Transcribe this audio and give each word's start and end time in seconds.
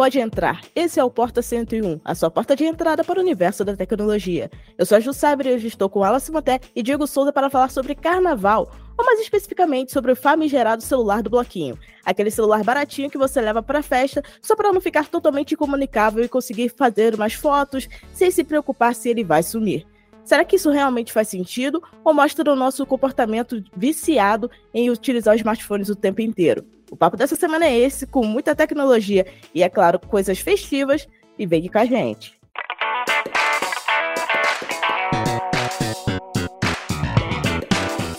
pode 0.00 0.18
entrar. 0.18 0.62
Esse 0.74 0.98
é 0.98 1.04
o 1.04 1.10
Porta 1.10 1.42
101, 1.42 2.00
a 2.02 2.14
sua 2.14 2.30
porta 2.30 2.56
de 2.56 2.64
entrada 2.64 3.04
para 3.04 3.18
o 3.18 3.22
universo 3.22 3.62
da 3.66 3.76
tecnologia. 3.76 4.50
Eu 4.78 4.86
sou 4.86 4.96
a 4.96 5.00
Ju 5.00 5.12
Sabre 5.12 5.50
e 5.50 5.54
hoje 5.54 5.66
estou 5.66 5.90
com 5.90 6.02
Alice 6.02 6.32
Moté 6.32 6.58
e 6.74 6.82
Diego 6.82 7.06
Souza 7.06 7.30
para 7.30 7.50
falar 7.50 7.70
sobre 7.70 7.94
carnaval, 7.94 8.72
ou 8.96 9.04
mais 9.04 9.20
especificamente 9.20 9.92
sobre 9.92 10.10
o 10.10 10.16
famigerado 10.16 10.82
celular 10.82 11.22
do 11.22 11.28
bloquinho. 11.28 11.78
Aquele 12.02 12.30
celular 12.30 12.64
baratinho 12.64 13.10
que 13.10 13.18
você 13.18 13.42
leva 13.42 13.62
para 13.62 13.82
festa 13.82 14.22
só 14.40 14.56
para 14.56 14.72
não 14.72 14.80
ficar 14.80 15.06
totalmente 15.06 15.52
incomunicável 15.52 16.24
e 16.24 16.30
conseguir 16.30 16.70
fazer 16.70 17.14
umas 17.14 17.34
fotos 17.34 17.86
sem 18.14 18.30
se 18.30 18.42
preocupar 18.42 18.94
se 18.94 19.10
ele 19.10 19.22
vai 19.22 19.42
sumir. 19.42 19.86
Será 20.24 20.46
que 20.46 20.56
isso 20.56 20.70
realmente 20.70 21.12
faz 21.12 21.28
sentido 21.28 21.82
ou 22.02 22.14
mostra 22.14 22.50
o 22.50 22.56
nosso 22.56 22.86
comportamento 22.86 23.62
viciado 23.76 24.50
em 24.72 24.88
utilizar 24.88 25.34
os 25.34 25.42
smartphones 25.42 25.90
o 25.90 25.94
tempo 25.94 26.22
inteiro? 26.22 26.64
O 26.90 26.96
papo 26.96 27.16
dessa 27.16 27.36
semana 27.36 27.66
é 27.66 27.78
esse, 27.78 28.04
com 28.04 28.26
muita 28.26 28.54
tecnologia 28.54 29.24
e, 29.54 29.62
é 29.62 29.68
claro, 29.68 29.98
coisas 30.00 30.40
festivas. 30.40 31.08
E 31.38 31.46
vem 31.46 31.68
com 31.68 31.78
a 31.78 31.84
gente. 31.84 32.38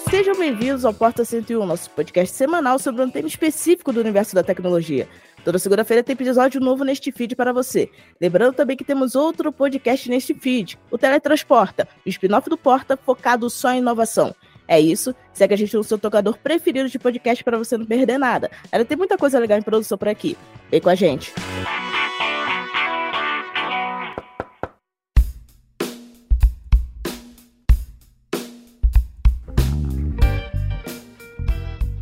Sejam 0.09 0.35
bem-vindos 0.35 0.85
ao 0.85 0.94
Porta 0.94 1.25
101, 1.25 1.66
nosso 1.66 1.89
podcast 1.91 2.35
semanal 2.35 2.80
sobre 2.80 3.03
um 3.03 3.09
tema 3.09 3.27
específico 3.27 3.91
do 3.91 3.99
universo 3.99 4.34
da 4.34 4.44
tecnologia. 4.44 5.08
Toda 5.44 5.59
segunda-feira 5.59 6.03
tem 6.03 6.13
episódio 6.13 6.61
novo 6.61 6.83
neste 6.83 7.11
feed 7.11 7.35
para 7.35 7.52
você. 7.52 7.89
Lembrando 8.19 8.53
também 8.53 8.77
que 8.77 8.83
temos 8.83 9.16
outro 9.16 9.52
podcast 9.52 10.09
neste 10.09 10.33
feed, 10.33 10.80
o 10.89 10.97
Teletransporta, 10.97 11.88
o 12.05 12.09
spin-off 12.09 12.49
do 12.49 12.58
Porta 12.58 12.97
focado 12.97 13.49
só 13.49 13.72
em 13.72 13.80
inovação. 13.80 14.33
É 14.68 14.80
isso. 14.80 15.14
Segue 15.34 15.54
a 15.54 15.58
gente 15.58 15.76
no 15.76 15.84
seu 15.84 15.98
tocador 15.98 16.38
preferido 16.38 16.90
de 16.90 17.00
podcast 17.00 17.44
para 17.44 17.58
você 17.58 17.78
não 17.78 17.86
perder 17.86 18.17
nada. 18.17 18.50
Ainda 18.72 18.86
tem 18.86 18.98
muita 18.98 19.18
coisa 19.18 19.40
legal 19.40 19.58
em 19.58 19.62
produção 19.62 19.98
por 19.98 20.08
aqui. 20.08 20.38
Vem 20.70 20.81
com 20.81 20.90
a 20.90 20.95
gente. 20.95 21.34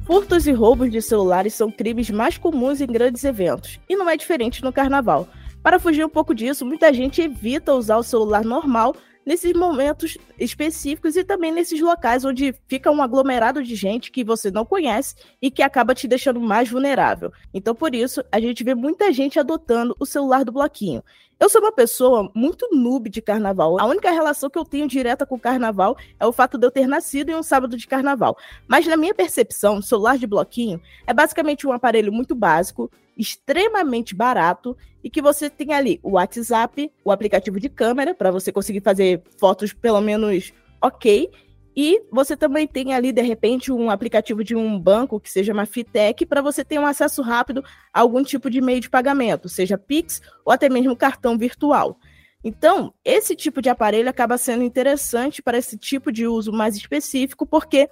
Furtos 0.05 0.47
e 0.47 0.51
roubos 0.51 0.91
de 0.91 1.03
celulares 1.03 1.53
são 1.53 1.71
crimes 1.71 2.09
mais 2.09 2.35
comuns 2.35 2.81
em 2.81 2.87
grandes 2.87 3.23
eventos, 3.23 3.79
e 3.87 3.95
não 3.95 4.09
é 4.09 4.17
diferente 4.17 4.63
no 4.63 4.73
carnaval. 4.73 5.27
Para 5.61 5.77
fugir 5.77 6.03
um 6.03 6.09
pouco 6.09 6.33
disso, 6.33 6.65
muita 6.65 6.91
gente 6.91 7.21
evita 7.21 7.75
usar 7.75 7.97
o 7.97 8.03
celular 8.03 8.43
normal 8.43 8.95
nesses 9.29 9.53
momentos 9.53 10.17
específicos 10.39 11.15
e 11.15 11.23
também 11.23 11.51
nesses 11.51 11.79
locais 11.79 12.25
onde 12.25 12.51
fica 12.67 12.89
um 12.89 12.99
aglomerado 12.99 13.61
de 13.61 13.75
gente 13.75 14.09
que 14.09 14.23
você 14.23 14.49
não 14.49 14.65
conhece 14.65 15.13
e 15.39 15.51
que 15.51 15.61
acaba 15.61 15.93
te 15.93 16.07
deixando 16.07 16.39
mais 16.39 16.67
vulnerável. 16.67 17.31
Então, 17.53 17.75
por 17.75 17.93
isso, 17.93 18.23
a 18.31 18.39
gente 18.39 18.63
vê 18.63 18.73
muita 18.73 19.13
gente 19.13 19.39
adotando 19.39 19.95
o 19.99 20.05
celular 20.05 20.43
do 20.43 20.51
bloquinho. 20.51 21.03
Eu 21.39 21.47
sou 21.47 21.61
uma 21.61 21.71
pessoa 21.71 22.31
muito 22.33 22.67
noob 22.71 23.07
de 23.07 23.21
carnaval. 23.21 23.79
A 23.79 23.85
única 23.85 24.09
relação 24.09 24.49
que 24.49 24.57
eu 24.57 24.65
tenho 24.65 24.87
direta 24.87 25.27
com 25.27 25.35
o 25.35 25.39
carnaval 25.39 25.95
é 26.19 26.25
o 26.25 26.33
fato 26.33 26.57
de 26.57 26.65
eu 26.65 26.71
ter 26.71 26.87
nascido 26.87 27.29
em 27.29 27.35
um 27.35 27.43
sábado 27.43 27.77
de 27.77 27.85
carnaval. 27.85 28.35
Mas 28.67 28.87
na 28.87 28.97
minha 28.97 29.13
percepção, 29.13 29.77
o 29.77 29.83
celular 29.83 30.17
de 30.17 30.25
bloquinho 30.25 30.81
é 31.05 31.13
basicamente 31.13 31.67
um 31.67 31.71
aparelho 31.71 32.11
muito 32.11 32.33
básico, 32.33 32.89
extremamente 33.19 34.15
barato 34.15 34.75
e 35.03 35.09
que 35.09 35.21
você 35.21 35.49
tem 35.49 35.73
ali 35.73 35.99
o 36.01 36.11
WhatsApp, 36.11 36.89
o 37.03 37.11
aplicativo 37.11 37.59
de 37.59 37.67
câmera 37.67 38.15
para 38.15 38.31
você 38.31 38.49
conseguir 38.49 38.79
fazer 38.79 39.21
fotos 39.37 39.73
pelo 39.73 39.99
menos 39.99 40.53
ok. 40.81 41.29
E 41.75 42.01
você 42.11 42.35
também 42.35 42.65
tem 42.65 42.93
ali, 42.93 43.11
de 43.11 43.21
repente, 43.21 43.71
um 43.71 43.89
aplicativo 43.89 44.43
de 44.43 44.55
um 44.55 44.79
banco 44.79 45.19
que 45.19 45.29
seja 45.29 45.53
uma 45.53 45.65
fintech 45.65 46.25
para 46.25 46.41
você 46.41 46.63
ter 46.63 46.79
um 46.79 46.85
acesso 46.85 47.21
rápido 47.21 47.63
a 47.93 47.99
algum 47.99 48.23
tipo 48.23 48.49
de 48.49 48.59
meio 48.59 48.79
de 48.79 48.89
pagamento, 48.89 49.47
seja 49.47 49.77
Pix 49.77 50.21
ou 50.43 50.51
até 50.51 50.69
mesmo 50.69 50.95
cartão 50.95 51.37
virtual. 51.37 51.97
Então, 52.43 52.93
esse 53.03 53.35
tipo 53.35 53.61
de 53.61 53.69
aparelho 53.69 54.09
acaba 54.09 54.37
sendo 54.37 54.63
interessante 54.63 55.41
para 55.41 55.57
esse 55.57 55.77
tipo 55.77 56.11
de 56.11 56.25
uso 56.25 56.51
mais 56.53 56.75
específico, 56.75 57.45
porque 57.45 57.89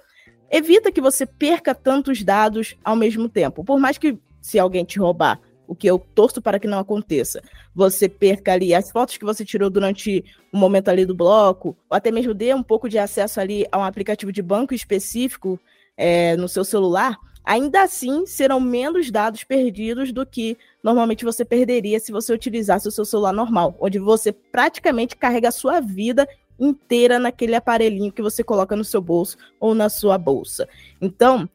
evita 0.50 0.90
que 0.90 1.00
você 1.00 1.26
perca 1.26 1.74
tantos 1.74 2.22
dados 2.22 2.76
ao 2.82 2.96
mesmo 2.96 3.28
tempo. 3.28 3.62
Por 3.62 3.78
mais 3.78 3.98
que, 3.98 4.18
se 4.48 4.58
alguém 4.58 4.82
te 4.82 4.98
roubar, 4.98 5.38
o 5.66 5.74
que 5.74 5.86
eu 5.86 5.98
torço 5.98 6.40
para 6.40 6.58
que 6.58 6.66
não 6.66 6.78
aconteça. 6.78 7.42
Você 7.74 8.08
perca 8.08 8.54
ali 8.54 8.74
as 8.74 8.90
fotos 8.90 9.18
que 9.18 9.24
você 9.26 9.44
tirou 9.44 9.68
durante 9.68 10.24
o 10.50 10.56
momento 10.56 10.88
ali 10.88 11.04
do 11.04 11.14
bloco, 11.14 11.76
ou 11.90 11.94
até 11.94 12.10
mesmo 12.10 12.32
dê 12.32 12.54
um 12.54 12.62
pouco 12.62 12.88
de 12.88 12.98
acesso 12.98 13.38
ali 13.38 13.66
a 13.70 13.78
um 13.78 13.84
aplicativo 13.84 14.32
de 14.32 14.40
banco 14.40 14.72
específico 14.72 15.60
é, 15.98 16.34
no 16.38 16.48
seu 16.48 16.64
celular, 16.64 17.18
ainda 17.44 17.82
assim 17.82 18.24
serão 18.24 18.58
menos 18.58 19.10
dados 19.10 19.44
perdidos 19.44 20.12
do 20.12 20.24
que 20.24 20.56
normalmente 20.82 21.26
você 21.26 21.44
perderia 21.44 22.00
se 22.00 22.10
você 22.10 22.32
utilizasse 22.32 22.88
o 22.88 22.90
seu 22.90 23.04
celular 23.04 23.34
normal, 23.34 23.76
onde 23.78 23.98
você 23.98 24.32
praticamente 24.32 25.14
carrega 25.14 25.48
a 25.48 25.52
sua 25.52 25.78
vida 25.78 26.26
inteira 26.58 27.18
naquele 27.18 27.54
aparelhinho 27.54 28.10
que 28.10 28.22
você 28.22 28.42
coloca 28.42 28.74
no 28.74 28.84
seu 28.84 29.02
bolso 29.02 29.36
ou 29.60 29.74
na 29.74 29.90
sua 29.90 30.16
bolsa. 30.16 30.66
Então, 31.00 31.48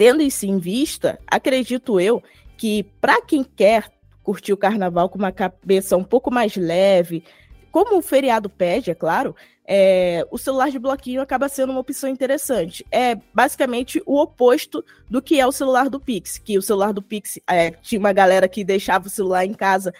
tendo 0.00 0.22
isso 0.22 0.46
em 0.46 0.56
vista, 0.56 1.18
acredito 1.26 2.00
eu 2.00 2.22
que 2.56 2.84
para 3.02 3.20
quem 3.20 3.44
quer 3.44 3.92
curtir 4.22 4.50
o 4.50 4.56
carnaval 4.56 5.10
com 5.10 5.18
uma 5.18 5.30
cabeça 5.30 5.94
um 5.94 6.02
pouco 6.02 6.30
mais 6.30 6.56
leve, 6.56 7.22
como 7.70 7.98
o 7.98 8.00
feriado 8.00 8.48
pede, 8.48 8.90
é 8.90 8.94
claro, 8.94 9.36
é, 9.62 10.26
o 10.30 10.38
celular 10.38 10.70
de 10.70 10.78
bloquinho 10.78 11.20
acaba 11.20 11.50
sendo 11.50 11.72
uma 11.72 11.80
opção 11.80 12.08
interessante. 12.08 12.82
É 12.90 13.14
basicamente 13.34 14.02
o 14.06 14.18
oposto 14.18 14.82
do 15.06 15.20
que 15.20 15.38
é 15.38 15.46
o 15.46 15.52
celular 15.52 15.90
do 15.90 16.00
Pix, 16.00 16.38
que 16.38 16.56
o 16.56 16.62
celular 16.62 16.94
do 16.94 17.02
Pix 17.02 17.38
é, 17.46 17.70
tinha 17.70 17.98
uma 17.98 18.14
galera 18.14 18.48
que 18.48 18.64
deixava 18.64 19.06
o 19.06 19.10
celular 19.10 19.44
em 19.44 19.52
casa 19.52 19.92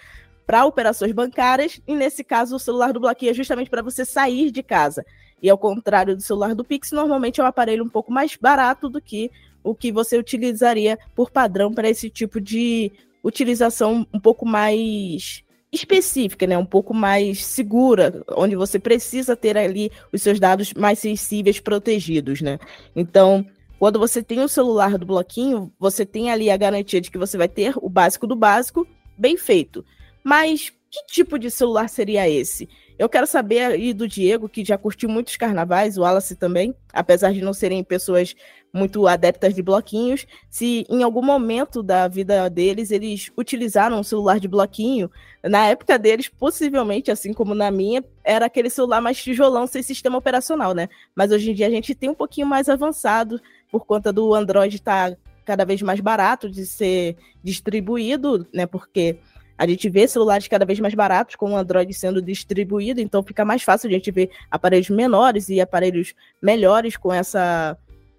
para 0.47 0.65
operações 0.65 1.11
bancárias, 1.11 1.79
e 1.87 1.93
nesse 1.93 2.23
caso 2.23 2.55
o 2.55 2.59
celular 2.59 2.91
do 2.91 2.99
bloquinho 2.99 3.29
é 3.29 3.35
justamente 3.35 3.69
para 3.69 3.83
você 3.83 4.03
sair 4.03 4.49
de 4.49 4.63
casa. 4.63 5.05
E 5.43 5.47
ao 5.47 5.59
contrário 5.59 6.15
do 6.15 6.23
celular 6.23 6.55
do 6.55 6.63
Pix, 6.63 6.91
normalmente 6.91 7.39
é 7.39 7.43
um 7.43 7.47
aparelho 7.47 7.83
um 7.83 7.89
pouco 7.89 8.11
mais 8.11 8.35
barato 8.35 8.89
do 8.89 8.99
que 8.99 9.29
o 9.63 9.75
que 9.75 9.91
você 9.91 10.17
utilizaria 10.17 10.97
por 11.15 11.31
padrão 11.31 11.73
para 11.73 11.89
esse 11.89 12.09
tipo 12.09 12.39
de 12.39 12.91
utilização 13.23 14.05
um 14.13 14.19
pouco 14.19 14.45
mais 14.45 15.43
específica, 15.71 16.45
né? 16.45 16.57
Um 16.57 16.65
pouco 16.65 16.93
mais 16.93 17.45
segura, 17.45 18.23
onde 18.35 18.55
você 18.55 18.77
precisa 18.77 19.35
ter 19.35 19.57
ali 19.57 19.91
os 20.11 20.21
seus 20.21 20.39
dados 20.39 20.73
mais 20.73 20.99
sensíveis 20.99 21.59
protegidos, 21.59 22.41
né? 22.41 22.59
Então, 22.95 23.45
quando 23.79 23.97
você 23.97 24.21
tem 24.21 24.41
o 24.41 24.49
celular 24.49 24.97
do 24.97 25.05
bloquinho, 25.05 25.71
você 25.79 26.05
tem 26.05 26.29
ali 26.29 26.49
a 26.49 26.57
garantia 26.57 26.99
de 26.99 27.09
que 27.09 27.17
você 27.17 27.37
vai 27.37 27.47
ter 27.47 27.73
o 27.77 27.89
básico 27.89 28.27
do 28.27 28.35
básico 28.35 28.85
bem 29.17 29.37
feito. 29.37 29.85
Mas 30.23 30.71
que 30.91 31.05
tipo 31.07 31.39
de 31.39 31.49
celular 31.49 31.87
seria 31.87 32.29
esse? 32.29 32.67
Eu 32.99 33.09
quero 33.09 33.25
saber 33.25 33.61
aí 33.61 33.93
do 33.93 34.07
Diego, 34.07 34.47
que 34.47 34.63
já 34.63 34.77
curtiu 34.77 35.09
muitos 35.09 35.35
carnavais, 35.35 35.97
o 35.97 36.01
Wallace 36.01 36.35
também, 36.35 36.75
apesar 36.93 37.33
de 37.33 37.41
não 37.41 37.53
serem 37.53 37.83
pessoas 37.83 38.35
muito 38.73 39.07
adeptas 39.07 39.53
de 39.53 39.61
bloquinhos, 39.61 40.25
se 40.49 40.85
em 40.89 41.03
algum 41.03 41.21
momento 41.21 41.83
da 41.83 42.07
vida 42.07 42.49
deles 42.49 42.91
eles 42.91 43.31
utilizaram 43.37 43.99
um 43.99 44.03
celular 44.03 44.39
de 44.39 44.47
bloquinho. 44.47 45.11
Na 45.43 45.67
época 45.67 45.99
deles, 45.99 46.29
possivelmente, 46.29 47.11
assim 47.11 47.33
como 47.33 47.53
na 47.53 47.69
minha, 47.69 48.03
era 48.23 48.45
aquele 48.45 48.69
celular 48.69 49.01
mais 49.01 49.21
tijolão 49.21 49.67
sem 49.67 49.83
sistema 49.83 50.17
operacional, 50.17 50.73
né? 50.73 50.87
Mas 51.15 51.31
hoje 51.31 51.51
em 51.51 51.53
dia 51.53 51.67
a 51.67 51.71
gente 51.71 51.93
tem 51.93 52.09
um 52.09 52.15
pouquinho 52.15 52.47
mais 52.47 52.69
avançado 52.69 53.41
por 53.71 53.85
conta 53.85 54.13
do 54.13 54.33
Android 54.33 54.75
estar 54.75 55.11
tá 55.11 55.17
cada 55.45 55.65
vez 55.65 55.81
mais 55.81 55.99
barato 55.99 56.49
de 56.49 56.65
ser 56.65 57.17
distribuído, 57.43 58.47
né? 58.53 58.65
Porque 58.65 59.17
a 59.57 59.67
gente 59.67 59.89
vê 59.89 60.07
celulares 60.07 60.47
cada 60.47 60.65
vez 60.65 60.79
mais 60.79 60.93
baratos 60.93 61.35
com 61.35 61.51
o 61.51 61.55
Android 61.55 61.93
sendo 61.93 62.21
distribuído, 62.21 62.99
então 62.99 63.21
fica 63.21 63.45
mais 63.45 63.61
fácil 63.61 63.89
a 63.89 63.93
gente 63.93 64.09
ver 64.09 64.31
aparelhos 64.49 64.89
menores 64.89 65.49
e 65.49 65.61
aparelhos 65.61 66.15
melhores 66.41 66.97
com 66.97 67.13
essa 67.13 67.77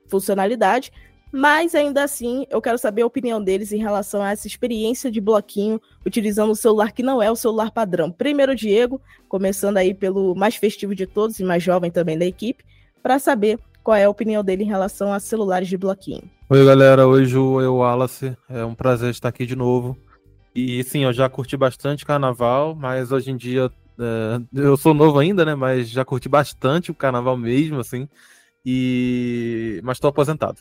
funcionalidade. 0.09 0.93
Mas 1.33 1.75
ainda 1.75 2.05
assim, 2.05 2.47
eu 2.51 2.61
quero 2.61 2.77
saber 2.77 3.03
a 3.03 3.07
opinião 3.07 3.43
deles 3.43 3.73
em 3.73 3.79
relação 3.79 4.23
a 4.23 4.33
essa 4.33 4.47
experiência 4.47 5.11
de 5.11 5.19
bloquinho 5.19 5.81
utilizando 6.05 6.51
o 6.51 6.57
celular 6.57 6.93
que 6.93 7.03
não 7.03 7.23
é 7.23 7.31
o 7.31 7.37
celular 7.37 7.71
padrão. 7.71 8.13
Primeiro, 8.13 8.55
Diego, 8.55 9.01
começando 9.31 9.79
aí 9.79 9.95
pelo 9.95 10.35
mais 10.35 10.57
festivo 10.57 10.95
de 10.95 11.07
todos 11.07 11.41
e 11.41 11.45
mais 11.45 11.63
jovem 11.63 11.91
também 11.91 12.19
da 12.19 12.27
equipe, 12.27 12.63
para 13.03 13.19
saber 13.19 13.59
qual 13.83 13.97
é 13.97 14.05
a 14.05 14.11
opinião 14.11 14.45
dele 14.45 14.65
em 14.65 14.69
relação 14.69 15.11
a 15.11 15.19
celulares 15.19 15.69
de 15.69 15.79
bloquinho. 15.79 16.23
Oi, 16.51 16.67
galera. 16.67 17.09
Oi, 17.09 17.25
Ju. 17.25 17.63
Eu, 17.63 17.77
Wallace. 17.77 18.37
É 18.51 18.63
um 18.63 18.75
prazer 18.75 19.11
estar 19.11 19.31
aqui 19.31 19.47
de 19.47 19.57
novo. 19.57 19.97
E 20.55 20.85
sim, 20.85 21.05
eu 21.05 21.15
já 21.15 21.31
curti 21.31 21.57
bastante 21.57 22.05
carnaval, 22.05 22.75
mas 22.75 23.11
hoje 23.11 23.31
em 23.31 23.37
dia 23.39 23.71
é, 23.99 24.41
eu 24.55 24.77
sou 24.77 24.93
novo 24.93 25.19
ainda, 25.19 25.47
né? 25.47 25.55
Mas 25.55 25.89
já 25.89 26.05
curti 26.05 26.29
bastante 26.29 26.91
o 26.91 26.95
carnaval 26.95 27.37
mesmo, 27.39 27.81
assim. 27.81 28.07
E 28.65 29.81
mas 29.83 29.97
estou 29.97 30.11
aposentado. 30.11 30.61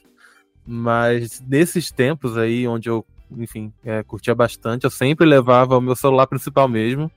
Mas 0.65 1.41
nesses 1.41 1.91
tempos 1.91 2.37
aí 2.37 2.67
onde 2.67 2.89
eu, 2.89 3.05
enfim, 3.31 3.73
é, 3.83 4.03
curtia 4.03 4.35
bastante, 4.35 4.83
eu 4.83 4.89
sempre 4.89 5.25
levava 5.25 5.77
o 5.77 5.81
meu 5.81 5.95
celular 5.95 6.27
principal 6.27 6.67
mesmo. 6.67 7.11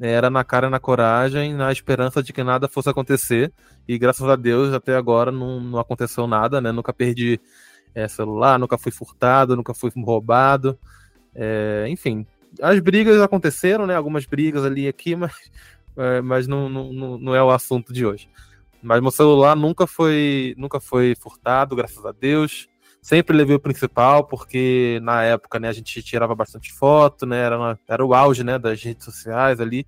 Era 0.00 0.30
na 0.30 0.44
cara 0.44 0.70
na 0.70 0.78
coragem, 0.78 1.52
na 1.54 1.72
esperança 1.72 2.22
de 2.22 2.32
que 2.32 2.44
nada 2.44 2.68
fosse 2.68 2.88
acontecer. 2.88 3.52
E 3.86 3.98
graças 3.98 4.28
a 4.28 4.36
Deus, 4.36 4.72
até 4.72 4.94
agora 4.94 5.32
não, 5.32 5.60
não 5.60 5.78
aconteceu 5.78 6.26
nada, 6.26 6.60
né? 6.60 6.70
Nunca 6.70 6.92
perdi 6.92 7.40
é, 7.94 8.06
celular, 8.06 8.58
nunca 8.58 8.78
fui 8.78 8.92
furtado, 8.92 9.56
nunca 9.56 9.74
fui 9.74 9.90
roubado. 9.96 10.78
É, 11.34 11.86
enfim, 11.88 12.24
as 12.62 12.78
brigas 12.80 13.20
aconteceram, 13.20 13.86
né? 13.86 13.96
Algumas 13.96 14.24
brigas 14.24 14.64
ali 14.64 14.82
e 14.84 14.88
aqui, 14.88 15.14
mas, 15.16 15.32
é, 15.96 16.20
mas 16.20 16.46
não, 16.46 16.68
não, 16.68 17.18
não 17.18 17.34
é 17.34 17.42
o 17.42 17.50
assunto 17.50 17.92
de 17.92 18.06
hoje. 18.06 18.28
Mas 18.82 19.00
meu 19.00 19.10
celular 19.10 19.56
nunca 19.56 19.86
foi, 19.86 20.54
nunca 20.56 20.80
foi 20.80 21.14
furtado, 21.14 21.74
graças 21.74 22.04
a 22.04 22.12
Deus. 22.12 22.68
Sempre 23.00 23.36
levei 23.36 23.56
o 23.56 23.60
principal, 23.60 24.24
porque 24.24 24.98
na 25.02 25.22
época, 25.22 25.58
né, 25.58 25.68
a 25.68 25.72
gente 25.72 26.02
tirava 26.02 26.34
bastante 26.34 26.72
foto, 26.72 27.24
né? 27.26 27.38
Era, 27.38 27.78
era 27.88 28.04
o 28.04 28.14
auge, 28.14 28.44
né, 28.44 28.58
das 28.58 28.82
redes 28.82 29.04
sociais 29.04 29.60
ali. 29.60 29.86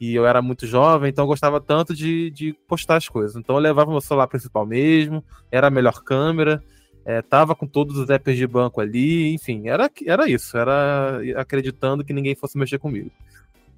E 0.00 0.14
eu 0.14 0.26
era 0.26 0.42
muito 0.42 0.66
jovem, 0.66 1.10
então 1.10 1.24
eu 1.24 1.28
gostava 1.28 1.60
tanto 1.60 1.94
de, 1.94 2.30
de 2.30 2.52
postar 2.66 2.96
as 2.96 3.08
coisas. 3.08 3.36
Então 3.36 3.56
eu 3.56 3.60
levava 3.60 3.90
meu 3.90 4.00
celular 4.00 4.26
principal 4.26 4.66
mesmo, 4.66 5.24
era 5.50 5.68
a 5.68 5.70
melhor 5.70 6.02
câmera, 6.02 6.62
é, 7.04 7.22
tava 7.22 7.54
com 7.54 7.66
todos 7.66 7.96
os 7.96 8.10
apps 8.10 8.36
de 8.36 8.46
banco 8.46 8.80
ali, 8.80 9.32
enfim, 9.32 9.68
era, 9.68 9.90
era 10.06 10.28
isso, 10.28 10.56
era 10.56 11.20
acreditando 11.36 12.04
que 12.04 12.12
ninguém 12.12 12.34
fosse 12.34 12.58
mexer 12.58 12.78
comigo. 12.78 13.10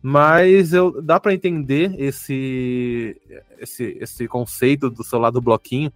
Mas 0.09 0.73
eu, 0.73 1.03
dá 1.03 1.19
para 1.19 1.35
entender 1.35 1.93
esse, 1.99 3.21
esse, 3.59 3.99
esse 4.01 4.29
conceito 4.29 4.89
do 4.89 5.03
celular 5.03 5.31
do 5.31 5.41
bloquinho, 5.41 5.93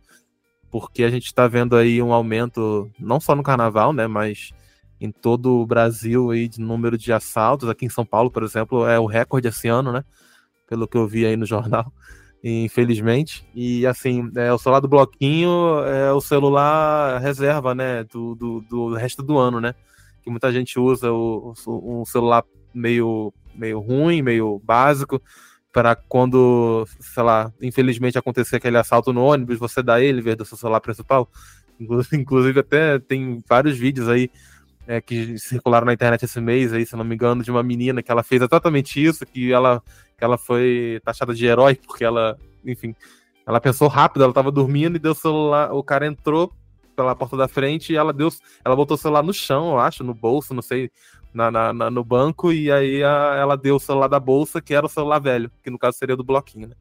porque 0.68 1.04
a 1.04 1.10
gente 1.10 1.26
está 1.26 1.46
vendo 1.46 1.76
aí 1.76 2.02
um 2.02 2.12
aumento, 2.12 2.90
não 2.98 3.20
só 3.20 3.36
no 3.36 3.42
carnaval, 3.44 3.92
né, 3.92 4.08
mas 4.08 4.50
em 5.00 5.12
todo 5.12 5.60
o 5.60 5.64
Brasil 5.64 6.32
aí 6.32 6.48
de 6.48 6.60
número 6.60 6.98
de 6.98 7.12
assaltos. 7.12 7.68
Aqui 7.68 7.86
em 7.86 7.88
São 7.88 8.04
Paulo, 8.04 8.32
por 8.32 8.42
exemplo, 8.42 8.84
é 8.84 8.98
o 8.98 9.06
recorde 9.06 9.46
esse 9.46 9.68
ano, 9.68 9.92
né? 9.92 10.04
Pelo 10.68 10.88
que 10.88 10.96
eu 10.96 11.06
vi 11.06 11.24
aí 11.24 11.36
no 11.36 11.46
jornal, 11.46 11.92
infelizmente. 12.42 13.48
E 13.54 13.86
assim, 13.86 14.28
é, 14.34 14.52
o 14.52 14.58
celular 14.58 14.80
do 14.80 14.88
bloquinho 14.88 15.84
é 15.84 16.12
o 16.12 16.20
celular 16.20 17.20
reserva, 17.20 17.76
né? 17.76 18.02
Do, 18.02 18.34
do, 18.34 18.60
do 18.62 18.94
resto 18.94 19.22
do 19.22 19.38
ano, 19.38 19.60
né? 19.60 19.72
Que 20.24 20.30
muita 20.30 20.50
gente 20.50 20.80
usa 20.80 21.12
o, 21.12 21.54
um 21.68 22.04
celular 22.04 22.42
meio, 22.74 23.32
meio 23.54 23.80
ruim, 23.80 24.22
meio 24.22 24.60
básico, 24.64 25.22
para 25.72 25.94
quando, 25.94 26.86
sei 26.98 27.22
lá, 27.22 27.52
infelizmente 27.60 28.18
acontecer 28.18 28.56
aquele 28.56 28.78
assalto 28.78 29.12
no 29.12 29.22
ônibus, 29.22 29.58
você 29.58 29.82
dá 29.82 30.00
ele 30.00 30.20
vez 30.20 30.36
do 30.36 30.44
seu 30.44 30.56
celular 30.56 30.80
principal. 30.80 31.28
Inclusive, 32.12 32.60
até 32.60 32.98
tem 32.98 33.42
vários 33.48 33.78
vídeos 33.78 34.08
aí 34.08 34.30
é, 34.86 35.00
que 35.00 35.38
circularam 35.38 35.86
na 35.86 35.92
internet 35.92 36.24
esse 36.24 36.40
mês 36.40 36.72
aí, 36.72 36.84
se 36.84 36.96
não 36.96 37.04
me 37.04 37.14
engano, 37.14 37.42
de 37.42 37.50
uma 37.50 37.62
menina 37.62 38.02
que 38.02 38.10
ela 38.10 38.22
fez 38.22 38.42
exatamente 38.42 39.02
isso, 39.02 39.24
que 39.24 39.52
ela, 39.52 39.82
que 40.18 40.24
ela 40.24 40.36
foi 40.36 41.00
taxada 41.04 41.32
de 41.32 41.46
herói, 41.46 41.76
porque 41.86 42.04
ela, 42.04 42.36
enfim, 42.64 42.94
ela 43.46 43.60
pensou 43.60 43.88
rápido, 43.88 44.24
ela 44.24 44.32
tava 44.32 44.50
dormindo 44.50 44.96
e 44.96 44.98
deu 44.98 45.12
o 45.12 45.14
celular, 45.14 45.72
o 45.72 45.82
cara 45.82 46.06
entrou 46.06 46.52
pela 46.96 47.14
porta 47.14 47.36
da 47.36 47.48
frente 47.48 47.92
e 47.92 47.96
ela 47.96 48.12
deu, 48.12 48.28
ela 48.64 48.76
botou 48.76 48.96
o 48.96 48.98
celular 48.98 49.22
no 49.22 49.32
chão, 49.32 49.70
eu 49.70 49.78
acho, 49.78 50.04
no 50.04 50.12
bolso, 50.12 50.52
não 50.52 50.62
sei, 50.62 50.90
na, 51.32 51.50
na, 51.50 51.72
na 51.72 51.90
no 51.90 52.04
banco, 52.04 52.52
e 52.52 52.70
aí 52.70 53.02
a, 53.02 53.36
ela 53.36 53.56
deu 53.56 53.76
o 53.76 53.80
celular 53.80 54.08
da 54.08 54.20
bolsa, 54.20 54.60
que 54.60 54.74
era 54.74 54.86
o 54.86 54.88
celular 54.88 55.18
velho, 55.18 55.50
que 55.62 55.70
no 55.70 55.78
caso 55.78 55.98
seria 55.98 56.16
do 56.16 56.24
bloquinho, 56.24 56.68
né? 56.68 56.74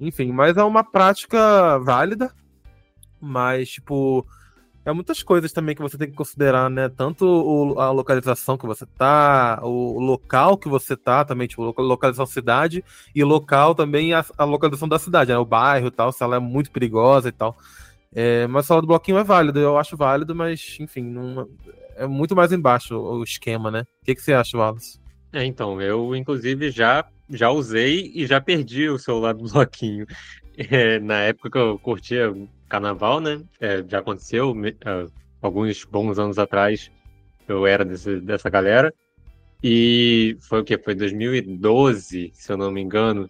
Enfim, 0.00 0.30
mas 0.30 0.56
é 0.56 0.62
uma 0.62 0.84
prática 0.84 1.78
válida, 1.78 2.32
mas, 3.20 3.70
tipo, 3.70 4.24
é 4.84 4.92
muitas 4.92 5.22
coisas 5.22 5.52
também 5.52 5.74
que 5.74 5.82
você 5.82 5.98
tem 5.98 6.08
que 6.08 6.16
considerar, 6.16 6.70
né? 6.70 6.88
Tanto 6.88 7.26
o, 7.26 7.80
a 7.80 7.90
localização 7.90 8.56
que 8.56 8.66
você 8.66 8.86
tá, 8.86 9.60
o, 9.62 10.00
local 10.00 10.56
que 10.56 10.68
você 10.68 10.96
tá 10.96 11.24
também, 11.24 11.48
tipo, 11.48 11.62
localização 11.62 12.26
cidade 12.26 12.84
e 13.14 13.24
local 13.24 13.74
também 13.74 14.14
a, 14.14 14.24
a 14.36 14.44
localização 14.44 14.88
da 14.88 14.98
cidade, 14.98 15.32
né? 15.32 15.38
O 15.38 15.44
bairro 15.44 15.88
e 15.88 15.90
tal, 15.90 16.12
se 16.12 16.22
ela 16.22 16.36
é 16.36 16.38
muito 16.38 16.70
perigosa 16.70 17.28
e 17.28 17.32
tal. 17.32 17.56
É, 18.14 18.46
mas 18.46 18.66
sala 18.66 18.80
do 18.80 18.86
bloquinho 18.86 19.18
é 19.18 19.24
válido, 19.24 19.58
eu 19.60 19.76
acho 19.76 19.96
válido, 19.96 20.34
mas 20.34 20.78
enfim, 20.80 21.02
não, 21.02 21.46
é 21.98 22.06
muito 22.06 22.34
mais 22.34 22.52
embaixo 22.52 22.96
o 22.96 23.22
esquema, 23.22 23.70
né? 23.70 23.82
O 24.02 24.04
que, 24.04 24.14
que 24.14 24.22
você 24.22 24.32
acha, 24.32 24.56
Wallace? 24.56 24.98
É, 25.32 25.44
então, 25.44 25.80
eu 25.80 26.14
inclusive 26.16 26.70
já, 26.70 27.04
já 27.28 27.50
usei 27.50 28.10
e 28.14 28.26
já 28.26 28.40
perdi 28.40 28.88
o 28.88 28.98
celular 28.98 29.34
do 29.34 29.44
bloquinho. 29.50 30.06
É, 30.56 30.98
na 30.98 31.20
época 31.20 31.50
que 31.50 31.58
eu 31.58 31.78
curtia 31.78 32.34
carnaval, 32.68 33.20
né? 33.20 33.40
É, 33.60 33.84
já 33.86 33.98
aconteceu 33.98 34.52
uh, 34.52 35.12
alguns 35.40 35.84
bons 35.84 36.18
anos 36.18 36.38
atrás. 36.38 36.90
Eu 37.46 37.66
era 37.66 37.84
desse, 37.84 38.20
dessa 38.20 38.48
galera. 38.48 38.92
E 39.62 40.36
foi 40.40 40.60
o 40.60 40.64
que? 40.64 40.78
Foi 40.78 40.94
2012, 40.94 42.30
se 42.32 42.52
eu 42.52 42.56
não 42.56 42.70
me 42.70 42.80
engano, 42.80 43.28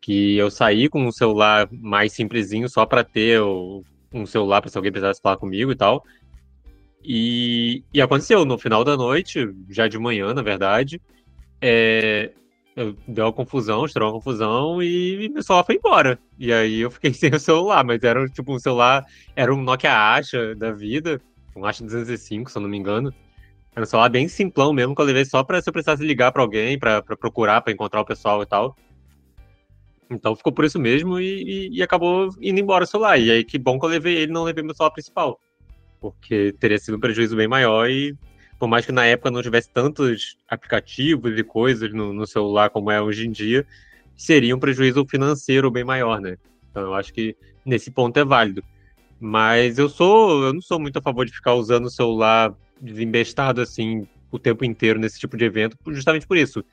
que 0.00 0.36
eu 0.36 0.50
saí 0.50 0.88
com 0.88 1.04
um 1.04 1.12
celular 1.12 1.68
mais 1.70 2.12
simplesinho 2.12 2.68
só 2.68 2.86
para 2.86 3.04
ter 3.04 3.40
o, 3.40 3.84
um 4.12 4.24
celular 4.24 4.60
para 4.62 4.70
se 4.70 4.78
alguém 4.78 4.90
precisasse 4.90 5.20
falar 5.20 5.36
comigo 5.36 5.70
e 5.70 5.76
tal. 5.76 6.02
E, 7.02 7.82
e 7.92 8.00
aconteceu 8.00 8.44
no 8.44 8.58
final 8.58 8.84
da 8.84 8.96
noite, 8.96 9.48
já 9.68 9.88
de 9.88 9.98
manhã, 9.98 10.34
na 10.34 10.42
verdade. 10.42 11.00
É, 11.60 12.30
deu 13.06 13.26
uma 13.26 13.32
confusão, 13.32 13.84
estourou 13.84 14.10
uma 14.10 14.14
confusão 14.14 14.82
e 14.82 15.28
meu 15.32 15.42
celular 15.42 15.64
foi 15.64 15.76
embora. 15.76 16.18
E 16.38 16.52
aí 16.52 16.80
eu 16.80 16.90
fiquei 16.90 17.12
sem 17.14 17.30
o 17.34 17.40
celular, 17.40 17.84
mas 17.84 18.02
era 18.02 18.26
tipo 18.28 18.54
um 18.54 18.58
celular, 18.58 19.04
era 19.34 19.52
um 19.54 19.62
Nokia 19.62 19.92
Asha 19.92 20.54
da 20.54 20.72
vida, 20.72 21.20
um 21.56 21.64
Asha 21.64 21.84
205, 21.84 22.50
se 22.50 22.58
eu 22.58 22.62
não 22.62 22.68
me 22.68 22.78
engano. 22.78 23.12
Era 23.74 23.84
um 23.84 23.86
celular 23.86 24.08
bem 24.08 24.28
simplão 24.28 24.72
mesmo, 24.72 24.94
que 24.94 25.00
eu 25.00 25.06
levei 25.06 25.24
só 25.24 25.44
pra 25.44 25.60
se 25.60 25.68
eu 25.68 25.72
precisasse 25.72 26.04
ligar 26.04 26.32
pra 26.32 26.42
alguém, 26.42 26.78
pra, 26.78 27.02
procurar, 27.02 27.60
pra 27.60 27.72
encontrar 27.72 28.00
o 28.00 28.04
pessoal 28.04 28.42
e 28.42 28.46
tal. 28.46 28.76
Então 30.10 30.34
ficou 30.34 30.52
por 30.52 30.64
isso 30.64 30.78
mesmo 30.78 31.20
e, 31.20 31.68
e, 31.68 31.78
e, 31.78 31.82
acabou 31.82 32.30
indo 32.40 32.58
embora 32.58 32.82
o 32.82 32.86
celular. 32.86 33.16
E 33.18 33.30
aí 33.30 33.44
que 33.44 33.58
bom 33.58 33.78
que 33.78 33.86
eu 33.86 33.90
levei 33.90 34.16
ele, 34.16 34.32
não 34.32 34.42
levei 34.42 34.64
meu 34.64 34.74
celular 34.74 34.92
principal. 34.92 35.38
Porque 36.00 36.54
teria 36.58 36.78
sido 36.78 36.96
um 36.96 37.00
prejuízo 37.00 37.36
bem 37.36 37.46
maior 37.48 37.88
e 37.90 38.16
por 38.58 38.68
mais 38.68 38.84
que 38.84 38.92
na 38.92 39.06
época 39.06 39.30
não 39.30 39.42
tivesse 39.42 39.70
tantos 39.70 40.36
aplicativos 40.48 41.38
e 41.38 41.42
coisas 41.42 41.92
no, 41.92 42.12
no, 42.12 42.26
celular 42.26 42.68
como 42.68 42.90
é 42.90 43.00
hoje 43.00 43.26
em 43.26 43.30
dia, 43.30 43.66
seria 44.14 44.54
um 44.54 44.58
prejuízo 44.58 45.04
financeiro 45.08 45.70
bem 45.70 45.82
maior, 45.82 46.20
né? 46.20 46.36
Então 46.70 46.82
eu 46.82 46.94
acho 46.94 47.12
que 47.12 47.34
nesse 47.64 47.90
ponto 47.90 48.18
é 48.18 48.24
válido. 48.24 48.62
Mas 49.18 49.78
eu 49.78 49.88
sou, 49.88 50.44
eu 50.44 50.52
não 50.52 50.60
sou 50.60 50.78
muito 50.78 50.98
a 50.98 51.02
favor 51.02 51.24
de 51.24 51.32
ficar 51.32 51.54
usando 51.54 51.86
o 51.86 51.90
celular 51.90 52.54
desembestado 52.80 53.60
assim 53.60 54.06
o 54.30 54.38
tempo 54.38 54.64
inteiro 54.64 54.98
nesse 54.98 55.18
tipo 55.18 55.36
de 55.36 55.44
evento, 55.44 55.76
justamente 55.88 56.26
por 56.26 56.36
isso. 56.36 56.64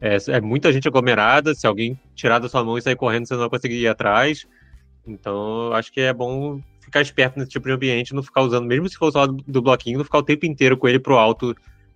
É, 0.00 0.16
é 0.28 0.40
muita 0.40 0.72
gente 0.72 0.88
aglomerada, 0.88 1.54
se 1.54 1.66
alguém 1.66 1.98
tirar 2.14 2.38
da 2.38 2.48
sua 2.48 2.64
mão 2.64 2.76
e 2.76 2.82
sair 2.82 2.96
correndo, 2.96 3.26
você 3.26 3.34
não 3.34 3.40
vai 3.40 3.50
conseguir 3.50 3.76
ir 3.76 3.88
atrás. 3.88 4.46
Então, 5.06 5.72
acho 5.72 5.92
que 5.92 6.00
é 6.00 6.12
bom 6.12 6.60
ficar 6.84 7.00
esperto 7.00 7.38
nesse 7.38 7.50
tipo 7.50 7.66
de 7.66 7.72
ambiente, 7.72 8.14
não 8.14 8.22
ficar 8.22 8.42
usando, 8.42 8.66
mesmo 8.66 8.88
se 8.88 8.96
for 8.96 9.08
usar 9.08 9.26
do 9.26 9.62
bloquinho, 9.62 9.98
não 9.98 10.04
ficar 10.04 10.18
o 10.18 10.22
tempo 10.22 10.46
inteiro 10.46 10.76
com 10.76 10.88
ele 10.88 10.98
pro 10.98 11.16
alto 11.16 11.54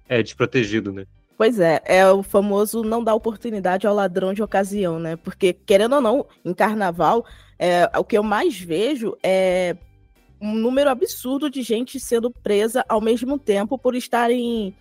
é, 0.09 0.23
desprotegido, 0.23 0.93
né? 0.93 1.05
Pois 1.37 1.61
é, 1.61 1.81
é 1.85 2.11
o 2.11 2.23
famoso 2.23 2.83
não 2.83 3.05
dar 3.05 3.15
oportunidade 3.15 3.87
ao 3.87 3.95
ladrão 3.95 4.35
de 4.35 4.43
ocasião, 4.43 4.99
né? 4.99 5.15
Porque, 5.15 5.53
querendo 5.53 5.95
ou 5.95 6.01
não, 6.01 6.27
em 6.45 6.53
carnaval, 6.53 7.25
é, 7.59 7.89
o 7.97 8.03
que 8.03 8.19
eu 8.19 8.25
mais 8.25 8.59
vejo 8.59 9.17
é 9.23 9.77
um 10.41 10.55
número 10.55 10.91
absurdo 10.91 11.49
de 11.49 11.63
gente 11.63 12.01
sendo 12.01 12.31
presa 12.31 12.85
ao 12.89 13.01
mesmo 13.01 13.39
tempo 13.39 13.79
por 13.79 13.95
estarem 13.95 14.75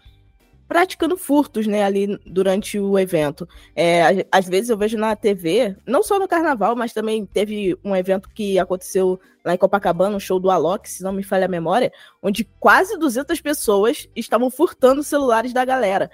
praticando 0.68 1.16
furtos, 1.16 1.66
né, 1.66 1.84
ali 1.84 2.20
durante 2.26 2.80
o 2.80 3.00
evento. 3.00 3.48
É, 3.76 4.26
às 4.32 4.48
vezes 4.48 4.70
eu 4.70 4.78
vejo 4.78 4.98
na 4.98 5.16
TV, 5.16 5.76
não 5.86 6.04
só 6.04 6.20
no 6.20 6.28
carnaval, 6.28 6.76
mas 6.76 6.94
também 6.94 7.26
teve 7.26 7.78
um 7.84 7.96
evento 7.96 8.30
que 8.30 8.60
aconteceu 8.60 9.20
lá 9.46 9.54
em 9.54 9.58
Copacabana, 9.58 10.16
um 10.16 10.20
show 10.20 10.40
do 10.40 10.52
Alok, 10.52 10.90
se 10.90 11.04
não 11.04 11.14
me 11.14 11.24
falha 11.24 11.46
a 11.46 11.50
memória, 11.50 11.92
onde 12.22 12.44
quase 12.60 12.98
200 12.98 13.40
pessoas 13.40 14.08
estavam 14.16 14.50
furtando 14.50 15.04
celulares 15.04 15.54
da 15.54 15.64
galera 15.64 16.12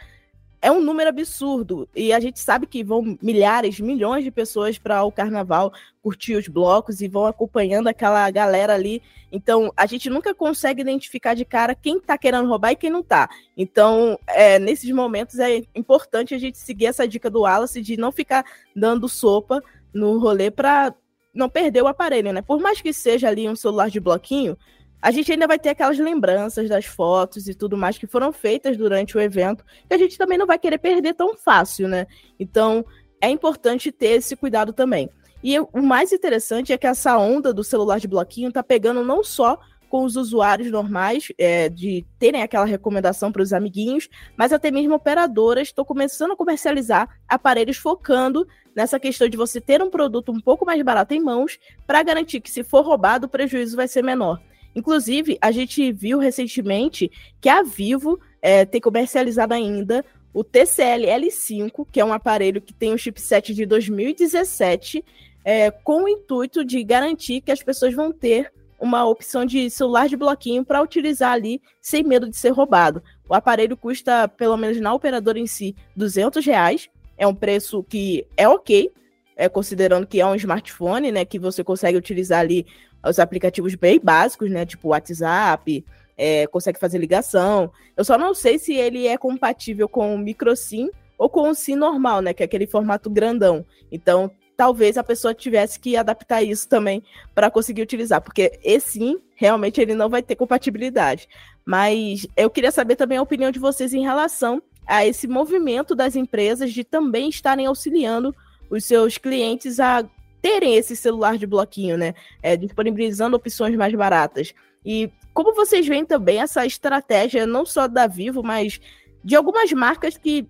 é 0.63 0.71
um 0.71 0.79
número 0.79 1.09
absurdo. 1.09 1.89
E 1.93 2.13
a 2.13 2.21
gente 2.21 2.39
sabe 2.39 2.65
que 2.65 2.85
vão 2.85 3.17
milhares, 3.21 3.81
milhões 3.81 4.23
de 4.23 4.31
pessoas 4.31 4.77
para 4.77 5.03
o 5.03 5.11
carnaval 5.11 5.73
curtir 6.01 6.35
os 6.35 6.47
blocos 6.47 7.01
e 7.01 7.07
vão 7.09 7.25
acompanhando 7.25 7.89
aquela 7.89 8.31
galera 8.31 8.73
ali. 8.73 9.01
Então, 9.29 9.73
a 9.75 9.85
gente 9.85 10.09
nunca 10.09 10.33
consegue 10.33 10.81
identificar 10.81 11.33
de 11.33 11.43
cara 11.43 11.75
quem 11.75 11.97
está 11.97 12.17
querendo 12.17 12.47
roubar 12.47 12.71
e 12.71 12.77
quem 12.77 12.89
não 12.89 13.01
está. 13.01 13.29
Então, 13.57 14.17
é, 14.25 14.57
nesses 14.57 14.89
momentos 14.91 15.37
é 15.37 15.63
importante 15.75 16.33
a 16.33 16.37
gente 16.37 16.57
seguir 16.57 16.85
essa 16.85 17.05
dica 17.05 17.29
do 17.29 17.41
Wallace 17.41 17.81
de 17.81 17.97
não 17.97 18.11
ficar 18.11 18.45
dando 18.73 19.09
sopa 19.09 19.61
no 19.93 20.17
rolê 20.17 20.49
para 20.49 20.95
não 21.33 21.49
perder 21.49 21.83
o 21.83 21.87
aparelho, 21.87 22.31
né? 22.31 22.41
Por 22.41 22.61
mais 22.61 22.79
que 22.79 22.93
seja 22.93 23.27
ali 23.27 23.49
um 23.49 23.55
celular 23.55 23.89
de 23.89 23.99
bloquinho, 23.99 24.57
a 25.03 25.11
gente 25.11 25.29
ainda 25.33 25.45
vai 25.45 25.59
ter 25.59 25.67
aquelas 25.67 25.99
lembranças 25.99 26.69
das 26.69 26.85
fotos 26.85 27.49
e 27.49 27.53
tudo 27.53 27.75
mais 27.75 27.97
que 27.97 28.07
foram 28.07 28.31
feitas 28.31 28.77
durante 28.77 29.17
o 29.17 29.19
evento, 29.19 29.65
que 29.85 29.93
a 29.93 29.97
gente 29.97 30.17
também 30.17 30.37
não 30.37 30.47
vai 30.47 30.57
querer 30.57 30.77
perder 30.77 31.13
tão 31.13 31.35
fácil, 31.35 31.89
né? 31.89 32.07
Então, 32.39 32.85
é 33.19 33.29
importante 33.29 33.91
ter 33.91 34.11
esse 34.11 34.33
cuidado 34.33 34.71
também. 34.71 35.09
E 35.43 35.59
o 35.59 35.81
mais 35.81 36.13
interessante 36.13 36.71
é 36.71 36.77
que 36.77 36.87
essa 36.87 37.17
onda 37.17 37.53
do 37.53 37.65
celular 37.65 37.99
de 37.99 38.07
bloquinho 38.07 38.49
tá 38.49 38.63
pegando 38.63 39.03
não 39.03 39.25
só 39.25 39.59
com 39.89 40.05
os 40.05 40.15
usuários 40.15 40.71
normais, 40.71 41.33
é, 41.37 41.67
de 41.67 42.05
terem 42.17 42.41
aquela 42.41 42.65
recomendação 42.65 43.29
para 43.29 43.41
os 43.41 43.51
amiguinhos, 43.51 44.07
mas 44.37 44.53
até 44.53 44.71
mesmo 44.71 44.95
operadoras 44.95 45.67
estão 45.67 45.83
começando 45.83 46.31
a 46.31 46.37
comercializar 46.37 47.09
aparelhos 47.27 47.75
focando 47.75 48.47
nessa 48.73 48.97
questão 48.97 49.27
de 49.27 49.35
você 49.35 49.59
ter 49.59 49.83
um 49.83 49.89
produto 49.89 50.31
um 50.31 50.39
pouco 50.39 50.65
mais 50.65 50.81
barato 50.81 51.13
em 51.13 51.19
mãos 51.19 51.59
para 51.85 52.01
garantir 52.01 52.39
que, 52.39 52.49
se 52.49 52.63
for 52.63 52.85
roubado, 52.85 53.25
o 53.25 53.29
prejuízo 53.29 53.75
vai 53.75 53.87
ser 53.89 54.01
menor. 54.01 54.41
Inclusive, 54.75 55.37
a 55.41 55.51
gente 55.51 55.91
viu 55.91 56.17
recentemente 56.17 57.11
que 57.39 57.49
a 57.49 57.61
Vivo 57.61 58.19
é, 58.41 58.65
tem 58.65 58.81
comercializado 58.81 59.53
ainda 59.53 60.03
o 60.33 60.43
TCL 60.43 61.05
L5, 61.05 61.87
que 61.91 61.99
é 61.99 62.05
um 62.05 62.11
aparelho 62.11 62.61
que 62.61 62.73
tem 62.73 62.91
um 62.93 62.97
chipset 62.97 63.53
de 63.53 63.65
2017, 63.65 65.03
é, 65.45 65.69
com 65.69 66.03
o 66.03 66.09
intuito 66.09 66.65
de 66.65 66.83
garantir 66.83 67.41
que 67.41 67.51
as 67.51 67.61
pessoas 67.61 67.93
vão 67.93 68.11
ter 68.11 68.51
uma 68.79 69.05
opção 69.05 69.45
de 69.45 69.69
celular 69.69 70.09
de 70.09 70.17
bloquinho 70.17 70.65
para 70.65 70.81
utilizar 70.81 71.31
ali 71.31 71.61
sem 71.79 72.03
medo 72.03 72.27
de 72.27 72.35
ser 72.35 72.49
roubado. 72.49 73.01
O 73.29 73.33
aparelho 73.33 73.77
custa, 73.77 74.27
pelo 74.27 74.57
menos 74.57 74.79
na 74.81 74.93
operadora 74.93 75.39
em 75.39 75.47
si, 75.47 75.75
200 75.95 76.45
reais. 76.45 76.89
É 77.17 77.25
um 77.25 77.35
preço 77.35 77.83
que 77.83 78.25
é 78.35 78.47
ok, 78.47 78.91
é, 79.37 79.47
considerando 79.47 80.05
que 80.05 80.19
é 80.19 80.25
um 80.25 80.35
smartphone, 80.35 81.11
né? 81.11 81.23
Que 81.23 81.39
você 81.39 81.63
consegue 81.63 81.97
utilizar 81.97 82.41
ali 82.41 82.65
os 83.09 83.19
aplicativos 83.19 83.75
bem 83.75 83.99
básicos, 83.99 84.49
né? 84.49 84.65
Tipo 84.65 84.89
WhatsApp, 84.89 85.85
é, 86.17 86.47
consegue 86.47 86.79
fazer 86.79 86.97
ligação. 86.97 87.71
Eu 87.95 88.03
só 88.03 88.17
não 88.17 88.33
sei 88.33 88.57
se 88.57 88.73
ele 88.73 89.07
é 89.07 89.17
compatível 89.17 89.89
com 89.89 90.13
o 90.13 90.17
micro 90.17 90.55
SIM 90.55 90.89
ou 91.17 91.29
com 91.29 91.49
o 91.49 91.55
SIM 91.55 91.75
normal, 91.75 92.21
né? 92.21 92.33
Que 92.33 92.43
é 92.43 92.45
aquele 92.45 92.67
formato 92.67 93.09
grandão. 93.09 93.65
Então, 93.91 94.31
talvez 94.55 94.97
a 94.97 95.03
pessoa 95.03 95.33
tivesse 95.33 95.79
que 95.79 95.97
adaptar 95.97 96.43
isso 96.43 96.67
também 96.67 97.03
para 97.33 97.51
conseguir 97.51 97.81
utilizar, 97.81 98.21
porque 98.21 98.59
esse 98.63 98.99
sim, 98.99 99.19
realmente 99.35 99.81
ele 99.81 99.95
não 99.95 100.09
vai 100.09 100.21
ter 100.21 100.35
compatibilidade. 100.35 101.27
Mas 101.65 102.27
eu 102.35 102.49
queria 102.49 102.71
saber 102.71 102.95
também 102.95 103.17
a 103.17 103.21
opinião 103.21 103.51
de 103.51 103.59
vocês 103.59 103.93
em 103.93 104.03
relação 104.03 104.61
a 104.85 105.05
esse 105.05 105.27
movimento 105.27 105.95
das 105.95 106.15
empresas 106.15 106.73
de 106.73 106.83
também 106.83 107.29
estarem 107.29 107.65
auxiliando 107.65 108.35
os 108.69 108.85
seus 108.85 109.17
clientes 109.17 109.79
a 109.79 110.03
terem 110.43 110.75
esse 110.75 110.93
celular 110.93 111.37
de 111.37 111.47
bloquinho, 111.47 111.97
né? 111.97 112.13
É, 112.41 112.57
disponibilizando 112.57 113.37
opções 113.37 113.73
mais 113.77 113.95
baratas. 113.95 114.53
E 114.85 115.09
como 115.33 115.55
vocês 115.55 115.87
veem 115.87 116.03
também 116.03 116.41
essa 116.41 116.65
estratégia, 116.65 117.47
não 117.47 117.65
só 117.65 117.87
da 117.87 118.07
Vivo, 118.07 118.43
mas 118.43 118.81
de 119.23 119.37
algumas 119.37 119.71
marcas 119.71 120.17
que 120.17 120.45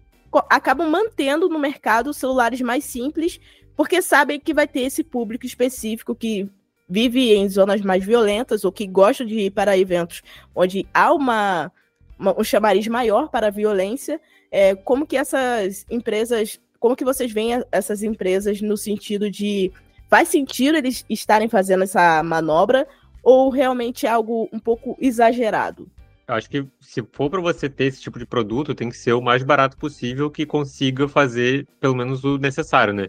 acabam 0.50 0.89
mantendo 0.89 1.47
no 1.47 1.59
mercado 1.59 2.12
celulares 2.12 2.59
mais 2.59 2.83
simples 2.83 3.39
porque 3.75 4.01
sabem 4.01 4.39
que 4.39 4.51
vai 4.51 4.67
ter 4.67 4.81
esse 4.81 5.03
público 5.03 5.45
específico 5.45 6.15
que 6.15 6.50
vive 6.89 7.33
em 7.35 7.47
zonas 7.47 7.81
mais 7.81 8.03
violentas 8.03 8.65
ou 8.65 8.71
que 8.71 8.88
gosta 8.88 9.23
de 9.23 9.41
ir 9.41 9.51
para 9.51 9.77
eventos 9.77 10.23
onde 10.55 10.88
há 10.91 11.13
uma, 11.13 11.71
uma 12.17 12.39
um 12.39 12.43
chamariz 12.43 12.88
maior 12.88 13.29
para 13.29 13.47
a 13.47 13.51
violência. 13.51 14.19
É, 14.51 14.73
como 14.73 15.05
que 15.05 15.17
essas 15.17 15.85
empresas, 15.89 16.59
como 16.84 16.98
que 16.98 17.06
vocês 17.06 17.32
veem 17.32 17.63
essas 17.72 18.04
empresas 18.04 18.60
no 18.60 18.75
sentido 18.75 19.32
de 19.32 19.72
faz 20.10 20.28
sentido 20.28 20.78
eles 20.78 21.06
estarem 21.10 21.48
fazendo 21.48 21.86
essa 21.86 22.22
manobra 22.22 22.86
ou 23.24 23.50
realmente 23.50 24.06
é 24.06 24.10
algo 24.10 24.50
um 24.52 24.60
pouco 24.60 24.98
exagerado? 25.00 25.88
Eu 26.28 26.36
acho 26.36 26.50
que 26.50 26.68
se 26.82 27.02
for 27.13 27.30
para 27.30 27.40
você 27.40 27.70
ter 27.70 27.86
esse 27.86 28.02
tipo 28.02 28.20
de 28.20 28.25
produto, 28.25 28.75
tem 28.75 28.90
que 28.90 28.98
ser 28.98 29.13
o 29.13 29.22
mais 29.22 29.44
barato 29.44 29.78
possível 29.78 30.30
que 30.30 30.46
consiga 30.46 31.08
fazer 31.08 31.66
pelo 31.80 31.96
menos 31.96 32.25
o 32.25 32.38
necessário, 32.38 32.94
né? 32.94 33.08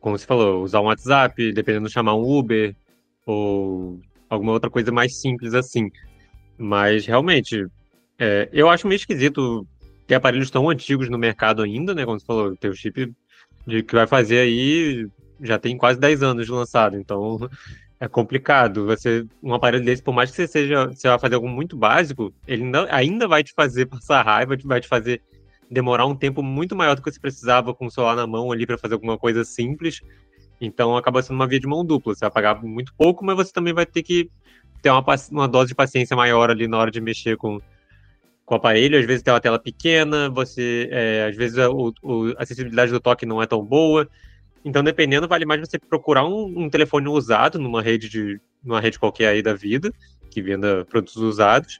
como 0.00 0.18
você 0.18 0.26
falou, 0.26 0.64
usar 0.64 0.80
um 0.80 0.86
WhatsApp, 0.86 1.52
dependendo 1.52 1.88
chamar 1.88 2.16
um 2.16 2.38
Uber 2.38 2.74
ou 3.24 4.00
alguma 4.28 4.50
outra 4.50 4.68
coisa 4.68 4.90
mais 4.90 5.20
simples 5.20 5.54
assim. 5.54 5.88
Mas 6.58 7.06
realmente, 7.06 7.64
é, 8.18 8.48
eu 8.52 8.68
acho 8.68 8.88
meio 8.88 8.96
esquisito 8.96 9.64
ter 10.08 10.14
aparelhos 10.14 10.50
tão 10.50 10.68
antigos 10.70 11.10
no 11.10 11.18
mercado 11.18 11.62
ainda, 11.62 11.94
né? 11.94 12.04
Como 12.04 12.18
você 12.18 12.26
falou, 12.26 12.56
tem 12.56 12.70
o 12.70 12.74
chip 12.74 13.14
de 13.66 13.82
que 13.82 13.94
vai 13.94 14.06
fazer 14.06 14.38
aí 14.38 15.06
já 15.40 15.58
tem 15.58 15.76
quase 15.76 16.00
10 16.00 16.22
anos 16.22 16.46
de 16.46 16.50
lançado, 16.50 16.96
então 16.96 17.38
é 18.00 18.08
complicado. 18.08 18.86
Você 18.86 19.26
um 19.42 19.52
aparelho 19.52 19.84
desse, 19.84 20.02
por 20.02 20.14
mais 20.14 20.30
que 20.30 20.36
você 20.36 20.48
seja, 20.48 20.86
você 20.86 21.08
vai 21.08 21.18
fazer 21.18 21.34
algo 21.34 21.46
muito 21.46 21.76
básico, 21.76 22.32
ele 22.46 22.64
não, 22.64 22.86
ainda 22.90 23.28
vai 23.28 23.44
te 23.44 23.52
fazer 23.52 23.84
passar 23.86 24.24
raiva, 24.24 24.56
vai 24.64 24.80
te 24.80 24.88
fazer 24.88 25.20
demorar 25.70 26.06
um 26.06 26.16
tempo 26.16 26.42
muito 26.42 26.74
maior 26.74 26.96
do 26.96 27.02
que 27.02 27.12
você 27.12 27.20
precisava 27.20 27.74
com 27.74 27.86
o 27.86 27.90
celular 27.90 28.16
na 28.16 28.26
mão 28.26 28.50
ali 28.50 28.66
para 28.66 28.78
fazer 28.78 28.94
alguma 28.94 29.18
coisa 29.18 29.44
simples. 29.44 30.00
Então 30.58 30.96
acaba 30.96 31.22
sendo 31.22 31.36
uma 31.36 31.46
via 31.46 31.60
de 31.60 31.66
mão 31.66 31.84
dupla. 31.84 32.14
Você 32.14 32.20
vai 32.20 32.30
pagar 32.30 32.62
muito 32.62 32.94
pouco, 32.96 33.22
mas 33.22 33.36
você 33.36 33.52
também 33.52 33.74
vai 33.74 33.84
ter 33.84 34.02
que 34.02 34.30
ter 34.80 34.90
uma, 34.90 35.04
uma 35.30 35.46
dose 35.46 35.68
de 35.68 35.74
paciência 35.74 36.16
maior 36.16 36.50
ali 36.50 36.66
na 36.66 36.78
hora 36.78 36.90
de 36.90 36.98
mexer 36.98 37.36
com, 37.36 37.60
com 38.48 38.54
o 38.54 38.56
aparelho. 38.56 38.98
Às 38.98 39.04
vezes 39.04 39.22
tem 39.22 39.32
uma 39.32 39.40
tela 39.40 39.58
pequena, 39.58 40.30
você 40.30 40.88
é, 40.90 41.26
às 41.28 41.36
vezes 41.36 41.58
a, 41.58 41.70
o, 41.70 41.92
a 42.38 42.42
acessibilidade 42.42 42.90
do 42.90 42.98
toque 42.98 43.26
não 43.26 43.42
é 43.42 43.46
tão 43.46 43.62
boa. 43.62 44.08
Então, 44.64 44.82
dependendo, 44.82 45.28
vale 45.28 45.44
mais 45.44 45.60
você 45.60 45.78
procurar 45.78 46.24
um, 46.24 46.64
um 46.64 46.70
telefone 46.70 47.08
usado 47.08 47.58
numa 47.58 47.82
rede 47.82 48.08
de 48.08 48.40
numa 48.64 48.80
rede 48.80 48.98
qualquer 48.98 49.28
aí 49.28 49.42
da 49.42 49.54
vida, 49.54 49.92
que 50.30 50.42
venda 50.42 50.84
produtos 50.86 51.16
usados, 51.16 51.78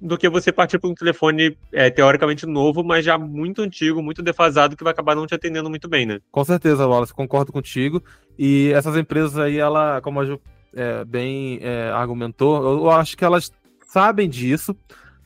do 0.00 0.18
que 0.18 0.28
você 0.28 0.52
partir 0.52 0.78
para 0.78 0.90
um 0.90 0.94
telefone 0.94 1.56
é, 1.72 1.88
teoricamente 1.88 2.44
novo, 2.44 2.84
mas 2.84 3.04
já 3.04 3.16
muito 3.16 3.62
antigo, 3.62 4.02
muito 4.02 4.22
defasado, 4.22 4.76
que 4.76 4.84
vai 4.84 4.92
acabar 4.92 5.14
não 5.14 5.26
te 5.26 5.34
atendendo 5.34 5.70
muito 5.70 5.88
bem, 5.88 6.04
né? 6.04 6.20
Com 6.30 6.44
certeza, 6.44 6.86
Wallace, 6.86 7.14
concordo 7.14 7.52
contigo. 7.52 8.02
E 8.38 8.70
essas 8.74 8.96
empresas 8.96 9.38
aí, 9.38 9.58
ela, 9.58 10.00
como 10.02 10.20
a 10.20 10.26
Ju 10.26 10.40
é, 10.74 11.04
bem 11.04 11.58
é, 11.62 11.90
argumentou, 11.90 12.80
eu 12.80 12.90
acho 12.90 13.16
que 13.16 13.24
elas 13.24 13.50
sabem 13.86 14.28
disso. 14.28 14.76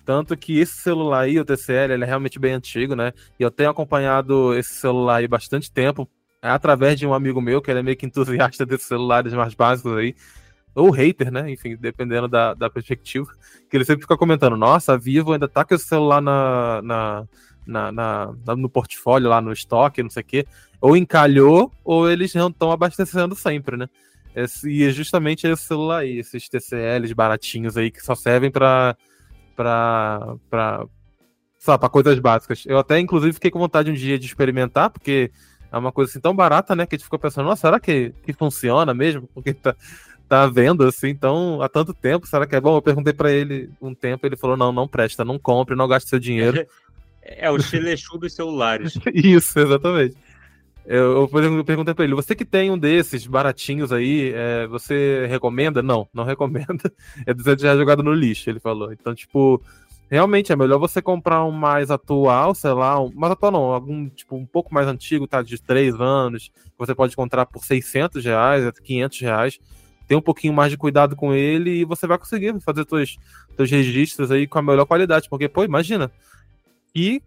Tanto 0.04 0.37
que 0.37 0.58
esse 0.58 0.75
celular 0.75 1.20
aí, 1.23 1.38
o 1.38 1.44
TCL, 1.44 1.94
ele 1.94 2.04
é 2.04 2.06
realmente 2.06 2.38
bem 2.38 2.52
antigo, 2.52 2.94
né? 2.94 3.12
E 3.38 3.42
eu 3.42 3.50
tenho 3.50 3.70
acompanhado 3.70 4.54
esse 4.54 4.75
celular 4.75 5.16
aí 5.16 5.28
bastante 5.28 5.70
tempo, 5.70 6.08
é 6.42 6.49
através 6.49 6.99
de 6.99 7.06
um 7.06 7.14
amigo 7.14 7.40
meu, 7.40 7.62
que 7.62 7.70
ele 7.70 7.80
é 7.80 7.82
meio 7.82 7.96
que 7.96 8.06
entusiasta 8.06 8.64
desses 8.66 8.87
celulares 8.87 9.32
mais 9.32 9.54
básicos 9.54 9.96
aí 9.96 10.14
ou 10.75 10.90
hater, 10.90 11.30
né? 11.30 11.50
Enfim, 11.50 11.76
dependendo 11.76 12.28
da, 12.28 12.52
da 12.52 12.68
perspectiva, 12.68 13.30
que 13.70 13.76
ele 13.76 13.84
sempre 13.84 14.02
fica 14.02 14.16
comentando: 14.16 14.56
nossa, 14.56 14.94
a 14.94 14.96
Vivo 14.96 15.32
ainda 15.32 15.49
tá 15.49 15.64
com 15.64 15.75
esse 15.75 15.84
celular 15.84 16.20
na, 16.20 16.82
na, 16.82 17.26
na, 17.66 17.92
na 17.92 18.56
no 18.56 18.68
portfólio, 18.68 19.28
lá 19.28 19.40
no 19.40 19.52
estoque, 19.52 20.02
não 20.02 20.11
sei 20.11 20.23
o 20.23 20.26
quê. 20.26 20.46
Ou 20.80 20.96
encalhou, 20.96 21.73
ou 21.84 22.11
eles 22.11 22.34
não 22.34 22.49
estão 22.49 22.73
abastecendo 22.73 23.34
sempre, 23.34 23.76
né? 23.76 23.88
Esse, 24.34 24.68
e 24.68 24.82
é 24.82 24.90
justamente 24.90 25.46
esse 25.46 25.62
celular 25.62 25.99
aí, 25.99 26.18
esses 26.18 26.49
TCLs 26.49 27.14
baratinhos 27.14 27.76
aí, 27.76 27.90
que 27.90 28.02
só 28.02 28.16
servem 28.16 28.50
para 28.50 28.96
para 29.54 30.37
para 30.50 31.88
coisas 31.90 32.18
básicas. 32.18 32.64
Eu 32.66 32.78
até, 32.78 32.99
inclusive, 32.99 33.32
fiquei 33.32 33.50
com 33.50 33.58
vontade 33.58 33.90
um 33.90 33.94
dia 33.94 34.18
de 34.18 34.26
experimentar, 34.26 34.90
porque 34.90 35.30
é 35.73 35.78
uma 35.78 35.90
coisa 35.90 36.11
assim 36.11 36.20
tão 36.20 36.34
barata, 36.34 36.76
né? 36.76 36.87
Que 36.87 36.94
a 36.94 36.99
gente 36.99 37.04
ficou 37.04 37.18
pensando, 37.18 37.46
nossa, 37.46 37.62
será 37.62 37.80
que, 37.80 38.12
que 38.23 38.32
funciona 38.32 38.92
mesmo? 38.94 39.28
Porque 39.34 39.54
tá, 39.54 39.75
tá 40.28 40.46
vendo 40.46 40.84
assim, 40.84 41.08
então, 41.08 41.61
há 41.62 41.68
tanto 41.68 41.92
tempo, 41.94 42.26
será 42.26 42.46
que 42.46 42.54
é 42.54 42.61
bom? 42.61 42.76
Eu 42.76 42.82
perguntei 42.82 43.12
para 43.12 43.32
ele 43.32 43.70
um 43.80 43.94
tempo, 43.94 44.26
ele 44.26 44.37
falou: 44.37 44.56
não, 44.56 44.73
não 44.73 44.87
presta, 44.87 45.25
não 45.25 45.38
compre, 45.38 45.75
não 45.75 45.88
gaste 45.88 46.08
seu 46.08 46.18
dinheiro. 46.18 46.66
É 47.26 47.50
o 47.50 47.58
Chilechu 47.58 48.18
dos 48.18 48.34
celulares. 48.34 48.99
Isso, 49.14 49.58
exatamente. 49.58 50.14
Eu, 50.87 51.29
eu 51.29 51.64
perguntei 51.64 51.95
para 51.95 52.05
ele: 52.05 52.14
você 52.14 52.35
que 52.35 52.45
tem 52.45 52.71
um 52.71 52.79
desses 52.79 53.26
baratinhos 53.26 53.93
aí, 53.93 54.33
é, 54.35 54.67
você 54.67 55.26
recomenda? 55.29 55.83
Não, 55.83 56.09
não 56.12 56.25
recomenda. 56.25 56.93
É 57.26 57.33
200 57.33 57.62
reais 57.62 57.79
jogado 57.79 58.03
no 58.03 58.12
lixo, 58.12 58.50
ele 58.50 58.61
falou. 58.61 58.93
Então, 58.93 59.14
tipo, 59.14 59.62
realmente 60.11 60.53
é 60.53 60.57
melhor 60.57 60.79
você 60.79 61.00
comprar 61.00 61.45
um 61.45 61.50
mais 61.50 61.91
atual, 61.91 62.55
sei 62.55 62.73
lá, 62.73 63.00
um, 63.00 63.11
mais 63.14 63.33
atual 63.33 63.53
não, 63.53 63.73
algum 63.73 64.09
tipo 64.09 64.37
um 64.37 64.45
pouco 64.45 64.75
mais 64.75 64.87
antigo, 64.87 65.26
tá? 65.26 65.43
De 65.43 65.61
3 65.61 66.00
anos, 66.00 66.50
você 66.76 66.95
pode 66.95 67.12
encontrar 67.12 67.47
por 67.47 67.64
600 67.64 68.25
reais, 68.25 68.71
500 68.83 69.21
reais 69.21 69.61
ter 70.07 70.17
um 70.17 70.21
pouquinho 70.21 70.53
mais 70.53 70.71
de 70.71 70.76
cuidado 70.76 71.17
com 71.17 71.35
ele 71.35 71.81
e 71.81 71.85
você 71.85 72.07
vai 72.07 72.19
conseguir 72.19 72.59
fazer 72.61 72.87
seus, 72.88 73.19
seus 73.57 73.71
registros 73.71 74.31
aí 74.31 74.47
com 74.47 74.59
a 74.59 74.62
melhor 74.62 74.85
qualidade. 74.85 75.29
Porque, 75.29 75.49
pô, 75.49 75.64
imagina. 75.64 76.11
Que, 76.97 77.21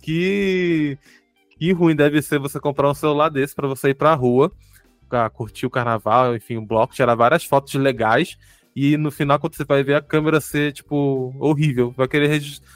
que, 0.00 0.96
que 1.60 1.72
ruim 1.72 1.94
deve 1.94 2.22
ser 2.22 2.38
você 2.38 2.58
comprar 2.58 2.88
um 2.88 2.94
celular 2.94 3.28
desse 3.28 3.54
para 3.54 3.68
você 3.68 3.90
ir 3.90 3.94
pra 3.94 4.14
rua, 4.14 4.50
curtir 5.34 5.66
o 5.66 5.70
carnaval, 5.70 6.34
enfim, 6.34 6.56
o 6.56 6.64
bloco, 6.64 6.94
tirar 6.94 7.14
várias 7.14 7.44
fotos 7.44 7.74
legais. 7.74 8.38
E 8.74 8.96
no 8.96 9.10
final, 9.10 9.38
quando 9.38 9.54
você 9.56 9.64
vai 9.64 9.82
ver 9.82 9.96
a 9.96 10.00
câmera 10.00 10.40
ser, 10.40 10.72
tipo, 10.72 11.34
horrível, 11.38 11.92
vai 11.94 12.08
querer 12.08 12.28
registrar. 12.28 12.66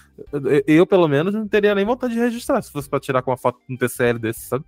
Eu, 0.66 0.86
pelo 0.86 1.08
menos, 1.08 1.32
não 1.32 1.48
teria 1.48 1.74
nem 1.74 1.86
vontade 1.86 2.12
de 2.12 2.20
registrar 2.20 2.60
se 2.60 2.70
fosse 2.70 2.86
pra 2.86 3.00
tirar 3.00 3.22
com 3.22 3.30
uma 3.30 3.38
foto 3.38 3.58
no 3.66 3.78
TCL 3.78 4.18
desse, 4.18 4.40
sabe? 4.40 4.66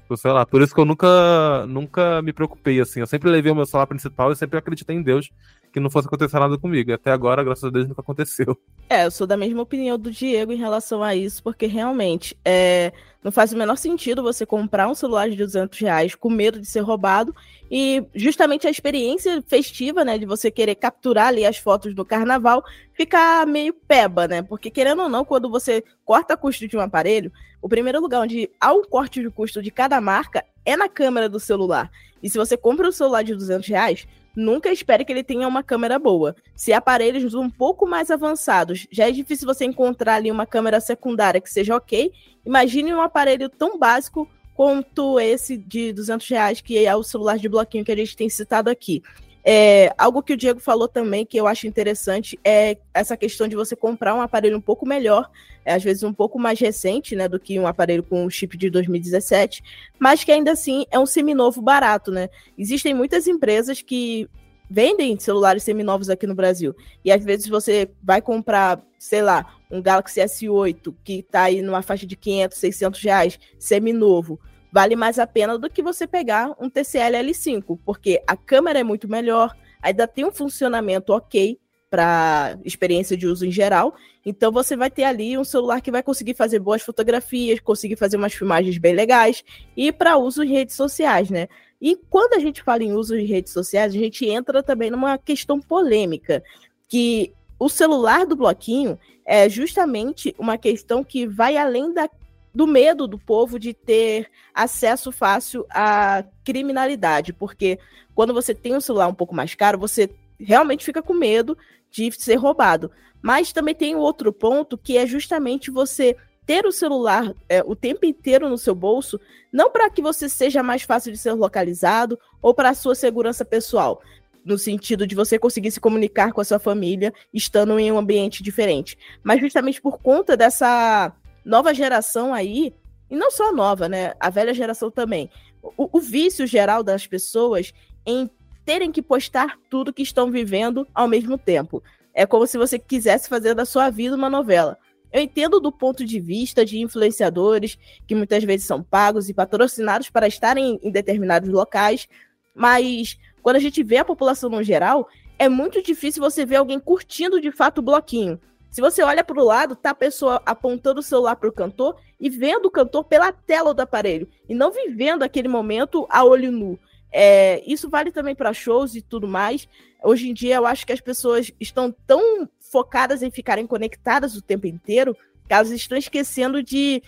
Tipo, 0.00 0.16
sei 0.16 0.32
lá, 0.32 0.44
por 0.44 0.60
isso 0.60 0.74
que 0.74 0.80
eu 0.80 0.84
nunca, 0.84 1.64
nunca 1.68 2.20
me 2.22 2.32
preocupei, 2.32 2.80
assim. 2.80 2.98
Eu 2.98 3.06
sempre 3.06 3.30
levei 3.30 3.52
o 3.52 3.54
meu 3.54 3.64
celular 3.64 3.86
principal 3.86 4.32
e 4.32 4.36
sempre 4.36 4.58
acreditei 4.58 4.96
em 4.96 5.02
Deus 5.02 5.30
que 5.76 5.80
não 5.80 5.90
fosse 5.90 6.06
acontecer 6.08 6.38
nada 6.38 6.56
comigo. 6.56 6.90
E 6.90 6.94
até 6.94 7.12
agora, 7.12 7.44
graças 7.44 7.64
a 7.64 7.68
Deus, 7.68 7.86
nunca 7.86 8.00
aconteceu. 8.00 8.58
É, 8.88 9.04
eu 9.04 9.10
sou 9.10 9.26
da 9.26 9.36
mesma 9.36 9.60
opinião 9.60 9.98
do 9.98 10.10
Diego 10.10 10.50
em 10.50 10.56
relação 10.56 11.02
a 11.02 11.14
isso, 11.14 11.42
porque 11.42 11.66
realmente 11.66 12.34
é, 12.42 12.94
não 13.22 13.30
faz 13.30 13.52
o 13.52 13.58
menor 13.58 13.76
sentido 13.76 14.22
você 14.22 14.46
comprar 14.46 14.88
um 14.88 14.94
celular 14.94 15.28
de 15.28 15.36
200 15.36 15.78
reais 15.78 16.14
com 16.14 16.30
medo 16.30 16.58
de 16.58 16.66
ser 16.66 16.80
roubado 16.80 17.34
e 17.70 18.02
justamente 18.14 18.66
a 18.66 18.70
experiência 18.70 19.42
festiva, 19.46 20.02
né, 20.02 20.16
de 20.16 20.24
você 20.24 20.50
querer 20.50 20.76
capturar 20.76 21.26
ali 21.26 21.44
as 21.44 21.58
fotos 21.58 21.94
do 21.94 22.06
carnaval, 22.06 22.64
ficar 22.94 23.46
meio 23.46 23.74
peba, 23.74 24.26
né? 24.26 24.40
Porque 24.40 24.70
querendo 24.70 25.02
ou 25.02 25.10
não, 25.10 25.26
quando 25.26 25.50
você 25.50 25.84
corta 26.06 26.38
custo 26.38 26.66
de 26.66 26.74
um 26.74 26.80
aparelho, 26.80 27.30
o 27.60 27.68
primeiro 27.68 28.00
lugar 28.00 28.22
onde 28.22 28.48
há 28.58 28.72
um 28.72 28.82
corte 28.82 29.20
de 29.20 29.28
custo 29.28 29.62
de 29.62 29.70
cada 29.70 30.00
marca 30.00 30.42
é 30.64 30.74
na 30.74 30.88
câmera 30.88 31.28
do 31.28 31.38
celular. 31.38 31.90
E 32.22 32.30
se 32.30 32.38
você 32.38 32.56
compra 32.56 32.88
um 32.88 32.92
celular 32.92 33.22
de 33.22 33.34
200 33.34 33.68
reais, 33.68 34.06
nunca 34.36 34.70
espere 34.70 35.04
que 35.04 35.12
ele 35.12 35.24
tenha 35.24 35.48
uma 35.48 35.62
câmera 35.62 35.98
boa. 35.98 36.36
Se 36.54 36.72
aparelhos 36.72 37.34
um 37.34 37.48
pouco 37.48 37.86
mais 37.86 38.10
avançados 38.10 38.86
já 38.90 39.08
é 39.08 39.10
difícil 39.10 39.46
você 39.46 39.64
encontrar 39.64 40.16
ali 40.16 40.30
uma 40.30 40.46
câmera 40.46 40.80
secundária 40.80 41.40
que 41.40 41.50
seja 41.50 41.74
ok, 41.74 42.12
imagine 42.44 42.94
um 42.94 43.00
aparelho 43.00 43.48
tão 43.48 43.78
básico 43.78 44.28
quanto 44.54 45.18
esse 45.18 45.56
de 45.56 45.92
200 45.92 46.28
reais, 46.28 46.60
que 46.60 46.84
é 46.84 46.94
o 46.94 47.02
celular 47.02 47.38
de 47.38 47.48
bloquinho 47.48 47.84
que 47.84 47.92
a 47.92 47.96
gente 47.96 48.16
tem 48.16 48.28
citado 48.28 48.70
aqui. 48.70 49.02
É, 49.48 49.94
algo 49.96 50.24
que 50.24 50.32
o 50.32 50.36
Diego 50.36 50.58
falou 50.58 50.88
também, 50.88 51.24
que 51.24 51.38
eu 51.38 51.46
acho 51.46 51.68
interessante, 51.68 52.36
é 52.44 52.76
essa 52.92 53.16
questão 53.16 53.46
de 53.46 53.54
você 53.54 53.76
comprar 53.76 54.12
um 54.12 54.20
aparelho 54.20 54.56
um 54.58 54.60
pouco 54.60 54.84
melhor, 54.84 55.30
é, 55.64 55.72
às 55.72 55.84
vezes 55.84 56.02
um 56.02 56.12
pouco 56.12 56.36
mais 56.36 56.58
recente, 56.58 57.14
né, 57.14 57.28
do 57.28 57.38
que 57.38 57.56
um 57.56 57.64
aparelho 57.64 58.02
com 58.02 58.28
chip 58.28 58.56
de 58.56 58.68
2017, 58.68 59.62
mas 60.00 60.24
que 60.24 60.32
ainda 60.32 60.50
assim 60.50 60.84
é 60.90 60.98
um 60.98 61.06
seminovo 61.06 61.62
barato, 61.62 62.10
né? 62.10 62.28
Existem 62.58 62.92
muitas 62.92 63.28
empresas 63.28 63.80
que 63.80 64.28
vendem 64.68 65.16
celulares 65.16 65.62
seminovos 65.62 66.10
aqui 66.10 66.26
no 66.26 66.34
Brasil, 66.34 66.74
e 67.04 67.12
às 67.12 67.24
vezes 67.24 67.46
você 67.46 67.88
vai 68.02 68.20
comprar, 68.20 68.82
sei 68.98 69.22
lá, 69.22 69.54
um 69.70 69.80
Galaxy 69.80 70.20
S8, 70.20 70.92
que 71.04 71.20
está 71.20 71.42
aí 71.42 71.62
numa 71.62 71.82
faixa 71.82 72.04
de 72.04 72.16
500, 72.16 72.58
600 72.58 73.00
reais, 73.00 73.38
seminovo, 73.60 74.40
vale 74.76 74.94
mais 74.94 75.18
a 75.18 75.26
pena 75.26 75.56
do 75.56 75.70
que 75.70 75.82
você 75.82 76.06
pegar 76.06 76.54
um 76.60 76.68
TCL 76.68 77.16
L5, 77.24 77.78
porque 77.82 78.22
a 78.26 78.36
câmera 78.36 78.80
é 78.80 78.84
muito 78.84 79.08
melhor, 79.08 79.56
ainda 79.80 80.06
tem 80.06 80.22
um 80.22 80.30
funcionamento 80.30 81.14
ok 81.14 81.58
para 81.88 82.58
experiência 82.62 83.16
de 83.16 83.26
uso 83.26 83.46
em 83.46 83.50
geral. 83.50 83.94
Então 84.22 84.52
você 84.52 84.76
vai 84.76 84.90
ter 84.90 85.04
ali 85.04 85.38
um 85.38 85.44
celular 85.44 85.80
que 85.80 85.90
vai 85.90 86.02
conseguir 86.02 86.34
fazer 86.34 86.58
boas 86.58 86.82
fotografias, 86.82 87.58
conseguir 87.58 87.96
fazer 87.96 88.18
umas 88.18 88.34
filmagens 88.34 88.76
bem 88.76 88.94
legais 88.94 89.42
e 89.74 89.90
para 89.90 90.18
uso 90.18 90.44
em 90.44 90.52
redes 90.52 90.76
sociais, 90.76 91.30
né? 91.30 91.48
E 91.80 91.96
quando 92.10 92.34
a 92.34 92.38
gente 92.38 92.62
fala 92.62 92.82
em 92.82 92.92
uso 92.92 93.16
em 93.16 93.24
redes 93.24 93.54
sociais, 93.54 93.94
a 93.94 93.98
gente 93.98 94.26
entra 94.28 94.62
também 94.62 94.90
numa 94.90 95.16
questão 95.16 95.58
polêmica, 95.58 96.44
que 96.86 97.32
o 97.58 97.70
celular 97.70 98.26
do 98.26 98.36
bloquinho 98.36 98.98
é 99.24 99.48
justamente 99.48 100.34
uma 100.38 100.58
questão 100.58 101.02
que 101.02 101.26
vai 101.26 101.56
além 101.56 101.94
da 101.94 102.10
do 102.56 102.66
medo 102.66 103.06
do 103.06 103.18
povo 103.18 103.58
de 103.58 103.74
ter 103.74 104.30
acesso 104.54 105.12
fácil 105.12 105.66
à 105.68 106.24
criminalidade, 106.42 107.34
porque 107.34 107.78
quando 108.14 108.32
você 108.32 108.54
tem 108.54 108.74
um 108.74 108.80
celular 108.80 109.08
um 109.08 109.14
pouco 109.14 109.34
mais 109.34 109.54
caro, 109.54 109.78
você 109.78 110.08
realmente 110.40 110.82
fica 110.82 111.02
com 111.02 111.12
medo 111.12 111.54
de 111.90 112.10
ser 112.12 112.36
roubado. 112.36 112.90
Mas 113.20 113.52
também 113.52 113.74
tem 113.74 113.94
outro 113.94 114.32
ponto 114.32 114.78
que 114.78 114.96
é 114.96 115.06
justamente 115.06 115.70
você 115.70 116.16
ter 116.46 116.64
o 116.64 116.72
celular 116.72 117.34
é, 117.46 117.62
o 117.62 117.76
tempo 117.76 118.06
inteiro 118.06 118.48
no 118.48 118.56
seu 118.56 118.74
bolso, 118.74 119.20
não 119.52 119.70
para 119.70 119.90
que 119.90 120.00
você 120.00 120.26
seja 120.26 120.62
mais 120.62 120.80
fácil 120.80 121.12
de 121.12 121.18
ser 121.18 121.32
localizado 121.32 122.18
ou 122.40 122.54
para 122.54 122.70
a 122.70 122.74
sua 122.74 122.94
segurança 122.94 123.44
pessoal, 123.44 124.00
no 124.42 124.56
sentido 124.56 125.06
de 125.06 125.14
você 125.14 125.38
conseguir 125.38 125.72
se 125.72 125.80
comunicar 125.80 126.32
com 126.32 126.40
a 126.40 126.44
sua 126.44 126.58
família 126.58 127.12
estando 127.34 127.78
em 127.78 127.92
um 127.92 127.98
ambiente 127.98 128.42
diferente, 128.42 128.96
mas 129.22 129.42
justamente 129.42 129.78
por 129.78 129.98
conta 129.98 130.38
dessa 130.38 131.12
nova 131.46 131.72
geração 131.72 132.34
aí, 132.34 132.74
e 133.08 133.14
não 133.14 133.30
só 133.30 133.50
a 133.50 133.52
nova, 133.52 133.88
né? 133.88 134.14
A 134.18 134.28
velha 134.28 134.52
geração 134.52 134.90
também. 134.90 135.30
O, 135.62 135.98
o 135.98 136.00
vício 136.00 136.44
geral 136.46 136.82
das 136.82 137.06
pessoas 137.06 137.72
em 138.04 138.28
terem 138.64 138.90
que 138.90 139.00
postar 139.00 139.56
tudo 139.70 139.92
que 139.92 140.02
estão 140.02 140.30
vivendo 140.30 140.86
ao 140.92 141.06
mesmo 141.06 141.38
tempo. 141.38 141.82
É 142.12 142.26
como 142.26 142.46
se 142.46 142.58
você 142.58 142.78
quisesse 142.80 143.28
fazer 143.28 143.54
da 143.54 143.64
sua 143.64 143.90
vida 143.90 144.16
uma 144.16 144.28
novela. 144.28 144.76
Eu 145.12 145.22
entendo 145.22 145.60
do 145.60 145.70
ponto 145.70 146.04
de 146.04 146.18
vista 146.18 146.64
de 146.64 146.80
influenciadores, 146.80 147.78
que 148.08 148.14
muitas 148.14 148.42
vezes 148.42 148.66
são 148.66 148.82
pagos 148.82 149.28
e 149.28 149.34
patrocinados 149.34 150.10
para 150.10 150.26
estarem 150.26 150.80
em 150.82 150.90
determinados 150.90 151.48
locais, 151.48 152.08
mas 152.52 153.16
quando 153.40 153.56
a 153.56 153.60
gente 153.60 153.84
vê 153.84 153.98
a 153.98 154.04
população 154.04 154.50
no 154.50 154.64
geral, 154.64 155.08
é 155.38 155.48
muito 155.48 155.80
difícil 155.80 156.20
você 156.20 156.44
ver 156.44 156.56
alguém 156.56 156.80
curtindo 156.80 157.40
de 157.40 157.52
fato 157.52 157.78
o 157.78 157.82
bloquinho. 157.82 158.40
Se 158.70 158.80
você 158.80 159.02
olha 159.02 159.24
para 159.24 159.40
o 159.40 159.44
lado, 159.44 159.74
tá 159.74 159.90
a 159.90 159.94
pessoa 159.94 160.42
apontando 160.44 161.00
o 161.00 161.02
celular 161.02 161.36
para 161.36 161.48
o 161.48 161.52
cantor 161.52 161.96
e 162.20 162.28
vendo 162.28 162.66
o 162.66 162.70
cantor 162.70 163.04
pela 163.04 163.32
tela 163.32 163.72
do 163.72 163.80
aparelho 163.80 164.28
e 164.48 164.54
não 164.54 164.70
vivendo 164.70 165.22
aquele 165.22 165.48
momento 165.48 166.06
a 166.10 166.24
olho 166.24 166.52
nu. 166.52 166.78
É, 167.10 167.62
isso 167.66 167.88
vale 167.88 168.10
também 168.10 168.34
para 168.34 168.52
shows 168.52 168.94
e 168.94 169.00
tudo 169.00 169.26
mais. 169.26 169.68
Hoje 170.02 170.28
em 170.28 170.34
dia, 170.34 170.56
eu 170.56 170.66
acho 170.66 170.86
que 170.86 170.92
as 170.92 171.00
pessoas 171.00 171.50
estão 171.58 171.94
tão 172.06 172.48
focadas 172.60 173.22
em 173.22 173.30
ficarem 173.30 173.66
conectadas 173.66 174.36
o 174.36 174.42
tempo 174.42 174.66
inteiro 174.66 175.16
que 175.46 175.54
elas 175.54 175.70
estão 175.70 175.96
esquecendo 175.96 176.62
de 176.62 177.02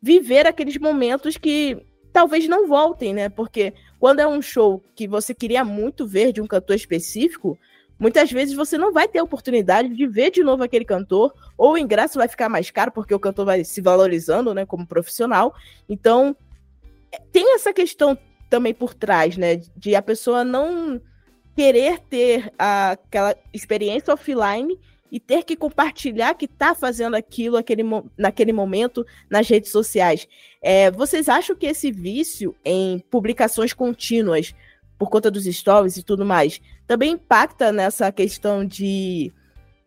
viver 0.00 0.46
aqueles 0.46 0.78
momentos 0.78 1.36
que 1.36 1.84
talvez 2.12 2.48
não 2.48 2.66
voltem, 2.66 3.12
né? 3.12 3.28
Porque 3.28 3.74
quando 3.98 4.20
é 4.20 4.26
um 4.26 4.40
show 4.40 4.82
que 4.94 5.06
você 5.06 5.34
queria 5.34 5.64
muito 5.64 6.06
ver 6.06 6.32
de 6.32 6.40
um 6.40 6.46
cantor 6.46 6.76
específico, 6.76 7.58
muitas 8.00 8.32
vezes 8.32 8.56
você 8.56 8.78
não 8.78 8.92
vai 8.92 9.06
ter 9.06 9.18
a 9.18 9.22
oportunidade 9.22 9.90
de 9.90 10.06
ver 10.06 10.30
de 10.30 10.42
novo 10.42 10.64
aquele 10.64 10.86
cantor, 10.86 11.34
ou 11.56 11.74
o 11.74 11.78
ingresso 11.78 12.18
vai 12.18 12.26
ficar 12.26 12.48
mais 12.48 12.70
caro 12.70 12.90
porque 12.90 13.14
o 13.14 13.20
cantor 13.20 13.44
vai 13.44 13.62
se 13.62 13.82
valorizando, 13.82 14.54
né, 14.54 14.64
como 14.64 14.86
profissional. 14.86 15.54
Então, 15.86 16.34
tem 17.30 17.54
essa 17.54 17.72
questão 17.72 18.16
também 18.48 18.72
por 18.72 18.94
trás, 18.94 19.36
né, 19.36 19.60
de 19.76 19.94
a 19.94 20.02
pessoa 20.02 20.42
não 20.42 21.00
querer 21.54 21.98
ter 21.98 22.50
aquela 22.58 23.36
experiência 23.52 24.14
offline 24.14 24.78
e 25.12 25.18
ter 25.18 25.42
que 25.44 25.56
compartilhar 25.56 26.34
que 26.34 26.44
está 26.44 26.74
fazendo 26.74 27.16
aquilo 27.16 27.56
aquele, 27.56 27.82
naquele 28.16 28.52
momento 28.52 29.04
nas 29.28 29.48
redes 29.48 29.70
sociais. 29.70 30.26
É, 30.62 30.90
vocês 30.90 31.28
acham 31.28 31.56
que 31.56 31.66
esse 31.66 31.90
vício 31.90 32.54
em 32.64 33.00
publicações 33.10 33.72
contínuas 33.72 34.54
por 35.00 35.08
conta 35.08 35.30
dos 35.30 35.46
stories 35.46 35.96
e 35.96 36.02
tudo 36.02 36.26
mais, 36.26 36.60
também 36.86 37.12
impacta 37.12 37.72
nessa 37.72 38.12
questão 38.12 38.66
de 38.66 39.32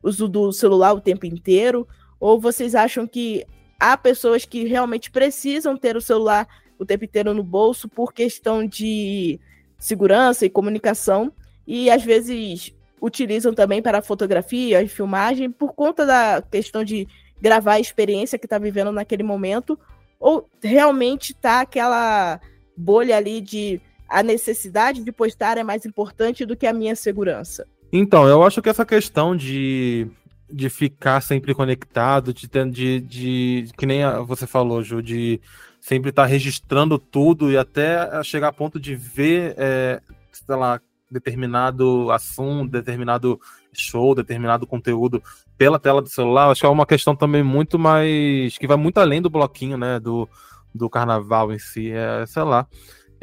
uso 0.02 0.28
do 0.28 0.52
celular 0.52 0.91
o 0.93 0.99
tempo 0.99 1.28
inteiro? 1.28 1.88
Ou 2.19 2.39
vocês 2.39 2.73
acham 2.73 3.06
que 3.06 3.45
há 3.80 3.95
pessoas 3.95 4.43
que 4.43 4.63
realmente 4.63 5.12
precisam 5.12 5.78
ter 5.78 5.95
o 5.95 6.02
celular 6.02 6.47
o 6.80 6.86
tempo 6.86 7.06
inteiro 7.06 7.32
no 7.32 7.43
bolso 7.43 7.88
por 7.88 8.12
questão 8.12 8.65
de 8.65 9.39
segurança 9.78 10.47
e 10.47 10.49
comunicação? 10.49 11.32
E 11.67 11.91
às 11.91 12.04
vezes 12.04 12.73
utilizam 12.99 13.54
também 13.54 13.84
para 13.84 14.02
fotografia 14.02 14.82
e 14.82 14.88
filmagem 14.88 15.52
por 15.52 15.73
conta 15.73 16.08
da 16.08 16.41
questão 16.41 16.84
de 16.84 17.08
gravar 17.39 17.73
a 17.73 17.80
experiência 17.80 18.39
que 18.39 18.47
está 18.47 18.58
vivendo 18.58 18.91
naquele 18.91 19.21
momento? 19.21 19.78
Ou 20.19 20.49
realmente 20.60 21.36
tá 21.36 21.62
aquela 21.62 22.41
bolha 22.76 23.15
ali 23.15 23.39
de 23.39 23.80
a 24.13 24.21
necessidade 24.21 25.04
de 25.04 25.12
postar 25.12 25.58
é 25.58 25.63
mais 25.63 25.88
importante 25.88 26.45
do 26.45 26.56
que 26.56 26.67
a 26.67 26.73
minha 26.73 26.95
segurança? 26.95 27.65
Então, 27.91 28.28
eu 28.28 28.43
acho 28.43 28.62
que 28.62 28.69
essa 28.69 28.86
questão 28.86 29.36
de, 29.36 30.08
de 30.47 30.69
ficar 30.69 31.19
sempre 31.19 31.56
conectado, 31.56 32.32
de, 32.32 32.47
de, 32.47 32.99
de 32.99 33.69
que 33.76 33.88
nem 33.88 34.04
você 34.28 34.45
falou, 34.45 34.84
Ju, 34.84 35.02
de 35.02 35.41
sempre 35.82 36.12
estar 36.12 36.23
tá 36.23 36.28
registrando 36.28 36.99
tudo 36.99 37.52
e 37.52 37.58
até 37.58 38.23
chegar 38.23 38.49
a 38.49 38.54
ponto 38.54 38.80
de 38.80 38.95
ver, 38.95 39.56
é, 39.58 39.99
sei 40.32 40.56
lá, 40.56 40.80
determinado 41.10 42.12
assunto, 42.12 42.71
determinado 42.71 43.41
show, 43.73 44.13
determinado 44.13 44.67
conteúdo 44.67 45.23
pela 45.58 45.80
tela 45.80 46.04
do 46.04 46.10
celular, 46.10 46.52
acho 46.52 46.62
que 46.62 46.67
é 46.67 46.69
uma 46.69 46.86
questão 46.86 47.15
também 47.15 47.41
muito 47.41 47.80
mais. 47.80 48.60
que 48.60 48.67
vai 48.67 48.78
muito 48.78 48.99
além 48.99 49.23
do 49.23 49.30
bloquinho, 49.30 49.76
né? 49.76 49.99
Do, 49.99 50.30
do 50.73 50.88
carnaval 50.88 51.52
em 51.52 51.58
si. 51.58 51.91
É, 51.91 52.26
sei 52.28 52.43
lá 52.43 52.67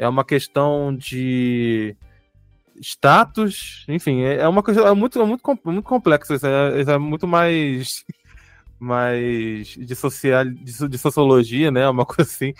é 0.01 0.09
uma 0.09 0.25
questão 0.25 0.95
de 0.95 1.95
status, 2.81 3.85
enfim, 3.87 4.23
é, 4.23 4.37
é 4.37 4.47
uma 4.47 4.63
coisa 4.63 4.81
é 4.81 4.93
muito, 4.95 5.21
é 5.21 5.23
muito, 5.23 5.59
muito 5.63 5.83
complexa, 5.83 6.33
é, 6.43 6.81
é, 6.81 6.97
muito 6.97 7.27
mais, 7.27 8.03
mais 8.79 9.67
de, 9.67 9.95
social, 9.95 10.43
de, 10.43 10.87
de, 10.89 10.97
sociologia, 10.97 11.69
né, 11.69 11.87
uma 11.87 12.03
coisa 12.07 12.23
assim. 12.23 12.51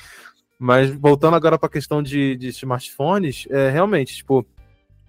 Mas 0.59 0.91
voltando 0.91 1.35
agora 1.35 1.57
para 1.57 1.65
a 1.65 1.71
questão 1.71 2.03
de, 2.03 2.35
de 2.35 2.49
smartphones, 2.49 3.47
é, 3.49 3.71
realmente, 3.71 4.17
tipo, 4.17 4.45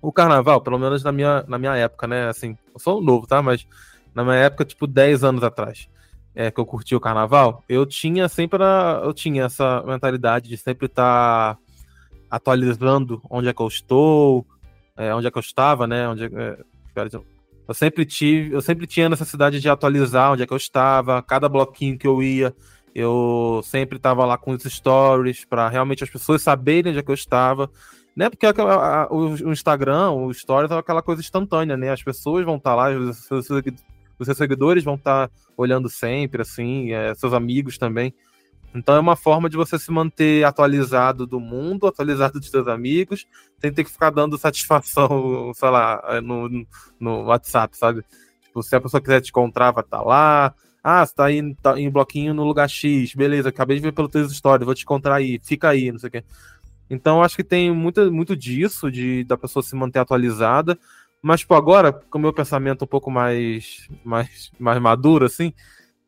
o 0.01 0.11
carnaval, 0.11 0.63
pelo 0.63 0.79
menos 0.79 1.05
na 1.05 1.13
minha, 1.13 1.45
na 1.47 1.59
minha 1.59 1.77
época, 1.77 2.07
né, 2.07 2.31
assim, 2.31 2.57
eu 2.73 2.81
sou 2.81 3.03
novo, 3.03 3.27
tá, 3.27 3.43
mas 3.43 3.67
na 4.15 4.25
minha 4.25 4.37
época, 4.37 4.65
tipo, 4.65 4.87
10 4.87 5.23
anos 5.23 5.45
atrás, 5.45 5.87
é, 6.35 6.51
que 6.51 6.59
eu 6.59 6.65
curti 6.65 6.95
o 6.95 7.01
carnaval, 7.01 7.63
eu 7.69 7.85
tinha 7.85 8.27
sempre, 8.27 8.63
a, 8.65 9.03
eu 9.05 9.13
tinha 9.13 9.45
essa 9.45 9.83
mentalidade 9.83 10.49
de 10.49 10.57
sempre 10.57 10.87
estar... 10.87 11.57
Tá 11.57 11.72
atualizando 12.33 13.21
onde 13.29 13.47
é 13.47 13.53
que 13.53 13.61
eu 13.61 13.69
estou, 13.69 14.47
é, 14.97 15.15
onde 15.15 15.27
é 15.27 15.31
que 15.31 15.37
eu 15.37 15.43
estava, 15.43 15.87
né? 15.87 16.09
Onde 16.09 16.25
é, 16.25 16.59
eu 17.69 17.75
sempre 17.75 18.07
tive, 18.07 18.55
eu 18.55 18.63
sempre 18.63 18.87
tinha 18.87 19.07
necessidade 19.07 19.61
de 19.61 19.69
atualizar 19.69 20.33
onde 20.33 20.43
é 20.43 20.47
que 20.47 20.53
eu 20.53 20.57
estava, 20.57 21.23
cada 21.23 21.47
bloquinho 21.47 21.99
que 21.99 22.07
eu 22.07 22.23
ia, 22.23 22.55
eu 22.95 23.61
sempre 23.63 23.99
estava 23.99 24.25
lá 24.25 24.39
com 24.39 24.53
os 24.53 24.63
stories 24.63 25.45
para 25.45 25.69
realmente 25.69 26.03
as 26.03 26.09
pessoas 26.09 26.41
saberem 26.41 26.91
onde 26.91 27.01
é 27.01 27.03
que 27.03 27.11
eu 27.11 27.15
estava, 27.15 27.71
né? 28.17 28.31
Porque 28.31 28.47
a, 28.47 28.51
a, 28.51 29.09
o, 29.13 29.35
o, 29.35 29.53
Instagram, 29.53 30.13
o 30.13 30.33
stories 30.33 30.71
é 30.71 30.75
aquela 30.79 31.03
coisa 31.03 31.21
instantânea, 31.21 31.77
né? 31.77 31.91
As 31.91 32.03
pessoas 32.03 32.47
vão 32.47 32.57
estar 32.57 32.71
tá 32.71 32.77
lá, 32.77 32.91
os 32.97 33.27
seus, 33.27 33.51
os 34.19 34.25
seus 34.25 34.39
seguidores 34.39 34.83
vão 34.83 34.95
estar 34.95 35.29
tá 35.29 35.35
olhando 35.55 35.91
sempre, 35.91 36.41
assim, 36.41 36.93
é, 36.93 37.15
seus 37.15 37.35
amigos 37.35 37.77
também. 37.77 38.15
Então 38.75 38.97
é 38.97 39.01
uma 39.01 39.17
forma 39.17 39.51
de 39.51 39.57
você 39.57 39.79
se 39.79 39.91
manter 39.91 40.45
atualizado 40.45 41.27
do 41.27 41.39
mundo, 41.39 41.87
atualizado 41.87 42.41
dos 42.41 42.49
seus 42.49 42.67
amigos, 42.67 43.27
sem 43.59 43.73
ter 43.73 43.85
que 43.85 43.91
ficar 43.91 44.11
dando 44.11 44.39
satisfação, 44.39 45.53
sei 45.55 45.71
lá, 45.71 46.21
no, 46.23 46.67
no 46.99 47.25
WhatsApp, 47.25 47.77
sabe? 47.77 48.03
Tipo, 48.45 48.63
se 48.63 48.75
a 48.75 48.81
pessoa 48.81 49.01
quiser 49.01 49.21
te 49.21 49.31
encontrar, 49.31 49.73
vai 49.73 49.85
estar 49.85 49.99
tá 49.99 50.03
lá. 50.03 50.55
Ah, 50.83 51.07
você 51.07 51.15
tá 51.15 51.27
aí 51.27 51.55
tá 51.57 51.79
em 51.79 51.91
bloquinho 51.91 52.35
no 52.35 52.45
lugar 52.45 52.69
X, 52.69 53.15
beleza, 53.15 53.51
acabei 53.51 53.77
de 53.77 53.83
ver 53.83 53.93
pelo 53.93 54.09
teu 54.09 54.29
stories, 54.29 54.65
vou 54.65 54.75
te 54.75 54.83
encontrar 54.83 55.17
aí, 55.17 55.39
fica 55.43 55.69
aí, 55.69 55.93
não 55.93 55.99
sei 55.99 56.09
o 56.09 56.11
quê. 56.11 56.25
Então 56.91 57.23
acho 57.23 57.37
que 57.37 57.45
tem 57.45 57.73
muito, 57.73 58.13
muito 58.13 58.37
disso, 58.37 58.91
de 58.91 59.25
da 59.25 59.37
pessoa 59.37 59.63
se 59.63 59.75
manter 59.77 60.01
atualizada. 60.01 60.79
Mas, 61.23 61.41
tipo, 61.41 61.55
agora, 61.55 61.93
com 61.93 62.19
o 62.19 62.21
meu 62.21 62.33
pensamento 62.33 62.85
um 62.85 62.89
pouco 62.89 63.09
mais, 63.11 63.89
mais, 64.05 64.51
mais 64.59 64.83
maduro, 64.83 65.25
assim, 65.25 65.53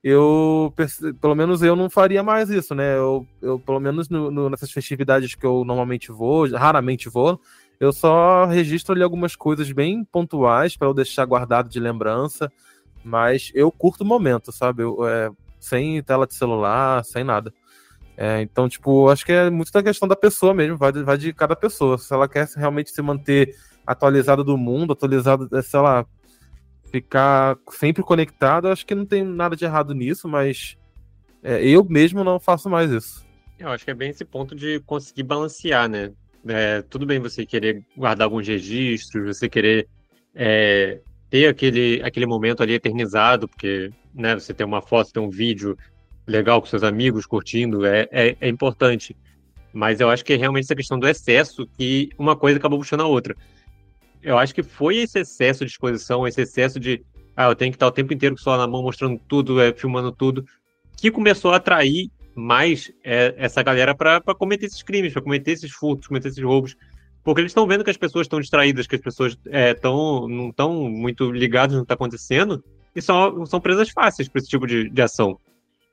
eu, 0.05 0.71
pelo 1.19 1.35
menos 1.35 1.63
eu 1.63 1.75
não 1.75 1.89
faria 1.89 2.23
mais 2.23 2.51
isso, 2.51 2.75
né? 2.75 2.99
Eu, 2.99 3.27
eu 3.41 3.59
pelo 3.59 3.81
menos 3.81 4.11
no, 4.11 4.31
no, 4.31 4.51
nessas 4.51 4.71
festividades 4.71 5.35
que 5.35 5.47
eu 5.47 5.65
normalmente 5.65 6.13
vou, 6.13 6.47
raramente 6.51 7.09
vou, 7.09 7.41
eu 7.81 7.91
só 7.91 8.45
registro 8.45 8.95
ali 8.95 9.03
algumas 9.03 9.35
coisas 9.35 9.73
bem 9.73 10.05
pontuais 10.05 10.77
para 10.77 10.87
eu 10.87 10.93
deixar 10.93 11.25
guardado 11.25 11.71
de 11.71 11.81
lembrança, 11.81 12.53
mas 13.03 13.51
eu 13.55 13.73
curto 13.73 14.03
o 14.03 14.07
momento, 14.07 14.53
sabe? 14.53 14.83
Eu, 14.83 15.09
é, 15.09 15.31
sem 15.59 16.03
tela 16.03 16.27
de 16.27 16.35
celular, 16.35 17.03
sem 17.03 17.25
nada. 17.25 17.51
É, 18.15 18.43
então, 18.43 18.69
tipo, 18.69 19.09
acho 19.09 19.25
que 19.25 19.33
é 19.33 19.49
muito 19.49 19.73
da 19.73 19.83
questão 19.83 20.07
da 20.07 20.15
pessoa 20.15 20.53
mesmo, 20.53 20.77
vai, 20.77 20.93
vai 20.93 21.17
de 21.17 21.33
cada 21.33 21.57
pessoa. 21.57 21.97
Se 21.97 22.13
ela 22.13 22.29
quer 22.29 22.47
realmente 22.57 22.91
se 22.91 23.01
manter 23.01 23.57
atualizada 23.87 24.45
do 24.45 24.59
mundo, 24.59 24.93
atualizada, 24.93 25.63
sei 25.63 25.81
lá, 25.81 26.05
ficar 26.95 27.59
sempre 27.73 28.05
conectado, 28.05 28.69
acho 28.69 28.87
que 28.87 28.95
não 28.95 29.05
tem 29.05 29.25
nada 29.25 29.57
de 29.57 29.65
errado 29.65 29.93
nisso, 29.93 30.29
mas 30.29 30.77
é, 31.43 31.61
eu 31.67 31.85
mesmo 31.85 32.23
não 32.23 32.39
faço 32.39 32.71
mais 32.71 32.89
isso. 32.89 33.27
Eu 33.59 33.71
acho 33.71 33.85
que 33.85 33.91
é 33.91 33.95
bem 33.95 34.11
esse 34.11 34.25
ponto 34.25 34.55
de 34.55 34.79
conseguir 34.87 35.25
balancear, 35.25 35.89
né? 35.89 36.13
É, 36.47 36.83
tudo 36.83 37.05
bem 37.05 37.19
você 37.19 37.45
querer 37.45 37.83
guardar 37.97 38.27
alguns 38.27 38.47
registros, 38.47 39.37
você 39.37 39.49
querer 39.49 39.89
é, 40.37 41.01
ter 41.29 41.49
aquele, 41.49 42.01
aquele 42.05 42.27
momento 42.27 42.63
ali 42.63 42.75
eternizado, 42.75 43.49
porque 43.49 43.91
né, 44.15 44.35
você 44.35 44.55
tem 44.55 44.65
uma 44.65 44.81
foto, 44.81 45.13
tem 45.13 45.23
um 45.23 45.31
vídeo 45.31 45.77
legal 46.25 46.61
com 46.61 46.69
seus 46.69 46.85
amigos 46.85 47.27
curtindo, 47.27 47.85
é, 47.85 48.07
é, 48.13 48.37
é 48.41 48.49
importante. 48.49 49.17
Mas 49.73 49.99
eu 49.99 50.09
acho 50.11 50.25
que 50.25 50.35
é 50.35 50.37
realmente 50.37 50.67
essa 50.67 50.77
questão 50.77 50.97
do 50.97 51.09
excesso 51.09 51.67
que 51.77 52.11
uma 52.17 52.37
coisa 52.37 52.59
acabou 52.59 52.79
puxando 52.79 53.01
a 53.01 53.07
outra 53.09 53.35
eu 54.25 54.39
acho 54.39 54.55
que 54.55 54.63
foi 54.63 54.97
esse 54.97 55.21
excesso 55.21 55.65
de 55.65 55.71
exposição, 55.71 56.27
esse 56.27 56.41
excesso 56.43 56.81
de 56.81 57.05
ah, 57.37 57.49
eu 57.49 57.55
tenho 57.55 57.71
que 57.71 57.77
estar 57.77 57.87
o 57.87 57.93
tempo 57.93 58.13
inteiro 58.13 58.35
com 58.35 58.41
o 58.41 58.45
celular 58.45 58.63
na 58.63 58.71
mão, 58.71 58.83
mostrando 58.83 59.21
tudo, 59.29 59.61
é, 59.61 59.73
filmando 59.73 60.13
tudo, 60.13 60.45
que 60.97 61.11
começou 61.11 61.53
a 61.53 61.57
atrair 61.57 62.11
mais 62.35 62.93
é, 63.05 63.35
essa 63.37 63.63
galera 63.63 63.95
para 63.95 64.21
cometer 64.35 64.67
esses 64.67 64.83
crimes, 64.83 65.13
para 65.13 65.23
cometer 65.23 65.53
esses 65.53 65.73
furtos, 65.73 66.09
cometer 66.09 66.29
esses 66.29 66.43
roubos. 66.43 66.77
Porque 67.23 67.41
eles 67.41 67.51
estão 67.51 67.67
vendo 67.67 67.83
que 67.83 67.91
as 67.91 67.97
pessoas 67.97 68.27
estão 68.27 68.41
distraídas, 68.41 68.87
que 68.87 68.97
as 68.97 69.01
pessoas 69.01 69.37
é, 69.47 69.75
tão, 69.75 70.29
não 70.29 70.51
estão 70.51 70.89
muito 70.91 71.31
ligadas 71.31 71.75
no 71.75 71.83
que 71.83 71.85
está 71.85 71.95
acontecendo, 71.95 72.63
e 72.95 73.03
são, 73.03 73.45
são 73.47 73.61
presas 73.61 73.91
fáceis 73.91 74.29
para 74.29 74.41
esse 74.41 74.49
tipo 74.49 74.67
de, 74.67 74.89
de 74.89 75.03
ação. 75.03 75.39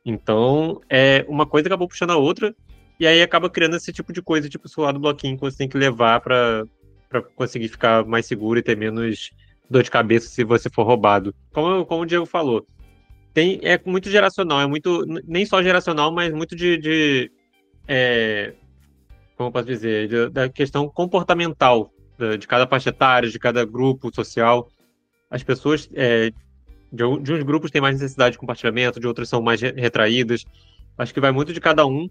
Então, 0.05 0.81
é, 0.89 1.25
uma 1.27 1.45
coisa 1.45 1.67
acabou 1.67 1.87
puxando 1.87 2.11
a 2.11 2.17
outra, 2.17 2.53
e 2.99 3.07
aí 3.07 3.21
acaba 3.21 3.49
criando 3.49 3.77
esse 3.77 3.91
tipo 3.91 4.13
de 4.13 4.21
coisa, 4.21 4.49
tipo 4.49 4.67
o 4.67 4.69
celular 4.69 4.91
do 4.91 4.99
bloquinho, 4.99 5.35
que 5.35 5.41
você 5.41 5.57
tem 5.57 5.69
que 5.69 5.77
levar 5.77 6.19
para 6.19 6.65
para 7.11 7.21
conseguir 7.21 7.67
ficar 7.67 8.05
mais 8.05 8.25
seguro 8.25 8.57
e 8.57 8.63
ter 8.63 8.77
menos 8.77 9.31
dor 9.69 9.83
de 9.83 9.91
cabeça 9.91 10.29
se 10.29 10.43
você 10.43 10.69
for 10.69 10.83
roubado. 10.83 11.35
Como, 11.51 11.85
como 11.85 12.03
o 12.03 12.05
Diego 12.05 12.25
falou, 12.25 12.65
tem, 13.33 13.59
é 13.61 13.79
muito 13.85 14.09
geracional, 14.09 14.61
é 14.61 14.67
muito. 14.67 15.05
Nem 15.25 15.45
só 15.45 15.61
geracional, 15.61 16.11
mas 16.11 16.33
muito 16.33 16.55
de. 16.55 16.77
de 16.77 17.31
é, 17.87 18.53
como 19.35 19.49
eu 19.49 19.51
posso 19.51 19.65
dizer? 19.65 20.07
De, 20.07 20.29
da 20.29 20.49
questão 20.49 20.87
comportamental 20.89 21.91
de, 22.17 22.37
de, 22.37 22.47
cada 22.47 22.65
faixa 22.65 22.89
etária, 22.89 23.29
de 23.29 23.39
cada 23.39 23.65
grupo 23.65 24.13
social. 24.13 24.69
As 25.29 25.43
pessoas. 25.43 25.89
É, 25.93 26.31
de, 26.91 27.05
uns 27.05 27.43
grupos 27.43 27.71
têm 27.71 27.81
mais 27.81 27.95
necessidade 27.95 28.33
de 28.33 28.37
compartilhamento, 28.37 28.99
de 28.99 29.07
outros 29.07 29.29
são 29.29 29.41
mais 29.41 29.61
retraídas. 29.61 30.45
Acho 30.97 31.13
que 31.13 31.21
vai 31.21 31.31
muito 31.31 31.53
de 31.53 31.61
cada 31.61 31.85
um 31.85 32.09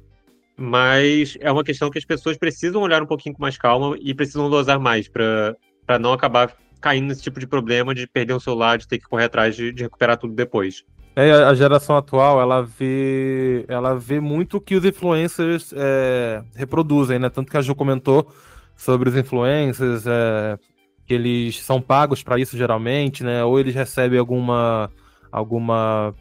mas 0.61 1.39
é 1.41 1.51
uma 1.51 1.65
questão 1.65 1.89
que 1.89 1.97
as 1.97 2.05
pessoas 2.05 2.37
precisam 2.37 2.83
olhar 2.83 3.03
um 3.03 3.07
pouquinho 3.07 3.35
com 3.35 3.41
mais 3.41 3.57
calma 3.57 3.97
e 3.99 4.13
precisam 4.13 4.51
dosar 4.51 4.79
mais 4.79 5.09
para 5.09 5.99
não 5.99 6.13
acabar 6.13 6.55
caindo 6.83 7.09
nesse 7.09 7.23
tipo 7.23 7.41
de 7.41 7.47
problema 7.47 7.95
de 7.95 8.07
perder 8.07 8.35
o 8.35 8.41
celular, 8.41 8.77
de 8.77 8.87
ter 8.87 8.99
que 8.99 9.09
correr 9.09 9.25
atrás 9.25 9.57
de, 9.57 9.73
de 9.73 9.85
recuperar 9.85 10.19
tudo 10.19 10.35
depois. 10.35 10.85
É, 11.17 11.33
a 11.33 11.55
geração 11.55 11.97
atual, 11.97 12.41
ela 12.41 12.63
vê, 12.63 13.65
ela 13.69 13.95
vê 13.95 14.21
muito 14.21 14.59
o 14.59 14.61
que 14.61 14.77
os 14.77 14.85
influencers 14.85 15.73
é, 15.75 16.43
reproduzem, 16.55 17.19
né? 17.19 17.31
Tanto 17.31 17.51
que 17.51 17.57
a 17.57 17.63
Ju 17.63 17.75
comentou 17.75 18.31
sobre 18.77 19.09
os 19.09 19.17
influencers, 19.17 20.07
é, 20.07 20.59
que 21.07 21.15
eles 21.15 21.59
são 21.63 21.81
pagos 21.81 22.23
para 22.23 22.39
isso 22.39 22.57
geralmente, 22.57 23.25
né? 23.25 23.43
Ou 23.45 23.59
eles 23.59 23.75
recebem 23.75 24.19
alguma, 24.19 24.91
alguma, 25.33 26.15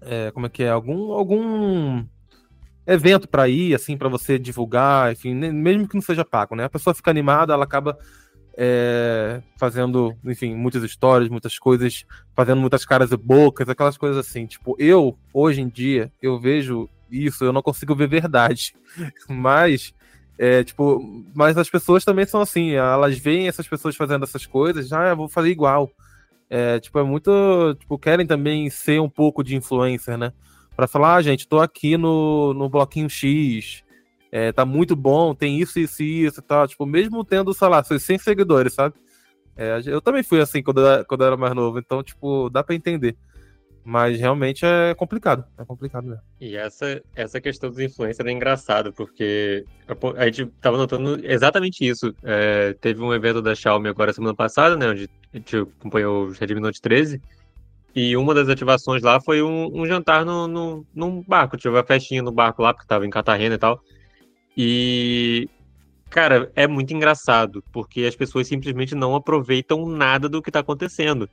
é, 0.00 0.32
como 0.32 0.46
é 0.46 0.48
que 0.48 0.64
é, 0.64 0.70
algum, 0.70 1.12
algum 1.12 2.04
evento 2.86 3.28
para 3.28 3.48
ir, 3.48 3.74
assim, 3.74 3.96
para 3.96 4.08
você 4.08 4.38
divulgar, 4.38 5.12
enfim, 5.12 5.34
mesmo 5.34 5.88
que 5.88 5.94
não 5.94 6.02
seja 6.02 6.24
pago, 6.24 6.54
né? 6.56 6.64
A 6.64 6.70
pessoa 6.70 6.94
fica 6.94 7.10
animada, 7.10 7.52
ela 7.52 7.64
acaba 7.64 7.96
é, 8.56 9.42
fazendo, 9.58 10.16
enfim, 10.24 10.54
muitas 10.54 10.82
histórias, 10.82 11.28
muitas 11.28 11.58
coisas, 11.58 12.04
fazendo 12.34 12.60
muitas 12.60 12.84
caras 12.84 13.12
e 13.12 13.16
bocas, 13.16 13.68
aquelas 13.68 13.96
coisas 13.96 14.18
assim. 14.18 14.46
Tipo, 14.46 14.76
eu, 14.78 15.16
hoje 15.32 15.60
em 15.60 15.68
dia, 15.68 16.12
eu 16.20 16.38
vejo 16.38 16.88
isso, 17.10 17.44
eu 17.44 17.52
não 17.52 17.62
consigo 17.62 17.94
ver 17.94 18.08
verdade. 18.08 18.74
Mas, 19.28 19.94
é, 20.38 20.64
tipo, 20.64 21.24
mas 21.34 21.56
as 21.56 21.70
pessoas 21.70 22.04
também 22.04 22.26
são 22.26 22.40
assim, 22.40 22.72
elas 22.72 23.16
veem 23.18 23.46
essas 23.46 23.68
pessoas 23.68 23.94
fazendo 23.94 24.24
essas 24.24 24.44
coisas, 24.44 24.92
ah, 24.92 25.10
eu 25.10 25.16
vou 25.16 25.28
fazer 25.28 25.50
igual. 25.50 25.90
É, 26.50 26.80
tipo, 26.80 26.98
é 26.98 27.02
muito, 27.02 27.76
tipo, 27.78 27.98
querem 27.98 28.26
também 28.26 28.68
ser 28.68 29.00
um 29.00 29.08
pouco 29.08 29.44
de 29.44 29.54
influencer, 29.54 30.18
né? 30.18 30.32
Para 30.82 30.88
falar, 30.88 31.14
ah, 31.14 31.22
gente, 31.22 31.46
tô 31.46 31.60
aqui 31.60 31.96
no, 31.96 32.52
no 32.54 32.68
bloquinho 32.68 33.08
X, 33.08 33.84
é, 34.32 34.50
tá 34.50 34.66
muito 34.66 34.96
bom, 34.96 35.32
tem 35.32 35.60
isso, 35.60 35.78
isso 35.78 36.02
e 36.02 36.24
isso 36.24 36.40
e 36.40 36.42
tal. 36.42 36.66
Tipo, 36.66 36.84
mesmo 36.84 37.24
tendo, 37.24 37.54
sei 37.54 37.68
lá, 37.68 37.84
seus 37.84 38.02
100 38.02 38.18
seguidores, 38.18 38.74
sabe? 38.74 38.96
É, 39.56 39.80
eu 39.86 40.00
também 40.00 40.24
fui 40.24 40.40
assim 40.40 40.60
quando 40.60 40.80
eu, 40.80 41.04
quando 41.04 41.20
eu 41.20 41.26
era 41.28 41.36
mais 41.36 41.54
novo, 41.54 41.78
então, 41.78 42.02
tipo, 42.02 42.50
dá 42.50 42.64
para 42.64 42.74
entender. 42.74 43.16
Mas 43.84 44.18
realmente 44.18 44.64
é 44.64 44.92
complicado, 44.94 45.44
é 45.56 45.64
complicado 45.64 46.04
mesmo. 46.04 46.22
E 46.40 46.56
essa, 46.56 47.00
essa 47.14 47.40
questão 47.40 47.70
dos 47.70 47.78
influencers 47.78 48.28
é 48.28 48.32
engraçado, 48.32 48.92
porque 48.92 49.64
a 50.16 50.24
gente 50.24 50.46
tava 50.60 50.76
notando 50.76 51.20
exatamente 51.24 51.86
isso. 51.86 52.12
É, 52.24 52.74
teve 52.80 53.00
um 53.00 53.14
evento 53.14 53.40
da 53.40 53.54
Xiaomi 53.54 53.88
agora 53.88 54.12
semana 54.12 54.34
passada, 54.34 54.76
né, 54.76 54.88
onde 54.88 55.08
a 55.32 55.36
gente 55.36 55.56
acompanhou 55.56 56.26
o 56.26 56.32
Redmi 56.32 56.60
Note 56.60 56.80
13, 56.80 57.22
e 57.94 58.16
uma 58.16 58.34
das 58.34 58.48
ativações 58.48 59.02
lá 59.02 59.20
foi 59.20 59.42
um, 59.42 59.70
um 59.74 59.86
jantar 59.86 60.24
no, 60.24 60.48
no, 60.48 60.86
num 60.94 61.22
barco. 61.22 61.56
Tive 61.56 61.74
uma 61.74 61.84
festinha 61.84 62.22
no 62.22 62.32
barco 62.32 62.62
lá, 62.62 62.72
porque 62.72 62.88
tava 62.88 63.06
em 63.06 63.10
Cartagena 63.10 63.54
e 63.54 63.58
tal. 63.58 63.80
E, 64.56 65.48
cara, 66.08 66.50
é 66.56 66.66
muito 66.66 66.94
engraçado, 66.94 67.62
porque 67.70 68.04
as 68.04 68.16
pessoas 68.16 68.48
simplesmente 68.48 68.94
não 68.94 69.14
aproveitam 69.14 69.86
nada 69.86 70.28
do 70.28 70.40
que 70.40 70.50
tá 70.50 70.60
acontecendo. 70.60 71.28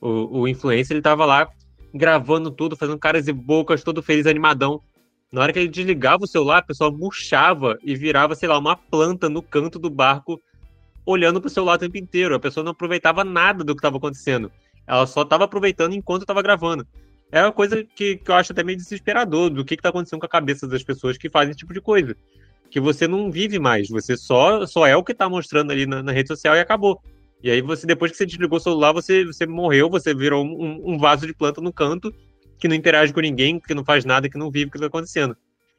O, 0.00 0.40
o 0.40 0.48
influencer, 0.48 0.94
ele 0.94 1.02
tava 1.02 1.24
lá 1.24 1.48
gravando 1.92 2.50
tudo, 2.50 2.76
fazendo 2.76 2.98
caras 2.98 3.26
e 3.26 3.32
bocas, 3.32 3.82
todo 3.82 4.02
feliz, 4.02 4.26
animadão. 4.26 4.80
Na 5.32 5.42
hora 5.42 5.52
que 5.52 5.58
ele 5.58 5.68
desligava 5.68 6.22
o 6.24 6.28
celular, 6.28 6.58
a 6.58 6.62
pessoa 6.62 6.90
murchava 6.90 7.76
e 7.82 7.96
virava, 7.96 8.34
sei 8.34 8.48
lá, 8.48 8.56
uma 8.58 8.76
planta 8.76 9.28
no 9.28 9.42
canto 9.42 9.78
do 9.78 9.90
barco, 9.90 10.40
olhando 11.04 11.40
pro 11.40 11.50
celular 11.50 11.74
o 11.74 11.78
tempo 11.78 11.96
inteiro. 11.96 12.34
A 12.34 12.40
pessoa 12.40 12.62
não 12.62 12.72
aproveitava 12.72 13.24
nada 13.24 13.64
do 13.64 13.74
que 13.74 13.80
estava 13.80 13.96
acontecendo. 13.96 14.52
Ela 14.86 15.06
só 15.06 15.22
estava 15.22 15.44
aproveitando 15.44 15.94
enquanto 15.94 16.22
estava 16.22 16.42
gravando. 16.42 16.86
É 17.30 17.42
uma 17.42 17.52
coisa 17.52 17.82
que, 17.84 18.16
que 18.16 18.30
eu 18.30 18.34
acho 18.34 18.52
até 18.52 18.62
meio 18.62 18.78
desesperador 18.78 19.50
do 19.50 19.64
que, 19.64 19.74
está 19.74 19.88
acontecendo 19.88 20.20
com 20.20 20.26
a 20.26 20.28
cabeça 20.28 20.66
das 20.66 20.82
pessoas 20.82 21.18
que 21.18 21.28
fazem 21.28 21.50
esse 21.50 21.58
tipo 21.58 21.74
de 21.74 21.80
coisa. 21.80 22.16
Que 22.70 22.80
você 22.80 23.08
não 23.08 23.30
vive 23.30 23.58
mais, 23.58 23.88
você 23.88 24.16
só, 24.16 24.66
só 24.66 24.86
é 24.86 24.96
o 24.96 25.02
que 25.02 25.12
está 25.12 25.28
mostrando 25.28 25.70
ali 25.70 25.86
na, 25.86 26.02
na, 26.02 26.12
rede 26.12 26.28
social 26.28 26.54
e 26.54 26.60
acabou. 26.60 27.00
E 27.42 27.50
aí 27.50 27.60
você, 27.60 27.86
depois 27.86 28.10
que 28.10 28.16
você 28.16 28.26
desligou 28.26 28.58
o 28.58 28.60
celular, 28.60 28.92
você, 28.92 29.24
você 29.24 29.46
morreu, 29.46 29.90
você 29.90 30.14
virou 30.14 30.44
um, 30.44 30.94
um 30.94 30.98
vaso 30.98 31.26
de 31.26 31.34
planta 31.34 31.60
no 31.60 31.72
canto, 31.72 32.12
que 32.58 32.68
não 32.68 32.74
interage 32.74 33.12
com 33.12 33.20
ninguém, 33.20 33.60
que 33.60 33.74
não 33.74 33.84
faz 33.84 34.04
nada, 34.04 34.28
que 34.28 34.38
não 34.38 34.50
vive 34.50 34.66
o 34.66 34.70
que 34.70 34.76
está 34.76 34.86
acontecendo. 34.86 35.36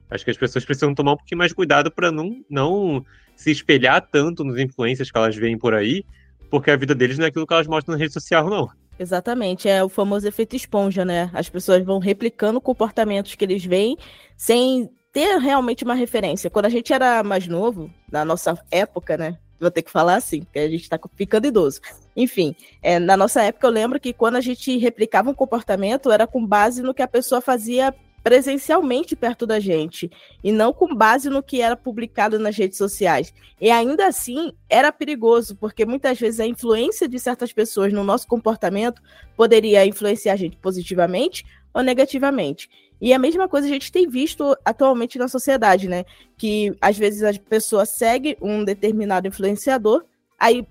Acho 0.10 0.24
que 0.24 0.32
as 0.32 0.38
pessoas 0.38 0.64
precisam 0.64 0.94
tomar 0.94 1.14
um 1.14 1.18
pouquinho 1.18 1.40
mais 1.40 1.52
cuidado 1.52 1.92
para 1.92 2.12
não, 2.12 2.42
não 2.50 3.06
se 3.36 3.52
espelhar 3.52 4.08
tanto 4.10 4.44
nos 4.44 4.58
influências 4.58 5.12
que 5.12 5.18
elas 5.18 5.36
veem 5.36 5.58
por 5.58 5.74
aí, 5.74 6.06
porque 6.50 6.72
a 6.72 6.78
vida 6.78 6.96
deles 6.96 7.18
não 7.18 7.26
é 7.26 7.28
aquilo 7.28 7.46
que 7.46 7.54
elas 7.54 7.68
mostram 7.68 7.94
na 7.94 8.00
rede 8.00 8.14
social, 8.14 8.50
não. 8.50 8.70
Exatamente, 9.00 9.70
é 9.70 9.84
o 9.84 9.90
famoso 9.90 10.28
efeito 10.28 10.56
esponja, 10.56 11.06
né? 11.06 11.30
As 11.34 11.48
pessoas 11.48 11.84
vão 11.86 12.00
replicando 12.00 12.60
comportamentos 12.60 13.36
que 13.36 13.46
eles 13.46 13.64
veem 13.64 13.98
sem 14.36 14.90
ter 15.14 15.38
realmente 15.38 15.84
uma 15.84 15.94
referência. 15.94 16.50
Quando 16.50 16.66
a 16.66 16.70
gente 16.70 16.92
era 16.92 17.24
mais 17.24 17.48
novo, 17.48 17.92
na 18.12 18.26
nossa 18.26 18.58
época, 18.72 19.18
né? 19.18 19.38
Vou 19.60 19.72
ter 19.72 19.82
que 19.82 19.92
falar 19.92 20.16
assim, 20.16 20.42
porque 20.44 20.60
a 20.60 20.70
gente 20.70 20.88
tá 20.88 21.00
ficando 21.16 21.48
idoso. 21.48 21.82
Enfim, 22.16 22.56
é, 22.82 23.00
na 23.00 23.18
nossa 23.18 23.42
época 23.42 23.66
eu 23.66 23.72
lembro 23.72 24.00
que 24.00 24.14
quando 24.14 24.36
a 24.36 24.42
gente 24.42 24.78
replicava 24.78 25.30
um 25.30 25.34
comportamento 25.34 26.12
era 26.12 26.28
com 26.28 26.46
base 26.46 26.82
no 26.82 26.94
que 26.94 27.02
a 27.02 27.08
pessoa 27.08 27.42
fazia 27.42 27.94
presencialmente 28.28 29.16
perto 29.16 29.48
da 29.48 29.58
gente 29.58 30.12
e 30.44 30.52
não 30.52 30.74
com 30.74 30.94
base 30.94 31.30
no 31.30 31.42
que 31.42 31.62
era 31.62 31.78
publicado 31.78 32.38
nas 32.38 32.58
redes 32.58 32.78
sociais. 32.78 33.34
E 33.62 33.72
ainda 33.72 34.06
assim 34.06 34.52
era 34.70 34.92
perigoso, 34.92 35.56
porque 35.56 35.86
muitas 35.86 36.20
vezes 36.20 36.42
a 36.42 36.46
influência 36.46 37.08
de 37.08 37.18
certas 37.20 37.54
pessoas 37.54 37.94
no 37.94 38.04
nosso 38.04 38.28
comportamento 38.28 39.02
poderia 39.38 39.86
influenciar 39.86 40.34
a 40.34 40.36
gente 40.36 40.58
positivamente 40.58 41.46
ou 41.74 41.82
negativamente. 41.82 42.70
E 43.00 43.14
a 43.14 43.20
mesma 43.20 43.48
coisa 43.48 43.66
a 43.66 43.70
gente 43.70 43.94
tem 43.94 44.10
visto 44.10 44.58
atualmente 44.66 45.18
na 45.18 45.30
sociedade, 45.30 45.88
né? 45.88 46.04
Que 46.38 46.76
às 46.82 46.98
vezes 46.98 47.24
a 47.24 47.32
pessoa 47.40 47.86
segue 47.86 48.38
um 48.42 48.62
determinado 48.66 49.26
influenciador, 49.26 50.04
aí 50.38 50.68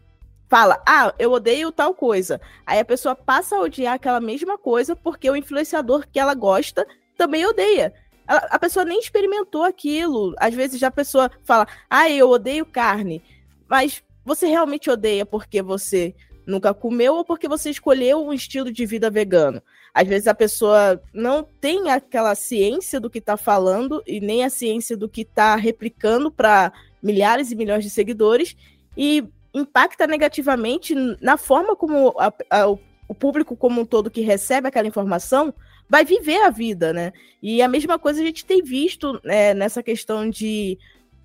fala, 0.46 0.82
ah, 0.86 1.14
eu 1.18 1.32
odeio 1.32 1.72
tal 1.72 1.94
coisa. 1.94 2.38
Aí 2.66 2.78
a 2.78 2.84
pessoa 2.84 3.14
passa 3.14 3.56
a 3.56 3.60
odiar 3.60 3.94
aquela 3.94 4.20
mesma 4.20 4.58
coisa 4.58 4.94
porque 4.94 5.30
o 5.30 5.36
influenciador 5.36 6.06
que 6.06 6.18
ela 6.18 6.34
gosta 6.34 6.86
também 7.16 7.44
odeia. 7.46 7.92
a 8.26 8.58
pessoa 8.58 8.84
nem 8.84 8.98
experimentou 8.98 9.62
aquilo. 9.62 10.34
Às 10.38 10.54
vezes 10.54 10.82
a 10.82 10.90
pessoa 10.90 11.30
fala, 11.44 11.66
ah, 11.88 12.10
eu 12.10 12.28
odeio 12.28 12.66
carne. 12.66 13.22
Mas 13.68 14.02
você 14.24 14.46
realmente 14.46 14.90
odeia 14.90 15.24
porque 15.24 15.62
você 15.62 16.14
nunca 16.46 16.72
comeu 16.72 17.14
ou 17.14 17.24
porque 17.24 17.48
você 17.48 17.70
escolheu 17.70 18.24
um 18.24 18.32
estilo 18.32 18.72
de 18.72 18.86
vida 18.86 19.10
vegano. 19.10 19.62
Às 19.92 20.06
vezes 20.06 20.28
a 20.28 20.34
pessoa 20.34 21.02
não 21.12 21.42
tem 21.42 21.90
aquela 21.90 22.34
ciência 22.34 23.00
do 23.00 23.10
que 23.10 23.18
está 23.18 23.36
falando 23.36 24.02
e 24.06 24.20
nem 24.20 24.44
a 24.44 24.50
ciência 24.50 24.96
do 24.96 25.08
que 25.08 25.22
está 25.22 25.56
replicando 25.56 26.30
para 26.30 26.72
milhares 27.02 27.50
e 27.50 27.56
milhões 27.56 27.82
de 27.82 27.90
seguidores 27.90 28.56
e 28.96 29.24
impacta 29.52 30.06
negativamente 30.06 30.94
na 31.20 31.36
forma 31.36 31.74
como 31.74 32.14
a, 32.18 32.32
a, 32.50 32.68
o 32.68 33.14
público 33.14 33.56
como 33.56 33.80
um 33.80 33.84
todo 33.84 34.10
que 34.10 34.20
recebe 34.20 34.68
aquela 34.68 34.86
informação 34.86 35.52
vai 35.88 36.04
viver 36.04 36.42
a 36.42 36.50
vida, 36.50 36.92
né? 36.92 37.12
E 37.42 37.62
a 37.62 37.68
mesma 37.68 37.98
coisa 37.98 38.20
a 38.20 38.24
gente 38.24 38.44
tem 38.44 38.62
visto 38.62 39.20
né, 39.24 39.54
nessa 39.54 39.82
questão 39.82 40.28
de 40.28 40.78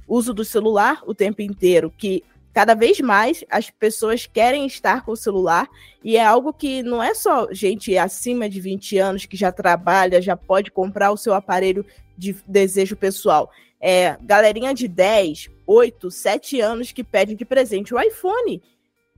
uso 0.08 0.34
do 0.34 0.44
celular 0.44 1.02
o 1.06 1.16
tempo 1.16 1.42
inteiro, 1.42 1.94
que 1.98 2.24
cada 2.54 2.74
vez 2.74 3.00
mais 3.00 3.44
as 3.50 3.70
pessoas 3.70 4.28
querem 4.28 4.66
estar 4.66 5.06
com 5.06 5.14
o 5.14 5.18
celular 5.18 5.70
e 6.04 6.18
é 6.18 6.26
algo 6.26 6.54
que 6.54 6.84
não 6.84 7.02
é 7.02 7.14
só 7.14 7.48
gente 7.52 7.98
acima 7.98 8.50
de 8.50 8.60
20 8.60 8.98
anos 8.98 9.26
que 9.26 9.38
já 9.38 9.52
trabalha, 9.52 10.22
já 10.22 10.36
pode 10.36 10.70
comprar 10.70 11.12
o 11.12 11.18
seu 11.18 11.34
aparelho 11.34 11.86
de 12.18 12.36
desejo 12.46 12.96
pessoal. 12.96 13.50
É 13.80 14.18
galerinha 14.22 14.74
de 14.74 14.88
10, 14.88 15.50
8, 15.66 16.12
7 16.12 16.60
anos 16.60 16.92
que 16.92 17.04
pede 17.04 17.34
de 17.34 17.46
presente 17.46 17.96
o 17.96 18.00
iPhone. 18.00 18.62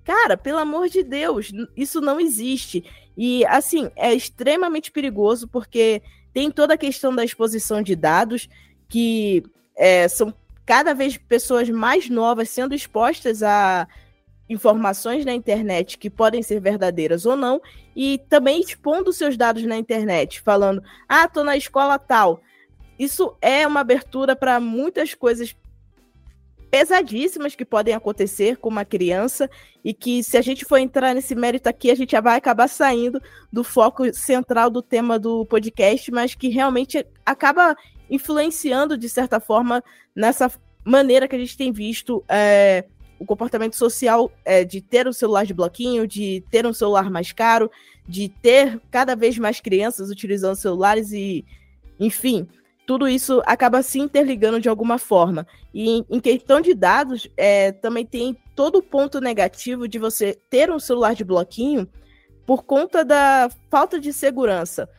Cara, 0.03 0.37
pelo 0.37 0.59
amor 0.59 0.89
de 0.89 1.01
Deus, 1.01 1.51
isso 1.75 2.01
não 2.01 2.19
existe. 2.19 2.83
E 3.17 3.45
assim, 3.45 3.91
é 3.95 4.13
extremamente 4.13 4.91
perigoso 4.91 5.47
porque 5.47 6.01
tem 6.33 6.49
toda 6.49 6.73
a 6.73 6.77
questão 6.77 7.15
da 7.15 7.23
exposição 7.23 7.81
de 7.81 7.95
dados 7.95 8.49
que 8.89 9.43
é, 9.75 10.07
são 10.07 10.33
cada 10.65 10.93
vez 10.93 11.17
pessoas 11.17 11.69
mais 11.69 12.09
novas 12.09 12.49
sendo 12.49 12.73
expostas 12.73 13.43
a 13.43 13.87
informações 14.49 15.25
na 15.25 15.33
internet 15.33 15.97
que 15.97 16.09
podem 16.09 16.41
ser 16.43 16.59
verdadeiras 16.59 17.25
ou 17.25 17.35
não, 17.35 17.61
e 17.95 18.19
também 18.29 18.59
expondo 18.61 19.13
seus 19.13 19.37
dados 19.37 19.63
na 19.63 19.77
internet, 19.77 20.41
falando: 20.41 20.83
ah, 21.07 21.27
tô 21.27 21.43
na 21.43 21.57
escola 21.57 21.97
tal. 21.97 22.41
Isso 22.97 23.35
é 23.41 23.65
uma 23.65 23.79
abertura 23.79 24.35
para 24.35 24.59
muitas 24.59 25.13
coisas 25.13 25.55
pesadíssimas 26.73 27.55
que 27.55 27.63
podem 27.63 27.93
acontecer 27.93 28.57
com 28.57 28.67
uma 28.67 28.83
criança 28.83 29.47
e 29.85 29.93
que 29.93 30.23
se 30.23 30.35
a 30.39 30.41
gente 30.41 30.65
for 30.65 30.77
entrar 30.77 31.13
nesse 31.13 31.35
mérito 31.35 31.69
aqui, 31.69 31.91
a 31.91 31.95
gente 31.95 32.13
já 32.13 32.19
vai 32.19 32.35
acabar 32.35 32.67
saindo 32.67 33.21
do 33.51 33.63
foco 33.63 34.11
central 34.11 34.71
do 34.71 34.81
tema 34.81 35.19
do 35.19 35.45
podcast, 35.45 36.09
mas 36.09 36.33
que 36.33 36.49
realmente 36.49 37.05
acaba 37.23 37.77
influenciando, 38.09 38.97
de 38.97 39.07
certa 39.07 39.39
forma, 39.39 39.83
nessa 40.15 40.51
maneira 40.83 41.27
que 41.27 41.35
a 41.35 41.39
gente 41.39 41.55
tem 41.55 41.71
visto 41.71 42.25
é, 42.27 42.85
o 43.19 43.25
comportamento 43.25 43.75
social 43.75 44.31
é, 44.43 44.63
de 44.63 44.81
ter 44.81 45.07
um 45.07 45.13
celular 45.13 45.45
de 45.45 45.53
bloquinho, 45.53 46.07
de 46.07 46.43
ter 46.49 46.65
um 46.65 46.73
celular 46.73 47.07
mais 47.07 47.31
caro, 47.31 47.69
de 48.07 48.29
ter 48.29 48.81
cada 48.89 49.15
vez 49.15 49.37
mais 49.37 49.59
crianças 49.59 50.09
utilizando 50.09 50.55
celulares 50.55 51.11
e, 51.11 51.45
enfim, 51.99 52.47
tudo 52.85 53.07
isso 53.07 53.41
acaba 53.45 53.81
se 53.81 53.99
interligando 53.99 54.59
de 54.59 54.69
alguma 54.69 54.97
forma. 54.97 55.47
E 55.73 56.03
em, 56.09 56.19
questão 56.19 56.59
de 56.59 56.73
dados, 56.73 57.27
é, 57.37 57.71
também 57.71 58.05
tem 58.05 58.37
todo 58.55 58.79
o 58.79 58.83
ponto 58.83 59.19
negativo 59.21 59.87
de 59.87 59.97
você 59.97 60.37
ter 60.49 60.69
um 60.69 60.79
celular 60.79 61.15
de 61.15 61.23
bloquinho 61.23 61.87
por 62.45 62.63
conta 62.63 63.03
da 63.05 63.49
falta 63.69 63.99
de 63.99 64.11
segurança. 64.11 64.89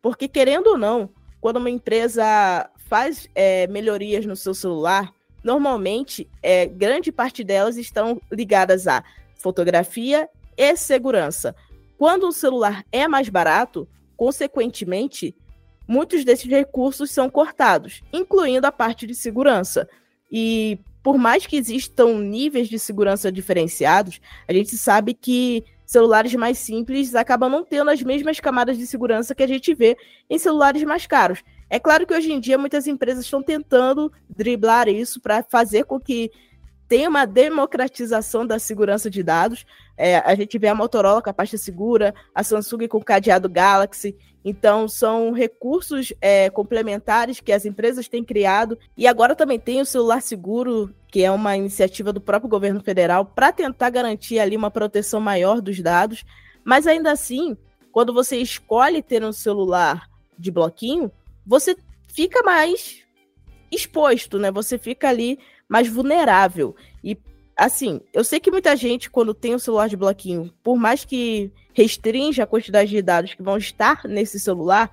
Porque, 0.00 0.26
querendo 0.26 0.68
ou 0.68 0.78
não, 0.78 1.10
quando 1.40 1.56
uma 1.56 1.70
empresa 1.70 2.70
faz 2.88 3.28
é, 3.34 3.66
melhorias 3.66 4.24
no 4.24 4.36
seu 4.36 4.54
celular, 4.54 5.12
normalmente 5.42 6.28
é, 6.42 6.66
grande 6.66 7.12
parte 7.12 7.44
delas 7.44 7.76
estão 7.76 8.20
ligadas 8.32 8.86
a 8.86 9.04
fotografia 9.36 10.28
e 10.56 10.74
segurança. 10.76 11.54
Quando 11.98 12.26
o 12.26 12.32
celular 12.32 12.84
é 12.90 13.06
mais 13.06 13.28
barato, 13.28 13.86
consequentemente, 14.16 15.36
muitos 15.86 16.24
desses 16.24 16.48
recursos 16.50 17.10
são 17.10 17.28
cortados, 17.28 18.02
incluindo 18.12 18.66
a 18.66 18.72
parte 18.72 19.06
de 19.06 19.14
segurança. 19.14 19.88
E 20.30 20.78
por 21.02 21.18
mais 21.18 21.46
que 21.46 21.56
existam 21.56 22.18
níveis 22.18 22.68
de 22.68 22.78
segurança 22.78 23.30
diferenciados, 23.30 24.20
a 24.48 24.52
gente 24.52 24.76
sabe 24.76 25.12
que 25.12 25.62
celulares 25.84 26.34
mais 26.34 26.58
simples 26.58 27.14
acabam 27.14 27.50
não 27.50 27.64
tendo 27.64 27.90
as 27.90 28.02
mesmas 28.02 28.40
camadas 28.40 28.78
de 28.78 28.86
segurança 28.86 29.34
que 29.34 29.42
a 29.42 29.46
gente 29.46 29.74
vê 29.74 29.96
em 30.30 30.38
celulares 30.38 30.82
mais 30.82 31.06
caros. 31.06 31.42
É 31.68 31.78
claro 31.78 32.06
que 32.06 32.14
hoje 32.14 32.32
em 32.32 32.40
dia 32.40 32.56
muitas 32.56 32.86
empresas 32.86 33.24
estão 33.24 33.42
tentando 33.42 34.10
driblar 34.28 34.88
isso 34.88 35.20
para 35.20 35.42
fazer 35.42 35.84
com 35.84 36.00
que 36.00 36.30
tenha 36.94 37.10
uma 37.10 37.24
democratização 37.26 38.46
da 38.46 38.56
segurança 38.56 39.10
de 39.10 39.20
dados. 39.20 39.66
É, 39.96 40.18
a 40.18 40.32
gente 40.36 40.56
vê 40.60 40.68
a 40.68 40.76
Motorola 40.76 41.20
com 41.20 41.28
a 41.28 41.34
pasta 41.34 41.58
segura, 41.58 42.14
a 42.32 42.44
Samsung 42.44 42.86
com 42.86 42.98
o 42.98 43.04
cadeado 43.04 43.48
Galaxy. 43.48 44.16
Então, 44.44 44.86
são 44.86 45.32
recursos 45.32 46.12
é, 46.20 46.48
complementares 46.50 47.40
que 47.40 47.50
as 47.50 47.64
empresas 47.64 48.06
têm 48.06 48.22
criado. 48.22 48.78
E 48.96 49.08
agora 49.08 49.34
também 49.34 49.58
tem 49.58 49.80
o 49.80 49.84
celular 49.84 50.22
seguro, 50.22 50.94
que 51.08 51.24
é 51.24 51.32
uma 51.32 51.56
iniciativa 51.56 52.12
do 52.12 52.20
próprio 52.20 52.48
governo 52.48 52.80
federal, 52.80 53.24
para 53.24 53.50
tentar 53.50 53.90
garantir 53.90 54.38
ali 54.38 54.56
uma 54.56 54.70
proteção 54.70 55.20
maior 55.20 55.60
dos 55.60 55.80
dados. 55.80 56.24
Mas 56.62 56.86
ainda 56.86 57.10
assim, 57.10 57.56
quando 57.90 58.14
você 58.14 58.36
escolhe 58.36 59.02
ter 59.02 59.24
um 59.24 59.32
celular 59.32 60.08
de 60.38 60.48
bloquinho, 60.52 61.10
você 61.44 61.74
fica 62.06 62.40
mais 62.44 63.02
exposto, 63.68 64.38
né? 64.38 64.52
Você 64.52 64.78
fica 64.78 65.08
ali 65.08 65.40
mais 65.74 65.88
vulnerável. 65.88 66.76
E 67.02 67.18
assim, 67.56 68.00
eu 68.12 68.22
sei 68.22 68.38
que 68.38 68.48
muita 68.48 68.76
gente, 68.76 69.10
quando 69.10 69.34
tem 69.34 69.56
um 69.56 69.58
celular 69.58 69.88
de 69.88 69.96
bloquinho, 69.96 70.54
por 70.62 70.76
mais 70.76 71.04
que 71.04 71.50
restrinja 71.72 72.44
a 72.44 72.46
quantidade 72.46 72.90
de 72.90 73.02
dados 73.02 73.34
que 73.34 73.42
vão 73.42 73.56
estar 73.56 74.02
nesse 74.04 74.38
celular, 74.38 74.88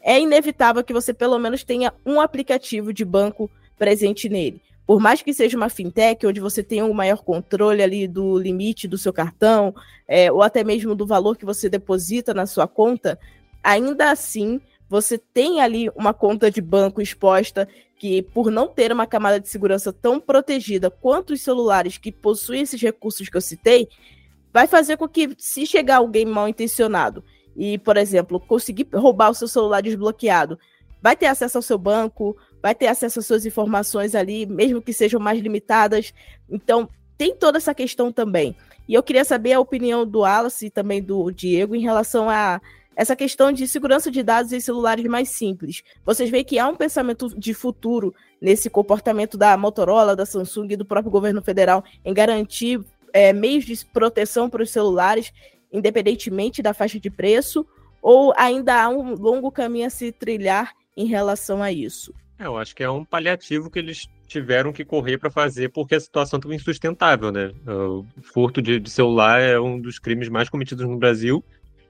é 0.00 0.18
inevitável 0.18 0.82
que 0.82 0.94
você 0.94 1.12
pelo 1.12 1.38
menos 1.38 1.62
tenha 1.62 1.92
um 2.06 2.22
aplicativo 2.22 2.90
de 2.90 3.04
banco 3.04 3.50
presente 3.78 4.30
nele. 4.30 4.62
Por 4.86 4.98
mais 4.98 5.20
que 5.20 5.34
seja 5.34 5.58
uma 5.58 5.68
fintech, 5.68 6.26
onde 6.26 6.40
você 6.40 6.62
tenha 6.62 6.86
um 6.86 6.94
maior 6.94 7.22
controle 7.22 7.82
ali 7.82 8.08
do 8.08 8.38
limite 8.38 8.88
do 8.88 8.96
seu 8.96 9.12
cartão, 9.12 9.74
é, 10.08 10.32
ou 10.32 10.40
até 10.40 10.64
mesmo 10.64 10.94
do 10.94 11.06
valor 11.06 11.36
que 11.36 11.44
você 11.44 11.68
deposita 11.68 12.32
na 12.32 12.46
sua 12.46 12.66
conta, 12.66 13.18
ainda 13.62 14.10
assim 14.10 14.58
você 14.94 15.18
tem 15.18 15.60
ali 15.60 15.90
uma 15.96 16.14
conta 16.14 16.48
de 16.48 16.60
banco 16.60 17.02
exposta 17.02 17.68
que, 17.98 18.22
por 18.22 18.48
não 18.48 18.68
ter 18.68 18.92
uma 18.92 19.08
camada 19.08 19.40
de 19.40 19.48
segurança 19.48 19.92
tão 19.92 20.20
protegida 20.20 20.88
quanto 20.88 21.32
os 21.32 21.40
celulares 21.40 21.98
que 21.98 22.12
possuem 22.12 22.62
esses 22.62 22.80
recursos 22.80 23.28
que 23.28 23.36
eu 23.36 23.40
citei, 23.40 23.88
vai 24.52 24.68
fazer 24.68 24.96
com 24.96 25.08
que, 25.08 25.34
se 25.36 25.66
chegar 25.66 25.96
alguém 25.96 26.24
mal 26.24 26.48
intencionado 26.48 27.24
e, 27.56 27.76
por 27.76 27.96
exemplo, 27.96 28.38
conseguir 28.38 28.86
roubar 28.94 29.30
o 29.30 29.34
seu 29.34 29.48
celular 29.48 29.80
desbloqueado, 29.82 30.60
vai 31.02 31.16
ter 31.16 31.26
acesso 31.26 31.58
ao 31.58 31.62
seu 31.62 31.76
banco, 31.76 32.36
vai 32.62 32.72
ter 32.72 32.86
acesso 32.86 33.18
às 33.18 33.26
suas 33.26 33.44
informações 33.44 34.14
ali, 34.14 34.46
mesmo 34.46 34.80
que 34.80 34.92
sejam 34.92 35.18
mais 35.18 35.40
limitadas. 35.40 36.14
Então, 36.48 36.88
tem 37.18 37.34
toda 37.34 37.58
essa 37.58 37.74
questão 37.74 38.12
também. 38.12 38.54
E 38.88 38.94
eu 38.94 39.02
queria 39.02 39.24
saber 39.24 39.54
a 39.54 39.60
opinião 39.60 40.06
do 40.06 40.24
Alice 40.24 40.64
e 40.64 40.70
também 40.70 41.02
do 41.02 41.32
Diego 41.32 41.74
em 41.74 41.80
relação 41.80 42.30
a 42.30 42.60
essa 42.96 43.16
questão 43.16 43.52
de 43.52 43.66
segurança 43.66 44.10
de 44.10 44.22
dados 44.22 44.52
em 44.52 44.60
celulares 44.60 45.04
mais 45.06 45.28
simples. 45.30 45.82
Vocês 46.04 46.30
veem 46.30 46.44
que 46.44 46.58
há 46.58 46.68
um 46.68 46.76
pensamento 46.76 47.28
de 47.38 47.52
futuro 47.54 48.14
nesse 48.40 48.70
comportamento 48.70 49.36
da 49.36 49.56
Motorola, 49.56 50.16
da 50.16 50.26
Samsung 50.26 50.68
e 50.70 50.76
do 50.76 50.84
próprio 50.84 51.10
governo 51.10 51.42
federal 51.42 51.84
em 52.04 52.14
garantir 52.14 52.80
é, 53.12 53.32
meios 53.32 53.64
de 53.64 53.84
proteção 53.86 54.48
para 54.48 54.62
os 54.62 54.70
celulares, 54.70 55.32
independentemente 55.72 56.62
da 56.62 56.74
faixa 56.74 57.00
de 57.00 57.10
preço, 57.10 57.66
ou 58.02 58.34
ainda 58.36 58.82
há 58.82 58.88
um 58.88 59.14
longo 59.14 59.50
caminho 59.50 59.86
a 59.86 59.90
se 59.90 60.12
trilhar 60.12 60.72
em 60.96 61.06
relação 61.06 61.62
a 61.62 61.72
isso? 61.72 62.14
É, 62.38 62.46
eu 62.46 62.56
acho 62.56 62.74
que 62.74 62.82
é 62.82 62.90
um 62.90 63.04
paliativo 63.04 63.70
que 63.70 63.78
eles 63.78 64.08
tiveram 64.26 64.72
que 64.72 64.84
correr 64.84 65.18
para 65.18 65.30
fazer 65.30 65.70
porque 65.70 65.94
a 65.94 66.00
situação 66.00 66.38
estava 66.38 66.54
insustentável, 66.54 67.30
né? 67.30 67.52
O 67.66 68.04
furto 68.22 68.60
de, 68.60 68.80
de 68.80 68.90
celular 68.90 69.40
é 69.40 69.58
um 69.58 69.80
dos 69.80 69.98
crimes 69.98 70.28
mais 70.28 70.48
cometidos 70.48 70.86
no 70.86 70.96
Brasil 70.96 71.44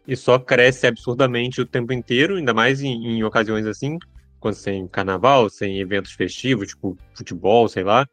e 0.06 0.16
só 0.16 0.38
cresce 0.38 0.86
absurdamente 0.86 1.60
o 1.60 1.66
tempo 1.66 1.92
inteiro, 1.92 2.36
ainda 2.36 2.52
mais 2.52 2.82
em, 2.82 3.16
em 3.16 3.24
ocasiões 3.24 3.66
assim, 3.66 3.98
quando 4.38 4.54
sem 4.54 4.86
carnaval, 4.86 5.48
sem 5.48 5.80
eventos 5.80 6.12
festivos, 6.12 6.68
tipo 6.68 6.98
futebol, 7.14 7.68
sei 7.68 7.84
lá. 7.84 8.06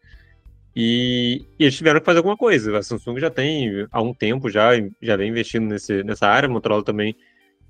E, 0.74 1.46
e, 1.60 1.64
eles 1.66 1.76
tiveram 1.76 2.00
que 2.00 2.06
fazer 2.06 2.20
alguma 2.20 2.38
coisa. 2.38 2.78
A 2.78 2.82
Samsung 2.82 3.20
já 3.20 3.30
tem 3.30 3.86
há 3.92 4.02
um 4.02 4.14
tempo 4.14 4.50
já, 4.50 4.72
já 5.02 5.18
vem 5.18 5.30
investindo 5.30 5.68
nesse, 5.68 6.04
nessa 6.04 6.28
área, 6.28 6.48
a 6.48 6.52
Motorola 6.52 6.84
também 6.84 7.16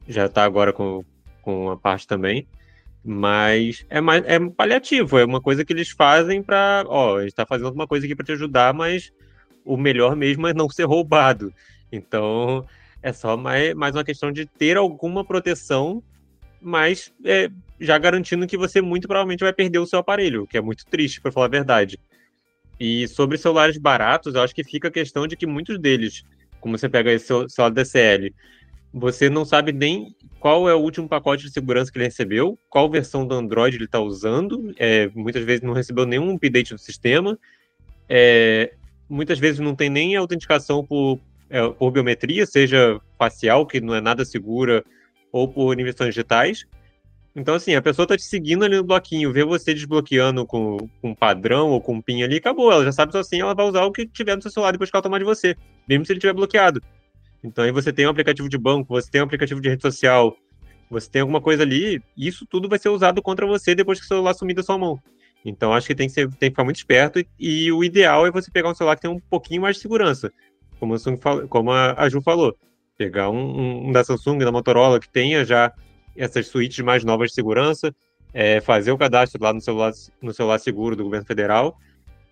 já 0.08 0.26
está 0.28 0.44
agora 0.44 0.72
com, 0.72 1.04
com 1.42 1.72
a 1.72 1.78
parte 1.78 2.08
também. 2.08 2.48
Mas 3.04 3.84
é 3.90 4.00
mais 4.00 4.24
é 4.28 4.40
paliativo, 4.40 5.18
é 5.18 5.26
uma 5.26 5.42
coisa 5.42 5.66
que 5.66 5.74
eles 5.74 5.90
fazem 5.90 6.44
para, 6.44 6.84
ó, 6.86 7.18
a 7.18 7.22
gente 7.22 7.30
está 7.30 7.48
fazendo 7.48 7.66
alguma 7.66 7.88
coisa 7.88 8.06
aqui 8.06 8.16
para 8.16 8.26
te 8.26 8.34
ajudar, 8.34 8.76
mas 8.76 9.12
o 9.66 9.76
melhor 9.76 10.16
mesmo 10.16 10.46
é 10.46 10.54
não 10.54 10.70
ser 10.70 10.84
roubado. 10.84 11.52
Então, 11.92 12.64
é 13.02 13.12
só 13.14 13.36
mais, 13.36 13.74
mais 13.74 13.96
uma 13.96 14.04
questão 14.04 14.32
de 14.32 14.46
ter 14.46 14.78
alguma 14.78 15.26
proteção, 15.26 16.04
mas 16.62 17.12
é, 17.26 17.50
já 17.80 17.98
garantindo 17.98 18.46
que 18.46 18.58
você 18.58 18.82
muito 18.82 19.08
provavelmente 19.08 19.44
vai 19.44 19.54
perder 19.54 19.80
o 19.80 19.86
seu 19.88 20.00
aparelho, 20.00 20.46
que 20.46 20.58
é 20.58 20.62
muito 20.62 20.86
triste, 20.86 21.20
para 21.20 21.32
falar 21.32 21.48
a 21.48 21.50
verdade. 21.50 22.00
E 22.80 23.08
sobre 23.08 23.38
celulares 23.38 23.78
baratos, 23.78 24.36
eu 24.36 24.42
acho 24.42 24.56
que 24.56 24.64
fica 24.64 24.88
a 24.88 24.92
questão 24.92 25.28
de 25.28 25.36
que 25.36 25.46
muitos 25.46 25.80
deles, 25.80 26.24
como 26.60 26.78
você 26.78 26.88
pega 26.88 27.12
esse 27.12 27.26
celular 27.26 27.70
DCL, 27.72 28.34
você 28.94 29.30
não 29.30 29.46
sabe 29.46 29.72
nem 29.72 30.16
qual 30.40 30.68
é 30.68 30.76
o 30.76 30.80
último 30.80 31.08
pacote 31.08 31.44
de 31.44 31.52
segurança 31.52 31.92
que 31.92 31.98
ele 31.98 32.06
recebeu, 32.06 32.58
qual 32.70 32.90
versão 32.90 33.26
do 33.26 33.34
Android 33.36 33.78
ele 33.78 33.86
está 33.86 34.00
usando, 34.00 34.74
é, 34.78 35.10
muitas 35.14 35.44
vezes 35.44 35.62
não 35.62 35.74
recebeu 35.74 36.06
nenhum 36.06 36.36
update 36.36 36.74
do 36.74 36.80
sistema, 36.80 37.38
é, 38.10 38.74
muitas 39.08 39.40
vezes 39.40 39.60
não 39.60 39.76
tem 39.76 39.90
nem 39.90 40.16
autenticação 40.16 40.84
por, 40.84 41.20
é, 41.52 41.70
por 41.70 41.92
biometria, 41.92 42.46
seja 42.46 43.00
facial, 43.18 43.66
que 43.66 43.80
não 43.80 43.94
é 43.94 44.02
nada 44.02 44.26
segura, 44.26 44.84
ou 45.32 45.48
por 45.48 45.80
impressões 45.80 46.16
digitais. 46.16 46.66
Então, 47.36 47.56
assim, 47.56 47.76
a 47.76 47.82
pessoa 47.82 48.08
tá 48.08 48.18
te 48.18 48.24
seguindo 48.24 48.66
ali 48.66 48.76
no 48.76 48.84
bloquinho, 48.84 49.32
vê 49.32 49.44
você 49.44 49.74
desbloqueando 49.74 50.46
com, 50.46 50.78
com 51.02 51.12
um 51.12 51.16
padrão 51.16 51.70
ou 51.70 51.80
com 51.80 51.94
um 51.96 52.02
PIN 52.02 52.24
ali, 52.24 52.38
acabou. 52.38 52.72
Ela 52.72 52.84
já 52.84 52.92
sabe 52.92 53.12
que 53.12 53.18
assim 53.18 53.40
ela 53.40 53.54
vai 53.54 53.66
usar 53.66 53.84
o 53.86 53.92
que 53.92 54.06
tiver 54.06 54.36
no 54.36 54.42
seu 54.42 54.52
celular 54.52 54.72
depois 54.72 54.90
que 54.90 54.96
ela 54.96 55.04
tomar 55.04 55.20
de 55.20 55.24
você, 55.24 55.56
mesmo 55.88 56.06
se 56.06 56.12
ele 56.12 56.20
tiver 56.20 56.34
bloqueado. 56.34 56.82
Então 57.44 57.64
aí 57.64 57.72
você 57.72 57.94
tem 57.94 58.06
um 58.06 58.10
aplicativo 58.10 58.50
de 58.50 58.58
banco, 58.58 58.94
você 58.94 59.10
tem 59.10 59.22
um 59.22 59.26
aplicativo 59.26 59.62
de 59.62 59.70
rede 59.70 59.82
social, 59.82 60.36
você 60.90 61.10
tem 61.10 61.22
alguma 61.22 61.40
coisa 61.40 61.64
ali, 61.64 62.02
isso 62.18 62.46
tudo 62.46 62.68
vai 62.68 62.78
ser 62.78 62.90
usado 62.90 63.22
contra 63.22 63.48
você 63.48 63.74
depois 63.74 63.98
que 63.98 64.06
o 64.06 64.08
celular 64.08 64.34
sumir 64.34 64.56
da 64.56 64.62
sua 64.62 64.78
mão. 64.78 65.00
Então 65.44 65.74
acho 65.74 65.88
que 65.88 65.96
tem 65.96 66.08
que, 66.08 66.14
ser, 66.14 66.28
tem 66.28 66.50
que 66.50 66.50
ficar 66.50 66.66
muito 66.66 66.76
esperto 66.76 67.20
e, 67.20 67.28
e, 67.40 67.72
o 67.72 67.84
ideal 67.84 68.28
é 68.28 68.32
você 68.32 68.52
pegar 68.52 68.70
um 68.70 68.76
celular 68.76 68.96
que 68.96 69.02
tem 69.02 69.10
um 69.10 69.20
pouquinho 69.20 69.62
mais 69.62 69.78
de 69.78 69.82
segurança, 69.82 70.32
como 70.82 70.96
a, 70.96 70.98
Samsung, 70.98 71.48
como 71.48 71.72
a, 71.72 72.10
Ju 72.10 72.22
falou. 72.22 72.58
Pegar 72.98 73.30
um, 73.30 73.88
um, 73.88 73.92
da 73.92 74.04
Samsung, 74.04 74.40
da 74.40 74.52
Motorola, 74.52 75.00
que 75.00 75.08
tenha 75.08 75.46
já 75.46 75.72
essas 76.18 76.48
suítes 76.48 76.84
mais 76.84 77.04
novas 77.04 77.30
de 77.30 77.36
segurança, 77.36 77.96
é, 78.34 78.60
fazer 78.60 78.92
o 78.92 78.98
cadastro 78.98 79.42
lá 79.42 79.54
no 79.54 79.62
celular, 79.62 79.92
no 80.22 80.34
celular 80.34 80.58
seguro 80.60 80.96
do 80.96 81.04
governo 81.04 81.26
federal, 81.26 81.78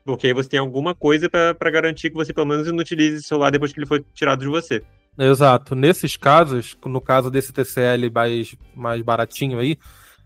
porque 0.03 0.27
aí 0.27 0.33
você 0.33 0.49
tem 0.49 0.59
alguma 0.59 0.95
coisa 0.95 1.29
para 1.29 1.71
garantir 1.71 2.09
que 2.09 2.15
você 2.15 2.33
pelo 2.33 2.47
menos 2.47 2.67
não 2.67 2.79
utilize 2.79 3.17
o 3.17 3.23
celular 3.23 3.51
depois 3.51 3.71
que 3.71 3.79
ele 3.79 3.85
foi 3.85 4.03
tirado 4.13 4.39
de 4.39 4.47
você. 4.47 4.83
Exato. 5.17 5.75
Nesses 5.75 6.17
casos, 6.17 6.75
no 6.85 6.99
caso 6.99 7.29
desse 7.29 7.53
TCL 7.53 8.09
mais, 8.13 8.55
mais 8.75 9.01
baratinho 9.01 9.59
aí, 9.59 9.77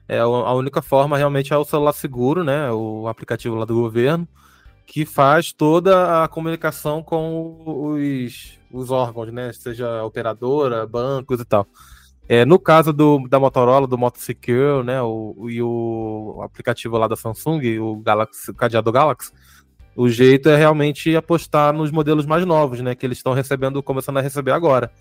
é, 0.08 0.20
a 0.20 0.54
única 0.54 0.82
forma 0.82 1.18
realmente 1.18 1.54
é 1.54 1.58
o 1.58 1.66
celular 1.66 1.94
seguro, 1.94 2.44
né? 2.44 2.72
O 2.72 3.08
aplicativo 3.08 3.56
lá 3.56 3.66
do 3.66 3.76
governo, 3.76 4.28
que 4.86 5.06
faz 5.06 5.52
toda 5.54 6.24
a 6.24 6.28
comunicação 6.28 7.02
com 7.02 7.64
os, 7.66 8.60
os 8.72 8.92
órgãos, 8.92 9.32
né? 9.32 9.52
Seja 9.54 10.04
operadora, 10.04 10.86
bancos 10.86 11.40
e 11.40 11.46
tal. 11.46 11.68
É, 12.28 12.46
no 12.46 12.58
caso 12.58 12.94
do, 12.94 13.28
da 13.28 13.40
Motorola, 13.40 13.86
do 13.86 13.98
Moto 13.98 14.18
Secure, 14.20 14.84
né? 14.84 15.02
O, 15.02 15.50
e 15.50 15.62
o 15.62 16.42
aplicativo 16.44 16.98
lá 16.98 17.08
da 17.08 17.16
Samsung, 17.16 17.80
o 17.80 17.98
Galaxy, 17.98 18.52
o 18.52 18.54
cadeado 18.54 18.92
Galaxy, 18.92 19.32
o 19.96 20.10
jeito 20.10 20.50
é 20.50 20.56
realmente 20.56 21.16
apostar 21.16 21.74
nos 21.74 21.92
modelos 21.92 22.26
mais 22.26 22.46
novos, 22.46 22.82
né? 22.82 22.96
Que 22.96 23.06
eles 23.06 23.18
estão 23.18 23.34
recebendo, 23.34 23.84
começando 23.84 24.18
a 24.18 24.22
receber 24.22 24.52
agora. 24.52 24.92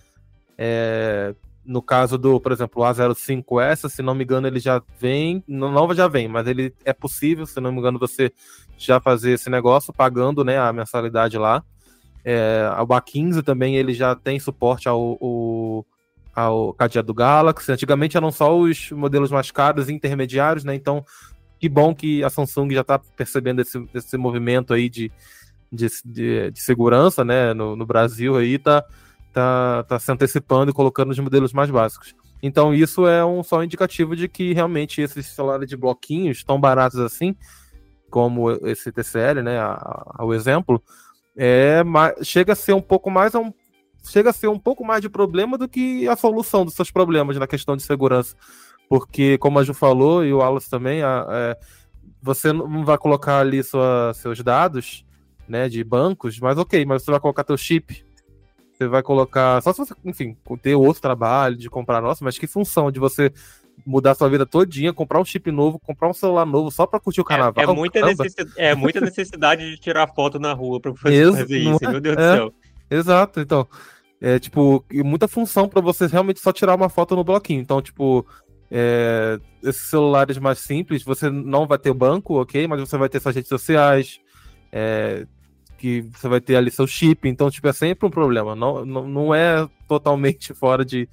É, 0.59 1.35
no 1.64 1.81
caso 1.81 2.18
do, 2.18 2.40
por 2.40 2.53
exemplo, 2.53 2.83
o 2.83 2.87
A05S, 2.87 3.88
se 3.88 4.03
não 4.03 4.14
me 4.14 4.25
engano, 4.25 4.47
ele 4.47 4.59
já 4.59 4.83
vem, 4.99 5.42
não 5.47 5.95
já 5.95 6.09
vem, 6.09 6.29
mas 6.29 6.47
ele 6.47 6.75
é 6.85 6.92
possível, 6.92 7.47
se 7.47 7.61
não 7.61 7.73
me 7.73 7.79
engano, 7.79 7.99
você 7.99 8.33
já 8.87 9.01
fazer 9.01 9.33
esse 9.33 9.49
negócio 9.49 9.92
pagando, 9.92 10.45
né, 10.45 10.59
a 10.59 10.73
mensalidade 10.73 11.38
lá. 11.38 11.62
É, 12.25 12.68
o 12.81 12.87
A15 12.87 13.42
também 13.42 13.77
ele 13.77 13.92
já 13.92 14.14
tem 14.14 14.38
suporte 14.38 14.88
ao, 14.88 15.18
ao, 15.21 15.87
ao 16.35 16.75
cadeado 16.75 17.12
Galaxy. 17.12 17.73
Antigamente 17.73 18.16
eram 18.16 18.31
só 18.31 18.57
os 18.57 18.90
modelos 18.92 19.31
mais 19.31 19.51
caros 19.51 19.88
e 19.88 19.92
intermediários, 19.92 20.64
né? 20.64 20.75
Então 20.75 21.05
que 21.62 21.68
bom 21.68 21.95
que 21.95 22.25
a 22.25 22.29
Samsung 22.29 22.73
já 22.73 22.81
está 22.81 22.99
percebendo 22.99 23.62
esse, 23.62 23.81
esse 23.95 24.16
movimento 24.16 24.75
aí 24.75 24.88
de, 24.88 25.12
de, 25.71 25.87
de, 26.05 26.51
de 26.51 26.61
segurança, 26.61 27.25
né, 27.25 27.55
no, 27.55 27.77
no, 27.77 27.87
Brasil 27.87 28.37
aí, 28.37 28.59
tá, 28.59 28.85
tá, 29.33 29.85
tá 29.85 29.97
se 30.01 30.11
antecipando 30.11 30.73
e 30.73 30.75
colocando 30.75 31.12
os 31.12 31.18
modelos 31.21 31.53
mais 31.53 31.71
básicos. 31.71 32.16
Então 32.42 32.75
isso 32.75 33.07
é 33.07 33.25
um 33.25 33.45
só 33.45 33.62
indicativo 33.62 34.16
de 34.16 34.27
que 34.27 34.53
realmente 34.53 35.01
esses 35.01 35.25
celulares 35.27 35.68
de 35.68 35.77
bloquinhos 35.77 36.42
tão 36.42 36.61
baratos 36.61 36.99
assim, 36.99 37.37
como 38.12 38.51
esse 38.68 38.92
TCL, 38.92 39.42
né, 39.42 39.59
o 40.20 40.33
exemplo, 40.33 40.81
é, 41.37 41.83
chega 42.22 42.53
a 42.53 42.57
ser 42.57 42.75
um 42.75 42.81
pouco 42.81 43.11
mais 43.11 43.35
um, 43.35 43.53
chega 44.05 44.31
a 44.31 44.33
ser 44.33 44.48
um 44.48 44.59
pouco 44.59 44.85
mais 44.85 45.01
de 45.01 45.09
problema 45.09 45.59
do 45.59 45.68
que 45.68 46.07
a 46.07 46.14
solução 46.14 46.64
dos 46.64 46.75
seus 46.75 46.90
problemas 46.90 47.37
na 47.37 47.46
questão 47.46 47.77
de 47.77 47.83
segurança 47.83 48.37
porque, 48.92 49.38
como 49.38 49.59
a 49.59 49.64
Ju 49.64 49.72
falou, 49.72 50.22
e 50.22 50.35
o 50.35 50.40
Wallace 50.40 50.68
também, 50.68 51.03
a, 51.03 51.27
é, 51.31 51.59
você 52.20 52.53
não 52.53 52.85
vai 52.85 52.98
colocar 52.98 53.38
ali 53.38 53.62
sua, 53.62 54.12
seus 54.12 54.42
dados 54.42 55.03
né, 55.48 55.66
de 55.66 55.83
bancos, 55.83 56.38
mas 56.38 56.59
ok, 56.59 56.85
mas 56.85 57.03
você 57.03 57.11
vai 57.11 57.18
colocar 57.18 57.42
teu 57.42 57.57
chip. 57.57 58.05
Você 58.75 58.87
vai 58.87 59.03
colocar. 59.03 59.62
Só 59.62 59.72
se 59.72 59.79
você, 59.79 59.94
enfim, 60.05 60.37
ter 60.61 60.75
outro 60.75 61.01
trabalho 61.01 61.57
de 61.57 61.70
comprar, 61.70 62.03
nossa, 62.03 62.22
mas 62.22 62.37
que 62.37 62.46
função 62.46 62.92
de 62.92 63.01
você 63.01 63.33
mudar 63.85 64.14
sua 64.14 64.28
vida 64.28 64.46
todinha, 64.46 64.92
comprar 64.92 65.20
um 65.20 65.24
chip 65.24 65.50
novo, 65.50 65.78
comprar 65.78 66.08
um 66.08 66.12
celular 66.12 66.46
novo 66.46 66.70
só 66.70 66.87
para 66.87 67.00
curtir 67.00 67.20
o 67.20 67.24
carnaval. 67.24 67.64
É, 67.64 67.70
é 67.70 67.74
muita, 67.74 68.00
necessidade, 68.04 68.52
é 68.56 68.74
muita 68.74 69.00
necessidade 69.00 69.70
de 69.70 69.76
tirar 69.78 70.06
foto 70.08 70.38
na 70.38 70.52
rua 70.52 70.80
para 70.80 70.94
fazer, 70.94 71.32
fazer 71.32 71.58
isso, 71.58 71.85
é? 71.85 71.88
meu 71.88 72.00
Deus 72.00 72.16
é, 72.16 72.20
do 72.20 72.37
céu. 72.37 72.54
Exato, 72.90 73.40
então. 73.40 73.66
É 74.20 74.38
tipo, 74.38 74.85
muita 74.92 75.26
função 75.26 75.68
para 75.68 75.80
você 75.80 76.06
realmente 76.06 76.38
só 76.38 76.52
tirar 76.52 76.76
uma 76.76 76.88
foto 76.88 77.16
no 77.16 77.24
bloquinho. 77.24 77.61
Então, 77.61 77.82
tipo, 77.82 78.24
é, 78.70 79.40
esses 79.62 79.82
celulares 79.82 80.38
mais 80.38 80.61
simples, 80.61 81.02
você 81.02 81.28
não 81.28 81.66
vai 81.66 81.76
ter 81.76 81.92
banco, 81.92 82.40
ok? 82.40 82.66
Mas 82.68 82.80
você 82.80 82.96
vai 82.96 83.08
ter 83.08 83.20
suas 83.20 83.35
redes 83.35 83.48
sociais, 83.48 84.20
é, 84.70 85.26
que 85.76 86.02
você 86.02 86.28
vai 86.28 86.40
ter 86.40 86.54
ali 86.54 86.70
seu 86.70 86.87
chip, 86.87 87.28
então, 87.28 87.50
tipo, 87.50 87.66
é 87.66 87.72
sempre 87.72 88.06
um 88.06 88.11
problema. 88.11 88.54
Não, 88.54 88.85
não, 88.85 89.08
não 89.08 89.35
é 89.35 89.68
totalmente 89.88 90.54
fora 90.56 90.85
de. 90.85 91.08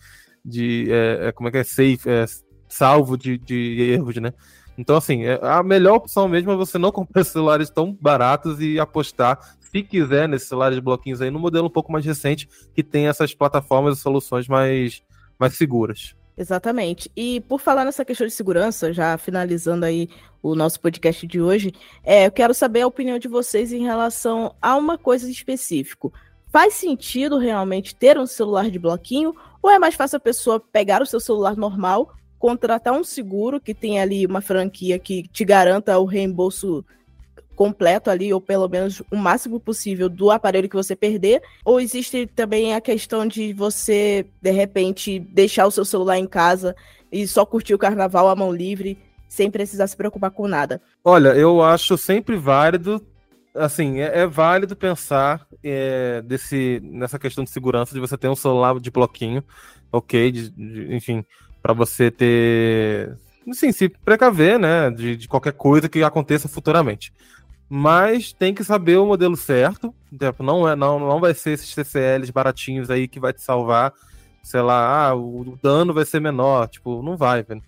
de 0.46 0.88
é, 0.92 1.30
é 1.30 1.32
como 1.32 1.50
é 1.50 1.52
que 1.52 1.58
é? 1.58 1.64
Safe, 1.64 2.08
é, 2.08 2.26
salvo 2.70 3.18
de, 3.18 3.38
de 3.38 3.92
erros, 3.92 4.16
né? 4.18 4.34
Então, 4.78 4.96
assim, 4.96 5.26
é, 5.26 5.38
a 5.42 5.62
melhor 5.62 5.96
opção 5.96 6.28
mesmo 6.30 6.52
é 6.52 6.56
você 6.56 6.78
não 6.78 6.92
comprar 6.92 7.24
celulares 7.26 7.70
tão 7.70 7.98
baratos 8.00 8.62
e 8.62 8.80
apostar, 8.80 9.38
se 9.60 9.84
quiser, 9.84 10.30
nesses 10.30 10.48
celulares 10.48 10.78
de 10.78 10.82
bloquinhos 10.82 11.22
aí, 11.22 11.30
no 11.30 11.40
modelo 11.40 11.68
um 11.68 11.72
pouco 11.72 11.92
mais 11.92 12.06
recente, 12.06 12.48
que 12.74 12.82
tem 12.82 13.08
essas 13.08 13.36
plataformas 13.36 13.98
e 13.98 14.02
soluções 14.02 14.48
mais, 14.48 15.04
mais 15.38 15.58
seguras. 15.58 16.16
Exatamente. 16.38 17.12
E 17.18 17.42
por 17.42 17.60
falar 17.60 17.84
nessa 17.84 18.06
questão 18.06 18.26
de 18.26 18.32
segurança, 18.32 18.94
já 18.94 19.18
finalizando 19.18 19.86
aí 19.86 20.08
o 20.42 20.56
nosso 20.56 20.80
podcast 20.80 21.28
de 21.28 21.42
hoje, 21.42 21.74
é, 22.02 22.28
eu 22.28 22.32
quero 22.32 22.54
saber 22.54 22.82
a 22.82 22.88
opinião 22.88 23.20
de 23.20 23.28
vocês 23.28 23.74
em 23.74 23.84
relação 23.84 24.56
a 24.62 24.78
uma 24.78 24.98
coisa 24.98 25.30
específica. 25.30 26.10
Faz 26.48 26.76
sentido 26.76 27.38
realmente 27.38 27.94
ter 27.94 28.18
um 28.18 28.26
celular 28.26 28.72
de 28.72 28.80
bloquinho 28.80 29.36
ou 29.62 29.70
é 29.70 29.78
mais 29.78 29.96
fácil 29.96 30.16
a 30.16 30.22
pessoa 30.22 30.62
pegar 30.62 31.02
o 31.02 31.06
seu 31.06 31.20
celular 31.20 31.58
normal, 31.58 32.14
contratar 32.40 32.94
um 32.94 33.04
seguro 33.04 33.60
que 33.60 33.74
tem 33.74 34.00
ali 34.00 34.26
uma 34.26 34.42
franquia 34.42 34.98
que 34.98 35.28
te 35.28 35.44
garanta 35.44 36.00
o 36.00 36.06
reembolso 36.06 36.84
completo 37.56 38.10
ali, 38.10 38.34
ou 38.34 38.40
pelo 38.40 38.70
menos 38.70 39.04
o 39.12 39.18
máximo 39.18 39.60
possível 39.60 40.08
do 40.08 40.32
aparelho 40.32 40.70
que 40.70 40.78
você 40.78 40.96
perder? 40.96 41.44
Ou 41.66 41.82
existe 41.82 42.26
também 42.26 42.74
a 42.74 42.80
questão 42.80 43.28
de 43.28 43.52
você, 43.52 44.26
de 44.42 44.52
repente, 44.52 45.20
deixar 45.20 45.68
o 45.68 45.72
seu 45.72 45.84
celular 45.84 46.18
em 46.18 46.26
casa 46.26 46.74
e 47.12 47.28
só 47.28 47.46
curtir 47.46 47.74
o 47.74 47.78
carnaval 47.78 48.30
à 48.30 48.36
mão 48.36 48.54
livre, 48.54 48.98
sem 49.28 49.52
precisar 49.52 49.88
se 49.88 49.98
preocupar 49.98 50.32
com 50.32 50.48
nada? 50.48 50.82
Olha, 51.04 51.30
eu 51.30 51.62
acho 51.62 51.98
sempre 51.98 52.38
válido 52.38 53.06
assim, 53.54 54.00
é, 54.00 54.20
é, 54.20 54.28
válido 54.28 54.76
pensar 54.76 55.46
é, 55.62 56.22
desse, 56.22 56.80
nessa 56.84 57.20
questão 57.20 57.44
de 57.44 57.50
segurança 57.50 57.94
de 57.94 58.00
você 58.00 58.18
ter 58.18 58.30
um 58.30 58.36
celular 58.36 58.80
de 58.80 58.90
bloquinho, 58.90 59.44
ok, 59.92 60.32
de, 60.32 60.50
de, 60.50 60.96
enfim, 60.96 61.26
para 61.62 61.74
você 61.74 62.10
ter, 62.10 63.18
assim, 63.50 63.72
se 63.72 63.90
precaver, 63.90 64.60
né, 64.60 64.90
de, 64.92 65.16
de, 65.16 65.28
qualquer 65.28 65.54
coisa 65.54 65.90
que 65.90 66.04
aconteça 66.04 66.48
futuramente 66.48 67.12
mas 67.70 68.34
tem 68.34 68.54
que 68.54 68.64
saber 68.64 68.98
o 68.98 69.06
modelo 69.06 69.38
certo. 69.38 69.94
Não, 70.40 70.68
é, 70.68 70.76
não, 70.76 71.00
não 71.00 71.20
vai 71.20 71.36
ser 71.36 71.52
esses 71.52 71.76
TCLs 71.76 72.32
baratinhos 72.32 72.90
aí 72.90 73.08
que 73.08 73.20
vai 73.20 73.32
te 73.32 73.44
salvar. 73.44 73.94
Sei 74.42 74.60
lá, 74.60 75.08
ah, 75.08 75.16
o, 75.16 75.58
dano 75.62 75.94
vai 75.94 76.04
ser 76.04 76.20
menor. 76.20 76.68
Tipo, 76.68 77.04
não 77.04 77.16
vai, 77.16 77.44
velho. 77.44 77.62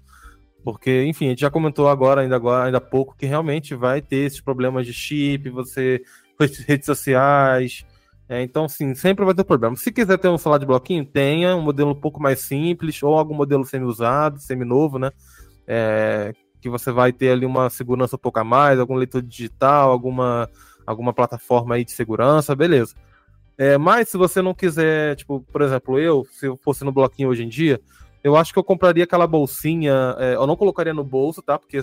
Porque, 0.63 1.03
enfim, 1.05 1.27
a 1.27 1.29
gente 1.29 1.41
já 1.41 1.51
comentou 1.51 1.87
agora, 1.87 2.21
ainda 2.21 2.35
agora, 2.35 2.65
ainda 2.65 2.79
há 2.79 2.81
pouco, 2.81 3.15
que 3.15 3.27
realmente 3.27 3.75
vai 3.75 4.01
ter 4.01 4.25
esses 4.25 4.41
problemas 4.41 4.87
de 4.87 4.93
chip, 4.93 5.49
você 5.51 6.01
redes 6.67 6.87
sociais. 6.87 7.85
É, 8.31 8.41
então, 8.41 8.65
sim, 8.69 8.95
sempre 8.95 9.25
vai 9.25 9.33
ter 9.33 9.43
problema. 9.43 9.75
Se 9.75 9.91
quiser 9.91 10.17
ter 10.17 10.29
um 10.29 10.37
celular 10.37 10.57
de 10.57 10.65
bloquinho, 10.65 11.03
tenha 11.03 11.53
um 11.53 11.61
modelo 11.61 11.91
um 11.91 11.99
pouco 11.99 12.17
mais 12.17 12.39
simples, 12.39 13.03
ou 13.03 13.17
algum 13.17 13.33
modelo 13.33 13.65
semi-usado, 13.65 14.39
semi-novo, 14.39 14.97
né? 14.97 15.11
É, 15.67 16.33
que 16.61 16.69
você 16.69 16.93
vai 16.93 17.11
ter 17.11 17.31
ali 17.31 17.45
uma 17.45 17.69
segurança 17.69 18.15
um 18.15 18.19
pouco 18.19 18.39
a 18.39 18.43
mais, 18.45 18.79
algum 18.79 18.95
leitor 18.95 19.21
digital, 19.21 19.91
alguma, 19.91 20.49
alguma 20.87 21.11
plataforma 21.11 21.75
aí 21.75 21.83
de 21.83 21.91
segurança, 21.91 22.55
beleza. 22.55 22.95
É, 23.57 23.77
mas 23.77 24.07
se 24.07 24.15
você 24.15 24.41
não 24.41 24.53
quiser, 24.53 25.17
tipo, 25.17 25.41
por 25.51 25.61
exemplo, 25.61 25.99
eu, 25.99 26.25
se 26.31 26.45
eu 26.45 26.55
fosse 26.55 26.85
no 26.85 26.91
bloquinho 26.93 27.27
hoje 27.27 27.43
em 27.43 27.49
dia, 27.49 27.81
eu 28.23 28.37
acho 28.37 28.53
que 28.53 28.59
eu 28.59 28.63
compraria 28.63 29.03
aquela 29.03 29.27
bolsinha. 29.27 30.15
É, 30.17 30.35
eu 30.35 30.47
não 30.47 30.55
colocaria 30.55 30.93
no 30.93 31.03
bolso, 31.03 31.41
tá? 31.41 31.59
Porque 31.59 31.79
é, 31.79 31.81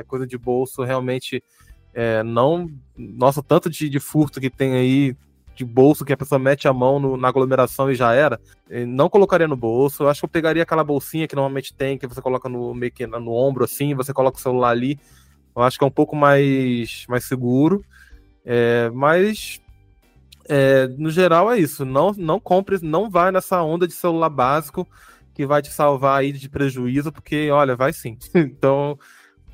é 0.00 0.04
coisa 0.04 0.26
de 0.26 0.38
bolso 0.38 0.82
realmente 0.82 1.44
é, 1.92 2.22
não. 2.22 2.70
Nossa, 2.96 3.42
tanto 3.42 3.68
de, 3.68 3.90
de, 3.90 4.00
furto 4.00 4.40
que 4.40 4.48
tem 4.48 4.72
aí 4.72 5.16
de 5.58 5.64
bolso 5.64 6.04
que 6.04 6.12
a 6.12 6.16
pessoa 6.16 6.38
mete 6.38 6.68
a 6.68 6.72
mão 6.72 7.00
no, 7.00 7.16
na 7.16 7.26
aglomeração 7.26 7.90
e 7.90 7.94
já 7.96 8.12
era. 8.12 8.40
É, 8.70 8.86
não 8.86 9.08
colocaria 9.08 9.48
no 9.48 9.56
bolso. 9.56 10.04
Eu 10.04 10.08
acho 10.08 10.20
que 10.20 10.24
eu 10.24 10.28
pegaria 10.28 10.62
aquela 10.62 10.84
bolsinha 10.84 11.26
que 11.26 11.34
normalmente 11.34 11.74
tem, 11.74 11.98
que 11.98 12.06
você 12.06 12.22
coloca 12.22 12.48
no 12.48 12.72
meio 12.72 12.92
que 12.92 13.04
no 13.08 13.32
ombro 13.32 13.64
assim, 13.64 13.92
você 13.92 14.12
coloca 14.14 14.38
o 14.38 14.40
celular 14.40 14.70
ali. 14.70 15.00
Eu 15.56 15.62
acho 15.62 15.76
que 15.76 15.82
é 15.82 15.86
um 15.86 15.90
pouco 15.90 16.14
mais, 16.14 17.04
mais 17.08 17.24
seguro. 17.24 17.84
É, 18.46 18.88
mas 18.94 19.60
é, 20.48 20.86
no 20.96 21.10
geral 21.10 21.50
é 21.50 21.58
isso. 21.58 21.84
Não, 21.84 22.12
não 22.16 22.38
compre, 22.38 22.78
não 22.80 23.10
vai 23.10 23.32
nessa 23.32 23.60
onda 23.60 23.84
de 23.84 23.94
celular 23.94 24.30
básico 24.30 24.86
que 25.34 25.44
vai 25.44 25.60
te 25.60 25.72
salvar 25.72 26.20
aí 26.20 26.30
de 26.30 26.48
prejuízo, 26.48 27.10
porque, 27.10 27.50
olha, 27.50 27.74
vai 27.74 27.92
sim. 27.92 28.16
então, 28.32 28.96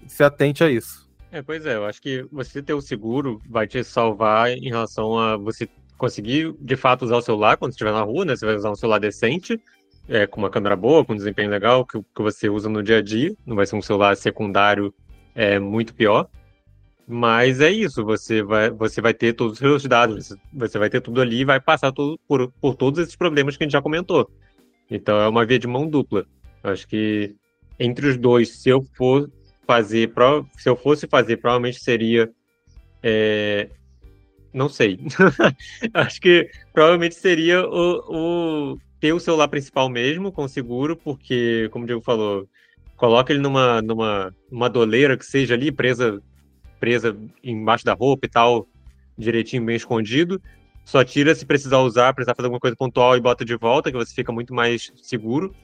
se 0.07 0.23
atente 0.23 0.63
a 0.63 0.71
isso. 0.71 1.09
É, 1.33 1.43
pois 1.43 1.65
é, 1.65 1.77
eu 1.77 1.85
acho 1.87 2.01
que 2.01 2.27
você 2.31 2.63
ter 2.63 2.75
o 2.75 2.81
seguro 2.81 3.41
vai 3.49 3.67
te 3.67 3.83
salvar 3.83 4.51
em 4.51 4.69
relação 4.69 5.19
a 5.19 5.37
você 5.37 5.67
conseguir, 6.05 6.55
de 6.61 6.77
fato, 6.77 7.05
usar 7.05 7.17
o 7.17 7.23
celular 7.23 7.57
quando 7.57 7.73
estiver 7.73 7.93
na 7.93 8.03
rua, 8.03 8.25
né? 8.25 8.37
Você 8.37 8.45
vai 8.45 8.55
usar 8.57 8.71
um 8.71 8.77
celular 8.77 8.99
decente, 8.99 9.59
é, 10.07 10.27
com 10.27 10.39
uma 10.39 10.51
câmera 10.51 10.77
boa, 10.77 11.05
com 11.05 11.15
um 11.15 11.17
desempenho 11.17 11.51
legal, 11.51 11.87
que, 11.87 11.99
que 11.99 12.23
você 12.23 12.49
usa 12.49 12.69
no 12.69 12.83
dia 12.83 12.99
a 12.99 13.03
dia. 13.03 13.35
Não 13.47 13.57
vai 13.57 13.65
ser 13.65 13.77
um 13.77 13.83
celular 13.83 14.15
secundário 14.17 14.93
é, 15.35 15.59
muito 15.59 15.95
pior. 15.95 16.29
Mas 17.07 17.61
é 17.61 17.71
isso, 17.71 18.05
você 18.05 18.43
vai, 18.43 18.71
você 18.71 19.01
vai 19.01 19.15
ter 19.15 19.33
todos 19.35 19.55
os 19.55 19.59
seus 19.59 19.85
dados, 19.85 20.35
você 20.53 20.79
vai 20.79 20.89
ter 20.89 21.01
tudo 21.01 21.21
ali 21.21 21.41
e 21.41 21.45
vai 21.45 21.61
passar 21.61 21.93
tudo, 21.93 22.19
por, 22.27 22.51
por 22.61 22.75
todos 22.75 22.99
esses 22.99 23.17
problemas 23.17 23.57
que 23.57 23.65
a 23.65 23.67
gente 23.67 23.73
já 23.73 23.83
comentou. 23.83 24.31
Então 24.91 25.19
é 25.21 25.29
uma 25.29 25.45
via 25.45 25.59
de 25.59 25.67
mão 25.67 25.89
dupla. 25.89 26.25
Eu 26.63 26.71
acho 26.71 26.87
que 26.87 27.35
entre 27.79 28.07
os 28.07 28.17
dois, 28.17 28.57
se 28.57 28.71
eu 28.71 28.83
for 28.97 29.31
fazer, 29.67 30.11
se 30.57 30.69
eu 30.69 30.77
fosse 30.77 31.07
fazer, 31.07 31.39
provavelmente 31.39 31.83
seria, 31.83 32.31
é... 33.03 33.69
não 34.55 34.69
sei. 34.69 34.99
acho 35.93 36.21
que 36.21 36.49
provavelmente 36.73 37.17
seria 37.17 37.67
o, 37.67 38.73
o, 38.73 38.79
ter 39.01 39.13
o 39.13 39.21
celular 39.21 39.49
principal 39.49 39.89
mesmo 39.91 40.31
com 40.31 40.47
seguro, 40.47 40.97
porque, 40.97 41.69
como 41.73 41.85
o 41.85 41.87
Diego 41.87 42.01
falou, 42.01 42.49
coloca 42.97 43.33
ele 43.33 43.43
numa, 43.43 43.83
numa 43.83 44.33
uma 44.51 44.71
doleira 44.71 45.19
que 45.19 45.27
seja 45.27 45.55
ali 45.55 45.73
presa 45.73 46.23
presa 46.79 47.17
embaixo 47.43 47.85
da 47.85 47.95
roupa 47.95 48.27
e 48.27 48.29
tal, 48.29 48.69
direitinho, 49.17 49.65
bem 49.65 49.77
escondido. 49.77 50.41
Só 50.85 51.03
tira 51.03 51.35
se 51.35 51.47
precisar 51.47 51.79
usar, 51.79 52.13
precisar 52.13 52.35
fazer 52.35 52.47
alguma 52.47 52.61
coisa 52.61 52.77
pontual 52.77 53.17
e 53.17 53.21
bota 53.21 53.45
de 53.45 53.57
volta, 53.57 53.91
que 53.91 53.97
você 53.97 54.15
fica 54.15 54.31
muito 54.31 54.55
mais 54.55 54.93
seguro. 54.97 55.55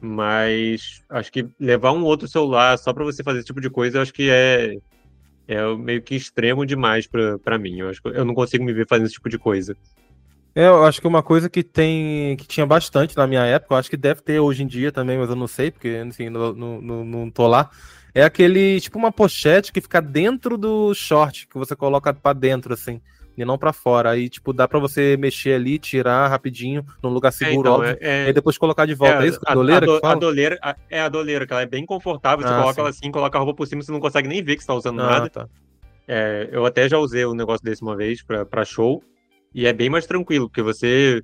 Mas 0.00 1.02
acho 1.10 1.30
que 1.30 1.46
levar 1.60 1.92
um 1.92 2.04
outro 2.04 2.26
celular 2.26 2.78
só 2.78 2.92
para 2.92 3.04
você 3.04 3.22
fazer 3.22 3.40
esse 3.40 3.46
tipo 3.46 3.60
de 3.60 3.68
coisa, 3.68 4.00
acho 4.00 4.14
que 4.14 4.30
é, 4.30 4.78
é 5.48 5.74
meio 5.76 6.02
que 6.02 6.14
extremo 6.14 6.66
demais 6.66 7.08
para 7.42 7.58
mim. 7.58 7.80
Eu 7.80 7.88
acho 7.88 8.00
eu 8.06 8.24
não 8.24 8.34
consigo 8.34 8.64
me 8.64 8.72
ver 8.72 8.86
fazendo 8.88 9.06
esse 9.06 9.14
tipo 9.14 9.28
de 9.28 9.38
coisa. 9.38 9.76
É, 10.54 10.66
eu 10.66 10.84
acho 10.84 11.00
que 11.00 11.06
uma 11.06 11.22
coisa 11.22 11.50
que 11.50 11.62
tem 11.62 12.36
que 12.36 12.46
tinha 12.46 12.64
bastante 12.64 13.16
na 13.16 13.26
minha 13.26 13.44
época, 13.44 13.74
eu 13.74 13.78
acho 13.78 13.90
que 13.90 13.96
deve 13.96 14.22
ter 14.22 14.40
hoje 14.40 14.62
em 14.62 14.66
dia 14.66 14.90
também, 14.90 15.18
mas 15.18 15.28
eu 15.28 15.36
não 15.36 15.46
sei, 15.46 15.70
porque 15.70 15.88
assim, 16.08 16.30
não, 16.30 16.52
não, 16.52 17.04
não 17.04 17.30
tô 17.30 17.46
lá. 17.46 17.70
É 18.14 18.24
aquele, 18.24 18.80
tipo 18.80 18.98
uma 18.98 19.12
pochete 19.12 19.70
que 19.70 19.80
fica 19.82 20.00
dentro 20.00 20.56
do 20.56 20.94
short, 20.94 21.46
que 21.46 21.58
você 21.58 21.76
coloca 21.76 22.14
para 22.14 22.32
dentro, 22.32 22.72
assim 22.72 23.00
e 23.36 23.44
não 23.44 23.58
para 23.58 23.72
fora. 23.72 24.10
Aí, 24.10 24.28
tipo, 24.28 24.52
dá 24.52 24.66
para 24.66 24.78
você 24.78 25.16
mexer 25.16 25.54
ali, 25.54 25.78
tirar 25.78 26.28
rapidinho, 26.28 26.84
num 27.02 27.10
lugar 27.10 27.28
é, 27.28 27.32
seguro, 27.32 27.56
é, 27.56 27.60
então, 27.60 27.74
óbvio, 27.74 27.98
é, 28.00 28.28
e 28.28 28.32
depois 28.32 28.56
colocar 28.56 28.86
de 28.86 28.94
volta. 28.94 29.22
É, 29.22 29.26
é 29.26 29.28
isso? 29.28 29.40
A, 29.44 29.52
a 29.52 29.54
doleira? 29.54 29.84
A, 29.84 29.86
do, 29.86 30.06
a 30.06 30.14
doleira 30.14 30.58
a, 30.62 30.76
é 30.88 31.00
a 31.00 31.08
doleira, 31.08 31.46
que 31.46 31.52
ela 31.52 31.62
é 31.62 31.66
bem 31.66 31.84
confortável. 31.84 32.46
Você 32.46 32.52
ah, 32.52 32.56
coloca 32.56 32.74
sim. 32.74 32.80
ela 32.80 32.90
assim, 32.90 33.10
coloca 33.10 33.38
a 33.38 33.40
roupa 33.40 33.56
por 33.58 33.66
cima, 33.66 33.82
você 33.82 33.92
não 33.92 34.00
consegue 34.00 34.28
nem 34.28 34.42
ver 34.42 34.56
que 34.56 34.62
você 34.62 34.68
tá 34.68 34.74
usando 34.74 35.00
ah, 35.00 35.10
nada. 35.10 35.30
Tá. 35.30 35.48
É, 36.08 36.48
eu 36.52 36.64
até 36.64 36.88
já 36.88 36.98
usei 36.98 37.26
um 37.26 37.34
negócio 37.34 37.64
desse 37.64 37.82
uma 37.82 37.96
vez 37.96 38.22
para 38.22 38.64
show, 38.64 39.02
e 39.54 39.66
é 39.66 39.72
bem 39.72 39.90
mais 39.90 40.06
tranquilo, 40.06 40.48
porque 40.48 40.62
você 40.62 41.22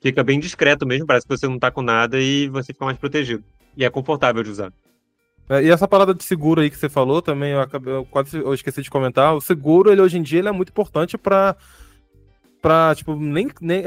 fica 0.00 0.22
bem 0.22 0.38
discreto 0.40 0.86
mesmo, 0.86 1.06
parece 1.06 1.26
que 1.26 1.36
você 1.36 1.46
não 1.46 1.58
tá 1.58 1.70
com 1.70 1.82
nada 1.82 2.20
e 2.20 2.48
você 2.48 2.72
fica 2.72 2.84
mais 2.84 2.98
protegido. 2.98 3.44
E 3.76 3.84
é 3.84 3.90
confortável 3.90 4.42
de 4.42 4.50
usar. 4.50 4.72
É, 5.48 5.62
e 5.62 5.70
essa 5.70 5.86
parada 5.86 6.14
de 6.14 6.24
seguro 6.24 6.60
aí 6.60 6.70
que 6.70 6.76
você 6.76 6.88
falou 6.88 7.20
também, 7.20 7.52
eu, 7.52 7.60
acabei, 7.60 7.92
eu 7.92 8.04
quase 8.04 8.38
eu 8.38 8.54
esqueci 8.54 8.82
de 8.82 8.90
comentar. 8.90 9.34
O 9.34 9.40
seguro, 9.40 9.90
ele 9.90 10.00
hoje 10.00 10.18
em 10.18 10.22
dia, 10.22 10.38
ele 10.38 10.48
é 10.48 10.52
muito 10.52 10.70
importante 10.70 11.18
para 11.18 11.56
para 12.62 12.94
tipo, 12.94 13.14
nem, 13.14 13.50
nem 13.60 13.82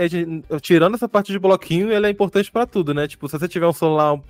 tirando 0.62 0.94
essa 0.94 1.10
parte 1.10 1.32
de 1.32 1.40
bloquinho, 1.40 1.92
ele 1.92 2.06
é 2.06 2.10
importante 2.12 2.52
para 2.52 2.68
tudo, 2.68 2.94
né? 2.94 3.08
Tipo, 3.08 3.28
se 3.28 3.40
você 3.40 3.48
tiver 3.48 3.66
um 3.66 3.74
celular 3.74 4.14
um 4.14 4.22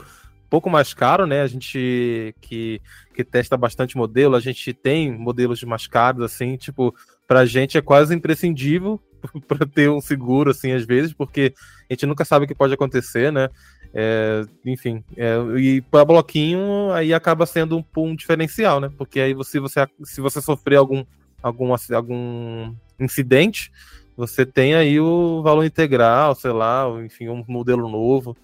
pouco 0.50 0.70
mais 0.70 0.94
caro, 0.94 1.28
né? 1.28 1.42
A 1.42 1.48
gente 1.48 2.34
que, 2.40 2.82
que 3.14 3.26
testa 3.26 3.58
bastante 3.58 3.98
modelo, 3.98 4.38
a 4.38 4.40
gente 4.40 4.74
tem 4.74 5.12
modelos 5.12 5.62
mais 5.64 5.86
caros, 5.86 6.24
assim, 6.24 6.56
tipo, 6.56 6.96
pra 7.28 7.46
gente 7.46 7.78
é 7.78 7.82
quase 7.82 8.16
imprescindível 8.16 9.02
para 9.48 9.66
ter 9.66 9.90
um 9.90 10.02
seguro, 10.02 10.52
assim, 10.52 10.72
às 10.72 10.86
vezes, 10.86 11.14
porque 11.14 11.54
a 11.90 11.94
gente 11.94 12.06
nunca 12.06 12.26
sabe 12.26 12.46
o 12.46 12.48
que 12.48 12.56
pode 12.56 12.74
acontecer, 12.74 13.32
né? 13.32 13.50
É, 13.94 14.44
enfim, 14.66 15.04
é, 15.16 15.38
e 15.58 15.82
para 15.82 16.06
bloquinho 16.06 16.92
aí 16.92 17.14
acaba 17.14 17.46
sendo 17.46 17.78
um, 17.78 17.84
um, 17.98 18.16
diferencial, 18.16 18.80
né? 18.80 18.92
Porque 18.98 19.20
aí 19.20 19.34
você, 19.34 19.60
você, 19.60 19.88
se 20.04 20.22
você 20.22 20.42
sofrer 20.42 20.76
algum, 20.76 21.06
algum, 21.42 21.74
algum 21.94 22.74
incidente, 23.00 23.72
você 24.16 24.46
tem 24.46 24.76
aí 24.76 25.00
o 25.00 25.42
valor 25.42 25.64
integral, 25.64 26.36
sei 26.36 26.52
lá, 26.52 26.86
enfim, 27.04 27.30
um 27.30 27.44
modelo 27.48 27.88
novo. 27.90 28.36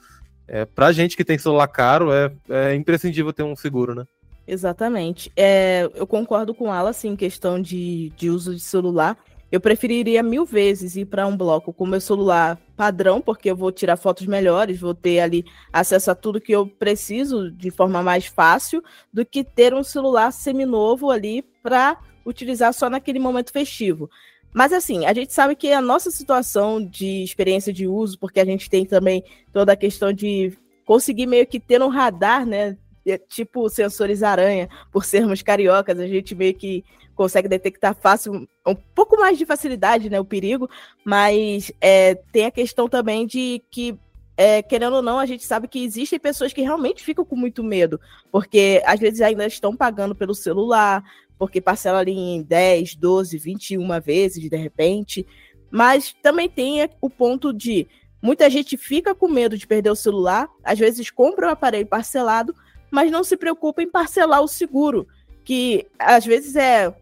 É, 0.48 0.68
gente 0.94 1.18
que 1.18 1.26
tem 1.26 1.38
celular 1.38 1.68
caro, 1.68 2.12
é, 2.12 2.32
é 2.50 2.76
imprescindível 2.76 3.34
ter 3.34 3.44
um 3.44 3.56
seguro, 3.56 3.96
né? 3.96 4.06
Exatamente. 4.46 5.32
É, 5.36 5.90
eu 5.96 6.06
concordo 6.06 6.54
com 6.54 6.74
ela, 6.74 6.90
assim, 6.90 7.10
em 7.10 7.16
questão 7.16 7.62
de, 7.62 8.12
de 8.16 8.30
uso 8.30 8.54
de 8.54 8.62
celular. 8.62 9.18
Eu 9.54 9.62
preferiria 9.62 10.24
mil 10.24 10.48
vezes 10.48 10.96
ir 10.96 11.06
para 11.06 11.28
um 11.28 11.38
bloco 11.38 11.72
com 11.72 11.86
meu 11.86 12.02
celular 12.02 12.60
padrão, 12.76 13.22
porque 13.22 13.52
eu 13.52 13.56
vou 13.56 13.72
tirar 13.72 13.98
fotos 13.98 14.26
melhores, 14.26 14.80
vou 14.80 14.96
ter 14.96 15.20
ali 15.20 15.46
acesso 15.72 16.10
a 16.10 16.16
tudo 16.16 16.42
que 16.42 16.52
eu 16.52 16.66
preciso 16.66 17.52
de 17.52 17.70
forma 17.70 18.02
mais 18.02 18.26
fácil, 18.26 18.84
do 19.14 19.24
que 19.24 19.44
ter 19.44 19.72
um 19.76 19.84
celular 19.84 20.32
seminovo 20.32 21.12
ali 21.12 21.44
para 21.62 22.00
utilizar 22.26 22.74
só 22.74 22.90
naquele 22.90 23.20
momento 23.20 23.52
festivo. 23.52 24.10
Mas 24.52 24.74
assim, 24.74 25.06
a 25.06 25.14
gente 25.14 25.32
sabe 25.32 25.56
que 25.56 25.72
a 25.72 25.84
nossa 25.84 26.10
situação 26.10 26.84
de 26.84 27.24
experiência 27.24 27.72
de 27.72 27.88
uso, 27.88 28.18
porque 28.18 28.40
a 28.40 28.46
gente 28.46 28.68
tem 28.68 28.88
também 28.88 29.24
toda 29.54 29.74
a 29.74 29.78
questão 29.78 30.12
de 30.12 30.58
conseguir 30.84 31.28
meio 31.28 31.46
que 31.46 31.60
ter 31.60 31.80
um 31.80 31.90
radar, 31.90 32.44
né? 32.44 32.76
É 33.06 33.20
tipo 33.20 33.70
sensores 33.70 34.24
aranha, 34.24 34.68
por 34.92 35.06
sermos 35.06 35.44
cariocas, 35.44 36.00
a 36.00 36.08
gente 36.08 36.34
meio 36.34 36.56
que 36.56 36.84
consegue 37.16 37.48
detectar 37.48 37.96
fácil, 37.96 38.48
um 38.66 38.76
pouco 38.76 39.18
mais 39.20 39.38
de 39.38 39.46
facilidade, 39.46 40.10
né, 40.10 40.20
o 40.20 40.26
perigo, 40.26 40.70
mas 41.06 41.72
é, 41.80 42.16
tem 42.16 42.46
a 42.46 42.52
questão 42.52 42.90
também 42.90 43.26
de 43.26 43.62
que 43.70 43.98
é, 44.36 44.62
querendo 44.64 44.96
ou 44.96 45.02
não, 45.02 45.20
a 45.20 45.26
gente 45.26 45.44
sabe 45.44 45.68
que 45.68 45.84
existem 45.84 46.20
pessoas 46.20 46.52
que 46.52 46.62
realmente 46.62 47.04
ficam 47.04 47.24
com 47.24 47.36
muito 47.36 47.64
medo, 47.64 48.00
porque 48.32 48.82
às 48.86 49.00
vezes 49.00 49.22
ainda 49.22 49.46
estão 49.46 49.76
pagando 49.76 50.16
pelo 50.16 50.34
celular, 50.34 51.04
porque 51.38 51.62
parcela 51.62 52.00
ali 52.00 52.14
em 52.14 52.42
10, 52.42 52.96
12, 52.96 53.38
21 53.38 54.02
vezes 54.02 54.50
de 54.50 54.56
repente. 54.56 55.26
Mas 55.70 56.16
também 56.22 56.50
tem 56.50 56.90
o 57.02 57.10
ponto 57.10 57.54
de 57.54 57.88
muita 58.22 58.50
gente 58.50 58.78
fica 58.78 59.14
com 59.14 59.28
medo 59.28 59.58
de 59.58 59.68
perder 59.68 59.92
o 59.92 59.96
celular, 59.96 60.50
às 60.64 60.80
vezes 60.80 61.12
compra 61.12 61.48
o 61.48 61.52
aparelho 61.52 61.88
parcelado, 61.88 62.56
mas 62.90 63.12
não 63.12 63.24
se 63.24 63.36
preocupa 63.36 63.84
em 63.84 63.90
parcelar 63.90 64.42
o 64.42 64.48
seguro, 64.48 65.08
que 65.44 65.86
às 66.00 66.26
vezes 66.26 66.56
é 66.56 66.94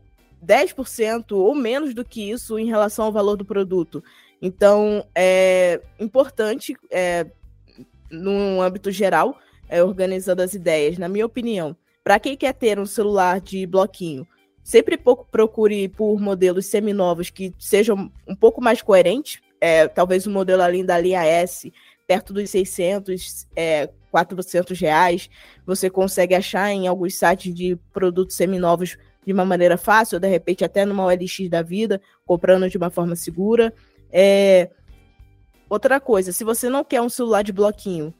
10% 0.43 1.31
ou 1.33 1.53
menos 1.53 1.93
do 1.93 2.03
que 2.03 2.31
isso 2.31 2.57
em 2.57 2.65
relação 2.65 3.05
ao 3.05 3.11
valor 3.11 3.35
do 3.35 3.45
produto. 3.45 4.03
Então, 4.41 5.05
é 5.13 5.79
importante, 5.99 6.75
é, 6.89 7.27
no 8.09 8.61
âmbito 8.61 8.91
geral, 8.91 9.37
é, 9.69 9.83
organizando 9.83 10.41
as 10.41 10.53
ideias, 10.53 10.97
na 10.97 11.07
minha 11.07 11.25
opinião, 11.25 11.75
para 12.03 12.19
quem 12.19 12.35
quer 12.35 12.53
ter 12.53 12.79
um 12.79 12.85
celular 12.85 13.39
de 13.39 13.65
bloquinho, 13.67 14.27
sempre 14.63 14.97
procure 14.97 15.87
por 15.89 16.19
modelos 16.19 16.65
seminovos 16.65 17.29
que 17.29 17.53
sejam 17.59 18.11
um 18.27 18.35
pouco 18.35 18.61
mais 18.61 18.81
coerentes. 18.81 19.39
É, 19.59 19.87
talvez 19.87 20.25
o 20.25 20.29
um 20.29 20.33
modelo 20.33 20.63
ali 20.63 20.83
da 20.83 20.97
linha 20.97 21.23
S, 21.23 21.71
perto 22.07 22.33
dos 22.33 22.49
600, 22.49 23.47
é, 23.55 23.89
400 24.09 24.79
reais. 24.79 25.29
Você 25.65 25.89
consegue 25.89 26.33
achar 26.33 26.71
em 26.71 26.87
alguns 26.87 27.15
sites 27.15 27.53
de 27.53 27.77
produtos 27.93 28.35
seminovos 28.35 28.97
de 29.25 29.33
uma 29.33 29.45
maneira 29.45 29.77
fácil, 29.77 30.15
ou 30.15 30.19
de 30.19 30.27
repente 30.27 30.65
até 30.65 30.85
numa 30.85 31.05
OLX 31.05 31.49
da 31.49 31.61
vida, 31.61 32.01
comprando 32.25 32.69
de 32.69 32.77
uma 32.77 32.89
forma 32.89 33.15
segura. 33.15 33.73
É... 34.11 34.69
Outra 35.69 35.99
coisa, 35.99 36.31
se 36.31 36.43
você 36.43 36.69
não 36.69 36.83
quer 36.83 37.01
um 37.01 37.09
celular 37.09 37.43
de 37.43 37.53
bloquinho, 37.53 38.13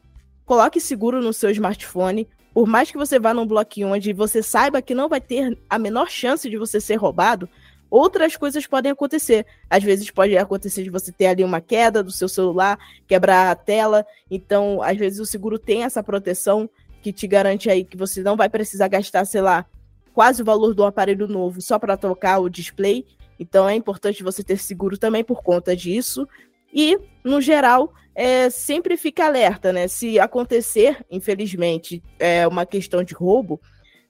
coloque 0.46 0.80
seguro 0.80 1.22
no 1.22 1.34
seu 1.34 1.50
smartphone. 1.52 2.28
Por 2.54 2.68
mais 2.68 2.92
que 2.92 2.98
você 2.98 3.20
vá 3.20 3.34
num 3.34 3.46
bloquinho 3.46 3.94
onde 3.94 4.14
você 4.14 4.44
saiba 4.44 4.82
que 4.82 4.94
não 4.94 5.10
vai 5.10 5.22
ter 5.22 5.58
a 5.70 5.80
menor 5.80 6.10
chance 6.10 6.50
de 6.50 6.58
você 6.58 6.80
ser 6.80 6.96
roubado, 6.96 7.50
outras 7.90 8.38
coisas 8.38 8.66
podem 8.66 8.92
acontecer. 8.92 9.46
Às 9.70 9.84
vezes 9.84 10.10
pode 10.10 10.38
acontecer 10.38 10.84
de 10.84 10.90
você 10.90 11.12
ter 11.12 11.28
ali 11.28 11.44
uma 11.44 11.60
queda 11.60 12.02
do 12.02 12.12
seu 12.12 12.30
celular, 12.30 12.80
quebrar 13.08 13.52
a 13.52 13.56
tela. 13.56 14.06
Então, 14.30 14.82
às 14.82 14.98
vezes 14.98 15.20
o 15.20 15.26
seguro 15.26 15.60
tem 15.60 15.84
essa 15.84 16.02
proteção 16.02 16.70
que 17.02 17.12
te 17.12 17.28
garante 17.28 17.70
aí 17.70 17.84
que 17.84 17.98
você 17.98 18.22
não 18.22 18.38
vai 18.38 18.48
precisar 18.48 18.88
gastar, 18.88 19.26
sei 19.26 19.42
lá, 19.42 19.66
quase 20.14 20.42
o 20.42 20.46
valor 20.46 20.74
do 20.74 20.84
aparelho 20.84 21.28
novo 21.28 21.62
só 21.62 21.80
para 21.80 21.98
trocar 21.98 22.40
o 22.40 22.50
display. 22.50 23.06
Então 23.40 23.68
é 23.68 23.76
importante 23.76 24.24
você 24.24 24.44
ter 24.44 24.58
seguro 24.58 24.98
também 24.98 25.24
por 25.24 25.42
conta 25.42 25.76
disso. 25.76 26.28
E, 26.74 26.98
no 27.24 27.42
geral, 27.42 27.94
é, 28.16 28.50
sempre 28.50 28.98
fica 28.98 29.26
alerta, 29.26 29.74
né? 29.74 29.88
Se 29.88 30.20
acontecer, 30.20 31.06
infelizmente, 31.10 32.04
é 32.20 32.48
uma 32.48 32.66
questão 32.66 33.04
de 33.04 33.14
roubo, 33.14 33.60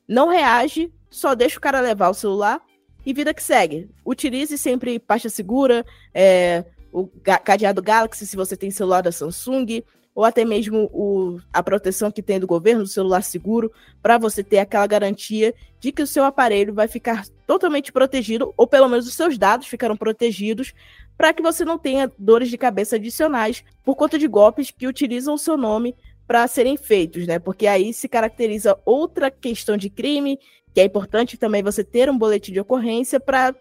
não 0.08 0.30
reage, 0.30 0.92
só 1.10 1.34
deixa 1.34 1.58
o 1.58 1.62
cara 1.62 1.80
levar 1.80 2.10
o 2.10 2.14
celular 2.14 2.62
e 3.06 3.14
vida 3.14 3.34
que 3.34 3.42
segue. 3.42 3.90
Utilize 4.06 4.58
sempre 4.58 5.00
pasta 5.00 5.30
segura, 5.30 5.86
é, 6.14 6.66
o 6.92 7.08
cadeado 7.44 7.82
Galaxy 7.82 8.28
se 8.28 8.36
você 8.36 8.58
tem 8.58 8.70
celular 8.70 9.02
da 9.02 9.12
Samsung, 9.12 9.82
ou 10.22 10.26
até 10.26 10.46
mesmo 10.46 10.88
o, 10.94 11.40
a 11.52 11.64
proteção 11.64 12.12
que 12.12 12.22
tem 12.22 12.40
do 12.40 12.46
governo, 12.46 12.84
do 12.84 12.88
celular 12.88 13.24
seguro, 13.24 13.72
para 14.04 14.20
você 14.20 14.44
ter 14.44 14.60
aquela 14.60 14.86
garantia 14.86 15.52
de 15.80 15.92
que 15.92 16.04
o 16.04 16.06
seu 16.06 16.24
aparelho 16.24 16.76
vai 16.76 16.88
ficar 16.88 17.26
totalmente 17.48 17.92
protegido, 17.92 18.54
ou 18.56 18.68
pelo 18.68 18.88
menos 18.88 19.08
os 19.08 19.16
seus 19.16 19.36
dados 19.36 19.66
ficarão 19.66 19.98
protegidos, 19.98 20.76
para 21.18 21.34
que 21.34 21.42
você 21.42 21.66
não 21.66 21.76
tenha 21.76 22.12
dores 22.20 22.52
de 22.52 22.58
cabeça 22.58 22.98
adicionais 22.98 23.64
por 23.84 23.96
conta 23.96 24.20
de 24.20 24.28
golpes 24.28 24.70
que 24.70 24.86
utilizam 24.86 25.34
o 25.34 25.40
seu 25.40 25.58
nome 25.58 25.96
para 26.28 26.48
serem 26.48 26.78
feitos, 26.78 27.26
né? 27.26 27.40
Porque 27.40 27.66
aí 27.66 27.92
se 27.92 28.08
caracteriza 28.08 28.78
outra 28.86 29.32
questão 29.32 29.76
de 29.76 29.90
crime 29.90 30.38
que 30.72 30.82
é 30.82 30.84
importante 30.84 31.36
também 31.36 31.64
você 31.64 31.84
ter 31.84 32.12
um 32.12 32.18
boletim 32.18 32.54
de 32.54 32.60
ocorrência 32.60 33.20
para 33.20 33.56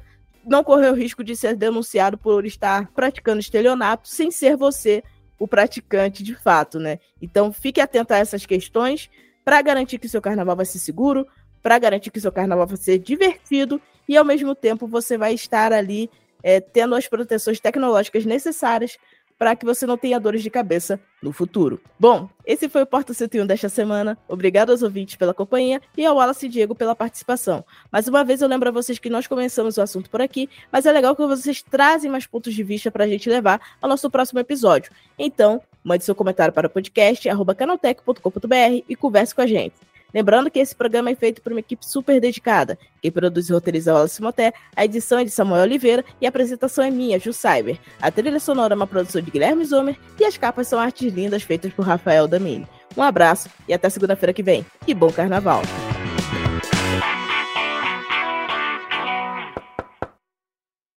não 0.44 0.62
correr 0.62 0.90
o 0.90 0.94
risco 0.94 1.24
de 1.24 1.34
ser 1.34 1.56
denunciado 1.56 2.18
por 2.18 2.44
estar 2.44 2.90
praticando 2.92 3.40
estelionato 3.40 4.10
sem 4.10 4.30
ser 4.30 4.58
você 4.58 5.02
o 5.40 5.48
praticante 5.48 6.22
de 6.22 6.34
fato, 6.34 6.78
né? 6.78 7.00
Então 7.20 7.50
fique 7.50 7.80
atento 7.80 8.12
a 8.12 8.18
essas 8.18 8.44
questões 8.44 9.10
para 9.42 9.60
garantir 9.62 9.98
que 9.98 10.06
seu 10.08 10.20
carnaval 10.20 10.54
vai 10.54 10.66
ser 10.66 10.78
seguro, 10.78 11.26
para 11.62 11.78
garantir 11.78 12.10
que 12.10 12.20
seu 12.20 12.30
carnaval 12.30 12.66
vai 12.66 12.76
ser 12.76 12.98
divertido 12.98 13.80
e 14.06 14.16
ao 14.18 14.24
mesmo 14.24 14.54
tempo 14.54 14.86
você 14.86 15.16
vai 15.16 15.32
estar 15.32 15.72
ali 15.72 16.10
é, 16.42 16.60
tendo 16.60 16.94
as 16.94 17.08
proteções 17.08 17.58
tecnológicas 17.58 18.26
necessárias 18.26 18.98
para 19.40 19.56
que 19.56 19.64
você 19.64 19.86
não 19.86 19.96
tenha 19.96 20.20
dores 20.20 20.42
de 20.42 20.50
cabeça 20.50 21.00
no 21.22 21.32
futuro. 21.32 21.80
Bom, 21.98 22.28
esse 22.44 22.68
foi 22.68 22.82
o 22.82 22.86
Porta 22.86 23.14
101 23.14 23.46
desta 23.46 23.70
semana. 23.70 24.18
Obrigado 24.28 24.68
aos 24.68 24.82
ouvintes 24.82 25.16
pela 25.16 25.32
companhia 25.32 25.80
e 25.96 26.04
ao 26.04 26.16
Wallace 26.16 26.44
e 26.44 26.48
Diego 26.50 26.74
pela 26.74 26.94
participação. 26.94 27.64
Mais 27.90 28.06
uma 28.06 28.22
vez 28.22 28.42
eu 28.42 28.48
lembro 28.48 28.68
a 28.68 28.72
vocês 28.72 28.98
que 28.98 29.08
nós 29.08 29.26
começamos 29.26 29.78
o 29.78 29.80
assunto 29.80 30.10
por 30.10 30.20
aqui, 30.20 30.46
mas 30.70 30.84
é 30.84 30.92
legal 30.92 31.16
que 31.16 31.24
vocês 31.24 31.62
trazem 31.62 32.10
mais 32.10 32.26
pontos 32.26 32.52
de 32.52 32.62
vista 32.62 32.90
para 32.90 33.04
a 33.04 33.08
gente 33.08 33.30
levar 33.30 33.62
ao 33.80 33.88
nosso 33.88 34.10
próximo 34.10 34.40
episódio. 34.40 34.92
Então, 35.18 35.62
mande 35.82 36.04
seu 36.04 36.14
comentário 36.14 36.52
para 36.52 36.66
o 36.66 36.70
podcast 36.70 37.26
canaltech.com.br 37.56 38.84
e 38.86 38.94
converse 38.94 39.34
com 39.34 39.40
a 39.40 39.46
gente. 39.46 39.89
Lembrando 40.14 40.50
que 40.50 40.58
esse 40.58 40.74
programa 40.74 41.10
é 41.10 41.14
feito 41.14 41.40
por 41.42 41.52
uma 41.52 41.60
equipe 41.60 41.84
super 41.84 42.20
dedicada. 42.20 42.78
Quem 43.00 43.10
produz 43.10 43.48
e 43.48 43.52
roteiriza 43.52 43.92
Wallace 43.92 44.22
Moté, 44.22 44.52
a 44.74 44.84
edição 44.84 45.18
é 45.18 45.24
de 45.24 45.30
Samuel 45.30 45.62
Oliveira 45.62 46.04
e 46.20 46.26
a 46.26 46.28
apresentação 46.28 46.84
é 46.84 46.90
minha, 46.90 47.18
Ju 47.18 47.32
Cyber. 47.32 47.78
A 48.00 48.10
trilha 48.10 48.40
sonora 48.40 48.74
é 48.74 48.76
uma 48.76 48.86
produção 48.86 49.20
de 49.20 49.30
Guilherme 49.30 49.64
Zomer 49.64 49.98
e 50.18 50.24
as 50.24 50.36
capas 50.36 50.68
são 50.68 50.78
artes 50.78 51.12
lindas 51.12 51.42
feitas 51.42 51.72
por 51.72 51.84
Rafael 51.84 52.26
Damini. 52.26 52.66
Um 52.96 53.02
abraço 53.02 53.48
e 53.68 53.74
até 53.74 53.88
segunda-feira 53.88 54.32
que 54.32 54.42
vem. 54.42 54.66
E 54.86 54.94
bom 54.94 55.10
carnaval! 55.10 55.62